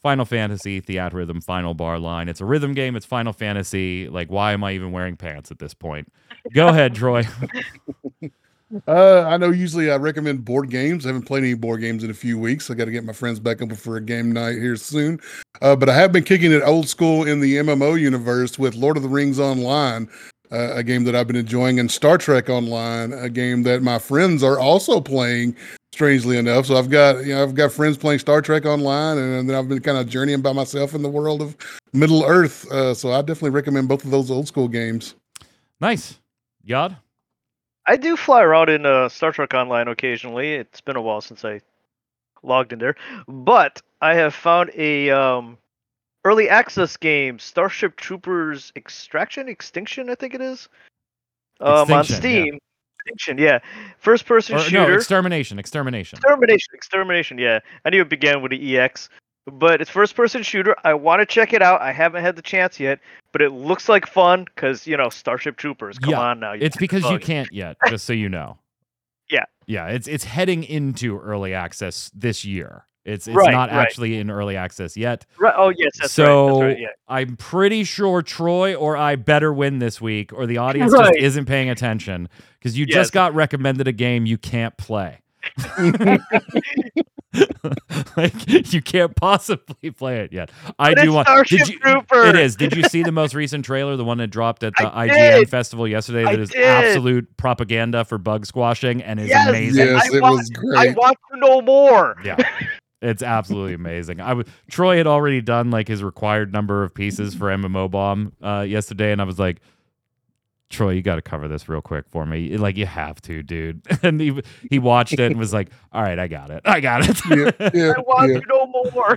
Final 0.00 0.24
Fantasy 0.24 0.80
Theatrhythm 0.80 1.42
Final 1.44 1.74
Bar 1.74 1.98
Line. 1.98 2.28
It's 2.28 2.40
a 2.40 2.44
rhythm 2.44 2.74
game. 2.74 2.96
It's 2.96 3.06
Final 3.06 3.32
Fantasy. 3.32 4.08
Like, 4.08 4.30
why 4.30 4.52
am 4.52 4.64
I 4.64 4.72
even 4.72 4.92
wearing 4.92 5.16
pants 5.16 5.50
at 5.50 5.58
this 5.58 5.74
point? 5.74 6.10
Go 6.54 6.68
ahead, 6.68 6.94
Troy. 6.94 7.24
Uh, 8.86 9.24
I 9.26 9.36
know 9.36 9.50
usually 9.50 9.90
I 9.90 9.96
recommend 9.96 10.44
board 10.44 10.70
games. 10.70 11.04
I 11.04 11.08
haven't 11.08 11.26
played 11.26 11.42
any 11.42 11.54
board 11.54 11.80
games 11.80 12.04
in 12.04 12.10
a 12.10 12.14
few 12.14 12.38
weeks. 12.38 12.70
I 12.70 12.74
got 12.74 12.84
to 12.84 12.92
get 12.92 13.04
my 13.04 13.12
friends 13.12 13.40
back 13.40 13.60
up 13.60 13.72
for 13.72 13.96
a 13.96 14.00
game 14.00 14.30
night 14.30 14.58
here 14.58 14.76
soon. 14.76 15.18
Uh, 15.60 15.74
but 15.74 15.88
I 15.88 15.94
have 15.96 16.12
been 16.12 16.22
kicking 16.22 16.52
it 16.52 16.62
old 16.62 16.88
school 16.88 17.26
in 17.26 17.40
the 17.40 17.56
MMO 17.56 17.98
universe 17.98 18.58
with 18.58 18.76
Lord 18.76 18.96
of 18.96 19.02
the 19.02 19.08
Rings 19.08 19.40
Online, 19.40 20.08
uh, 20.52 20.74
a 20.74 20.82
game 20.82 21.04
that 21.04 21.14
I've 21.14 21.26
been 21.26 21.36
enjoying, 21.36 21.78
and 21.78 21.90
Star 21.90 22.18
Trek 22.18 22.48
Online, 22.48 23.12
a 23.12 23.28
game 23.28 23.62
that 23.64 23.82
my 23.82 23.98
friends 23.98 24.42
are 24.42 24.58
also 24.58 25.00
playing. 25.00 25.56
Strangely 25.92 26.38
enough, 26.38 26.66
so 26.66 26.76
I've 26.76 26.88
got 26.88 27.26
you 27.26 27.34
know 27.34 27.42
I've 27.42 27.56
got 27.56 27.72
friends 27.72 27.96
playing 27.98 28.20
Star 28.20 28.40
Trek 28.40 28.64
Online, 28.64 29.18
and 29.18 29.50
then 29.50 29.56
I've 29.56 29.68
been 29.68 29.80
kind 29.80 29.98
of 29.98 30.08
journeying 30.08 30.40
by 30.40 30.52
myself 30.52 30.94
in 30.94 31.02
the 31.02 31.08
world 31.08 31.42
of 31.42 31.56
Middle 31.92 32.24
Earth. 32.24 32.70
Uh, 32.70 32.94
so 32.94 33.12
I 33.12 33.20
definitely 33.22 33.50
recommend 33.50 33.88
both 33.88 34.04
of 34.04 34.12
those 34.12 34.30
old 34.30 34.46
school 34.46 34.68
games. 34.68 35.16
Nice. 35.80 36.20
Yod? 36.62 36.96
I 37.86 37.96
do 37.96 38.16
fly 38.16 38.42
around 38.42 38.68
in 38.68 38.86
uh, 38.86 39.08
Star 39.08 39.32
Trek 39.32 39.52
Online 39.52 39.88
occasionally. 39.88 40.52
It's 40.52 40.80
been 40.80 40.96
a 40.96 41.02
while 41.02 41.20
since 41.20 41.44
I 41.44 41.60
logged 42.44 42.72
in 42.72 42.78
there, 42.78 42.94
but 43.26 43.82
I 44.00 44.14
have 44.14 44.34
found 44.34 44.70
a 44.76 45.10
um, 45.10 45.58
early 46.24 46.48
access 46.48 46.96
game, 46.96 47.38
Starship 47.38 47.96
Troopers 47.96 48.72
Extraction 48.76 49.48
Extinction, 49.48 50.10
I 50.10 50.14
think 50.14 50.34
it 50.34 50.40
is, 50.40 50.68
um, 51.60 51.90
on 51.92 52.00
Extinction, 52.00 52.14
yeah. 52.14 52.18
Steam. 52.18 52.58
Extinction, 53.06 53.38
yeah, 53.38 53.58
first 53.98 54.26
person 54.26 54.56
Or, 54.56 54.60
shooter. 54.60 54.88
no, 54.88 54.94
extermination. 54.94 55.58
Extermination. 55.58 56.18
Extermination, 56.18 56.68
extermination. 56.74 57.38
Yeah, 57.38 57.60
I 57.84 57.90
knew 57.90 58.02
it 58.02 58.10
began 58.10 58.42
with 58.42 58.50
the 58.50 58.78
EX, 58.78 59.08
but 59.46 59.80
it's 59.80 59.90
first 59.90 60.14
person 60.14 60.42
shooter. 60.42 60.76
I 60.84 60.92
want 60.94 61.20
to 61.20 61.26
check 61.26 61.54
it 61.54 61.62
out. 61.62 61.80
I 61.80 61.92
haven't 61.92 62.22
had 62.22 62.36
the 62.36 62.42
chance 62.42 62.78
yet, 62.78 63.00
but 63.32 63.40
it 63.40 63.52
looks 63.52 63.88
like 63.88 64.06
fun 64.06 64.44
because 64.44 64.86
you 64.86 64.98
know 64.98 65.08
Starship 65.08 65.56
Troopers. 65.56 65.98
Come 65.98 66.10
Yeah, 66.10 66.20
on 66.20 66.40
now. 66.40 66.52
you 66.52 66.60
It's 66.62 66.76
because 66.76 67.10
you 67.10 67.18
can't 67.18 67.50
yet, 67.52 67.76
just 67.88 68.04
so 68.04 68.12
you 68.12 68.28
know. 68.28 68.58
Yeah. 69.30 69.44
Yeah, 69.66 69.86
it's 69.86 70.08
it's 70.08 70.24
heading 70.24 70.64
into 70.64 71.16
early 71.20 71.54
access 71.54 72.10
this 72.12 72.44
year. 72.44 72.84
It's 73.04 73.26
it's 73.26 73.34
Right, 73.34 73.50
not 73.52 73.70
right. 73.70 73.78
actually 73.80 74.18
in 74.18 74.30
early 74.30 74.56
access 74.56 74.96
yet. 74.96 75.24
Right. 75.38 75.54
Oh 75.56 75.70
yes, 75.70 75.92
that's 75.98 76.12
so 76.12 76.60
right. 76.60 76.68
That's 76.68 76.74
right. 76.74 76.80
Yeah. 76.80 76.88
I'm 77.08 77.36
pretty 77.36 77.84
sure 77.84 78.20
Troy 78.22 78.74
or 78.74 78.96
I 78.96 79.16
better 79.16 79.52
win 79.52 79.78
this 79.78 80.00
week, 80.00 80.32
or 80.32 80.46
the 80.46 80.58
audience 80.66 80.92
Right. 80.92 81.14
just 81.14 81.18
isn't 81.18 81.46
paying 81.46 81.70
attention 81.70 82.28
because 82.58 82.78
you 82.78 82.84
Yes. 82.88 82.94
just 82.94 83.12
got 83.12 83.34
recommended 83.34 83.88
a 83.88 83.92
game 83.92 84.26
you 84.26 84.36
can't 84.38 84.76
play. 84.76 85.18
like 88.16 88.72
you 88.72 88.82
can't 88.82 89.14
possibly 89.16 89.90
play 89.90 90.18
it 90.20 90.32
yet. 90.32 90.50
I 90.78 90.94
But 90.94 91.02
do 91.04 91.12
want. 91.12 91.28
Starship 91.28 91.58
Did 91.60 91.68
you? 91.68 91.78
Troopers. 91.78 92.28
It 92.28 92.36
is. 92.36 92.56
Did 92.56 92.76
you 92.76 92.82
see 92.84 93.02
the 93.02 93.12
most 93.12 93.34
recent 93.34 93.64
trailer, 93.64 93.96
the 93.96 94.04
one 94.04 94.18
that 94.18 94.26
dropped 94.28 94.62
at 94.64 94.74
the 94.78 94.90
I 94.94 95.08
IGN 95.08 95.38
did. 95.40 95.50
festival 95.50 95.86
yesterday? 95.88 96.24
I 96.24 96.32
That 96.32 96.40
is 96.40 96.50
did. 96.50 96.62
absolute 96.64 97.36
propaganda 97.36 98.04
for 98.04 98.18
bug 98.18 98.46
squashing 98.46 99.02
and 99.02 99.20
is 99.20 99.28
Yes. 99.28 99.48
amazing. 99.48 99.86
Yes, 99.86 100.10
I 100.12 100.16
it 100.16 100.22
want- 100.22 100.36
was 100.36 100.50
I 100.76 100.84
great. 100.86 100.96
want 100.96 101.16
to 101.32 101.40
know 101.40 101.62
more. 101.62 102.16
Yeah. 102.24 102.36
It's 103.02 103.22
absolutely 103.22 103.74
amazing. 103.74 104.20
I 104.20 104.34
was 104.34 104.46
Troy 104.70 104.98
had 104.98 105.06
already 105.06 105.40
done 105.40 105.70
like 105.70 105.88
his 105.88 106.02
required 106.02 106.52
number 106.52 106.82
of 106.82 106.94
pieces 106.94 107.34
for 107.34 107.46
MMO 107.48 107.90
Bomb 107.90 108.32
uh, 108.42 108.60
yesterday, 108.68 109.10
and 109.12 109.20
I 109.20 109.24
was 109.24 109.38
like, 109.38 109.60
Troy, 110.68 110.90
you 110.90 111.02
got 111.02 111.16
to 111.16 111.22
cover 111.22 111.48
this 111.48 111.68
real 111.68 111.80
quick 111.80 112.04
for 112.08 112.24
me. 112.26 112.56
Like 112.56 112.76
you 112.76 112.86
have 112.86 113.20
to, 113.22 113.42
dude. 113.42 113.82
And 114.02 114.20
he 114.20 114.40
he 114.70 114.78
watched 114.78 115.14
it 115.14 115.20
and 115.20 115.36
was 115.36 115.52
like, 115.52 115.70
All 115.92 116.02
right, 116.02 116.18
I 116.18 116.28
got 116.28 116.50
it. 116.50 116.60
I 116.64 116.80
got 116.80 117.08
it. 117.08 117.20
yeah, 117.28 117.70
yeah, 117.74 117.92
I 117.96 118.00
want 118.00 118.32
yeah. 118.32 118.40
to 118.40 118.46
know 118.48 118.90
more. 118.94 119.16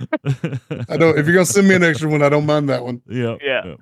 I 0.88 0.96
don't. 0.96 1.18
If 1.18 1.26
you're 1.26 1.34
gonna 1.34 1.44
send 1.46 1.68
me 1.68 1.74
an 1.74 1.84
extra 1.84 2.08
one, 2.08 2.22
I 2.22 2.28
don't 2.28 2.46
mind 2.46 2.68
that 2.70 2.84
one. 2.84 3.02
yeah. 3.08 3.36
Yeah. 3.42 3.74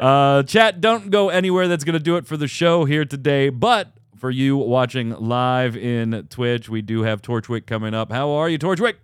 Uh, 0.00 0.42
chat, 0.44 0.80
don't 0.80 1.10
go 1.10 1.28
anywhere. 1.28 1.68
That's 1.68 1.84
going 1.84 1.92
to 1.92 2.00
do 2.00 2.16
it 2.16 2.26
for 2.26 2.38
the 2.38 2.48
show 2.48 2.86
here 2.86 3.04
today. 3.04 3.50
But 3.50 3.92
for 4.16 4.30
you 4.30 4.56
watching 4.56 5.10
live 5.10 5.76
in 5.76 6.26
Twitch, 6.30 6.68
we 6.68 6.80
do 6.80 7.02
have 7.02 7.20
Torchwick 7.20 7.66
coming 7.66 7.92
up. 7.92 8.10
How 8.10 8.30
are 8.30 8.48
you, 8.48 8.58
Torchwick? 8.58 8.94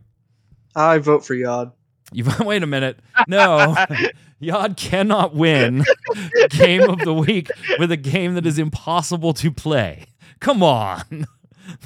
I 0.77 0.99
vote 0.99 1.25
for 1.25 1.35
Yod. 1.35 1.73
You 2.12 2.25
wait 2.41 2.62
a 2.62 2.66
minute. 2.66 2.99
No, 3.27 3.75
Yod 4.41 4.77
cannot 4.77 5.35
win 5.35 5.85
game 6.51 6.89
of 6.89 6.99
the 7.01 7.12
week 7.14 7.51
with 7.79 7.91
a 7.93 7.97
game 7.97 8.35
that 8.35 8.47
is 8.47 8.59
impossible 8.59 9.33
to 9.35 9.51
play. 9.51 10.07
Come 10.41 10.62
on. 10.62 11.27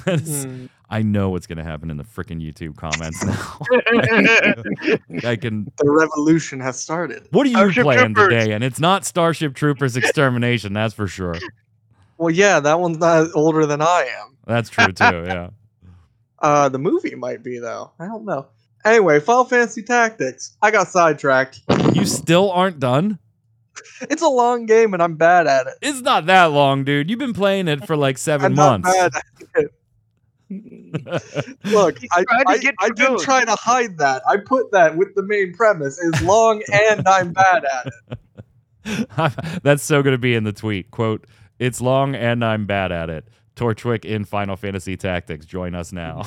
That 0.05 0.21
is, 0.21 0.45
Hmm. 0.45 0.65
I 0.89 1.01
know 1.01 1.31
what's 1.31 1.47
going 1.47 1.57
to 1.57 1.63
happen 1.63 1.89
in 1.89 1.97
the 1.97 2.03
freaking 2.03 2.39
YouTube 2.39 2.77
comments 2.77 3.23
now. 3.25 3.57
I 5.27 5.35
can. 5.35 5.71
The 5.79 5.89
revolution 5.89 6.59
has 6.59 6.79
started. 6.79 7.27
What 7.31 7.47
are 7.47 7.49
you 7.49 7.55
Starship 7.55 7.83
playing 7.83 8.13
Troopers. 8.13 8.29
today? 8.43 8.51
And 8.53 8.63
it's 8.63 8.79
not 8.79 9.03
Starship 9.03 9.55
Troopers 9.55 9.97
Extermination. 9.97 10.71
That's 10.73 10.93
for 10.93 11.07
sure. 11.07 11.35
Well, 12.19 12.29
yeah, 12.29 12.59
that 12.59 12.79
one's 12.79 12.99
not 12.99 13.29
older 13.33 13.65
than 13.65 13.81
I 13.81 14.07
am. 14.21 14.37
That's 14.45 14.69
true 14.69 14.91
too. 14.91 15.23
Yeah. 15.25 15.49
Uh, 16.39 16.69
the 16.69 16.79
movie 16.79 17.15
might 17.15 17.41
be 17.43 17.57
though. 17.57 17.91
I 17.99 18.05
don't 18.05 18.23
know. 18.25 18.45
Anyway, 18.85 19.19
Final 19.19 19.45
Fantasy 19.45 19.81
Tactics. 19.81 20.57
I 20.61 20.71
got 20.71 20.87
sidetracked. 20.87 21.61
You 21.93 22.05
still 22.05 22.51
aren't 22.51 22.79
done? 22.79 23.19
It's 24.01 24.21
a 24.21 24.27
long 24.27 24.65
game 24.65 24.93
and 24.93 25.01
I'm 25.01 25.15
bad 25.15 25.47
at 25.47 25.67
it. 25.67 25.73
It's 25.81 26.01
not 26.01 26.25
that 26.27 26.45
long, 26.45 26.83
dude. 26.83 27.09
You've 27.09 27.19
been 27.19 27.33
playing 27.33 27.67
it 27.67 27.85
for 27.87 27.95
like 27.95 28.17
7 28.17 28.45
I'm 28.45 28.53
not 28.53 28.81
months. 28.81 28.97
bad 28.97 29.11
at 29.15 29.63
it. 29.63 29.73
Look, 31.63 31.97
He's 31.97 32.09
I, 32.11 32.23
trying 32.23 32.59
to 32.61 32.73
I, 32.79 32.85
I 32.85 32.89
didn't 32.89 33.21
try 33.21 33.43
to 33.43 33.55
hide 33.55 33.97
that. 33.97 34.21
I 34.27 34.37
put 34.37 34.71
that 34.71 34.95
with 34.97 35.15
the 35.15 35.23
main 35.23 35.53
premise. 35.53 35.97
Is 35.97 36.21
long 36.21 36.61
and 36.73 37.07
I'm 37.07 37.33
bad 37.33 37.65
at 37.65 37.87
it. 38.11 38.19
That's 39.63 39.81
so 39.81 40.03
going 40.03 40.13
to 40.13 40.19
be 40.19 40.35
in 40.35 40.43
the 40.43 40.53
tweet. 40.53 40.91
Quote, 40.91 41.25
it's 41.57 41.81
long 41.81 42.15
and 42.15 42.43
I'm 42.43 42.65
bad 42.65 42.91
at 42.91 43.09
it. 43.09 43.27
Torchwick 43.55 44.03
in 44.03 44.25
Final 44.25 44.55
Fantasy 44.55 44.97
Tactics. 44.97 45.45
Join 45.45 45.73
us 45.75 45.91
now. 45.91 46.23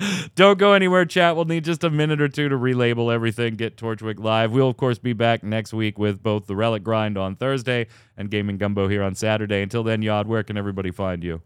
Don't 0.34 0.58
go 0.58 0.72
anywhere, 0.72 1.04
chat. 1.04 1.36
We'll 1.36 1.44
need 1.44 1.64
just 1.64 1.84
a 1.84 1.90
minute 1.90 2.20
or 2.20 2.28
two 2.28 2.48
to 2.48 2.56
relabel 2.56 3.12
everything, 3.12 3.56
get 3.56 3.76
Torchwick 3.76 4.18
live. 4.18 4.52
We'll, 4.52 4.68
of 4.68 4.76
course, 4.76 4.98
be 4.98 5.12
back 5.12 5.42
next 5.42 5.72
week 5.72 5.98
with 5.98 6.22
both 6.22 6.46
the 6.46 6.56
Relic 6.56 6.82
Grind 6.82 7.18
on 7.18 7.36
Thursday 7.36 7.86
and 8.16 8.30
Gaming 8.30 8.58
Gumbo 8.58 8.88
here 8.88 9.02
on 9.02 9.14
Saturday. 9.14 9.62
Until 9.62 9.82
then, 9.82 10.02
Yod, 10.02 10.26
where 10.26 10.42
can 10.42 10.56
everybody 10.56 10.90
find 10.90 11.22
you? 11.22 11.42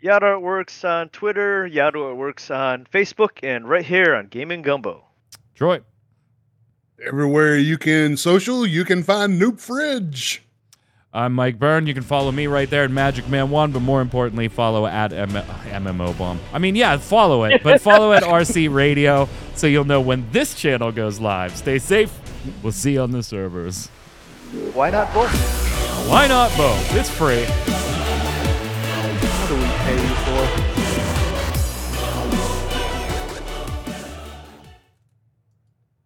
Yada 0.00 0.38
works 0.38 0.84
on 0.84 1.08
Twitter. 1.08 1.66
Yada 1.66 2.14
works 2.14 2.50
on 2.50 2.86
Facebook, 2.92 3.40
and 3.42 3.68
right 3.68 3.84
here 3.84 4.14
on 4.14 4.26
Gaming 4.28 4.62
Gumbo. 4.62 5.04
Troy. 5.54 5.80
Everywhere 7.04 7.56
you 7.56 7.78
can 7.78 8.16
social, 8.16 8.66
you 8.66 8.84
can 8.84 9.02
find 9.02 9.40
Noob 9.40 9.60
Fridge. 9.60 10.42
I'm 11.18 11.32
Mike 11.32 11.58
Byrne. 11.58 11.88
You 11.88 11.94
can 11.94 12.04
follow 12.04 12.30
me 12.30 12.46
right 12.46 12.70
there 12.70 12.84
at 12.84 12.92
Magic 12.92 13.28
Man 13.28 13.50
One, 13.50 13.72
but 13.72 13.80
more 13.80 14.00
importantly, 14.00 14.46
follow 14.46 14.86
at 14.86 15.12
M- 15.12 15.30
MMO 15.32 16.16
Bomb. 16.16 16.38
I 16.52 16.58
mean, 16.60 16.76
yeah, 16.76 16.96
follow 16.96 17.42
it, 17.42 17.60
but 17.64 17.80
follow 17.80 18.12
at 18.12 18.22
RC 18.22 18.72
Radio 18.72 19.28
so 19.56 19.66
you'll 19.66 19.84
know 19.84 20.00
when 20.00 20.30
this 20.30 20.54
channel 20.54 20.92
goes 20.92 21.18
live. 21.18 21.56
Stay 21.56 21.80
safe. 21.80 22.16
We'll 22.62 22.70
see 22.70 22.92
you 22.92 23.00
on 23.00 23.10
the 23.10 23.24
servers. 23.24 23.88
Why 24.74 24.90
not 24.90 25.12
both? 25.12 25.28
Why 26.08 26.28
not 26.28 26.56
both? 26.56 26.94
It's 26.94 27.10
free. 27.10 27.44
What 29.02 29.48
do 29.48 29.56
we 29.56 29.66
pay 29.66 30.00
you 30.00 30.14
for? 30.74 30.77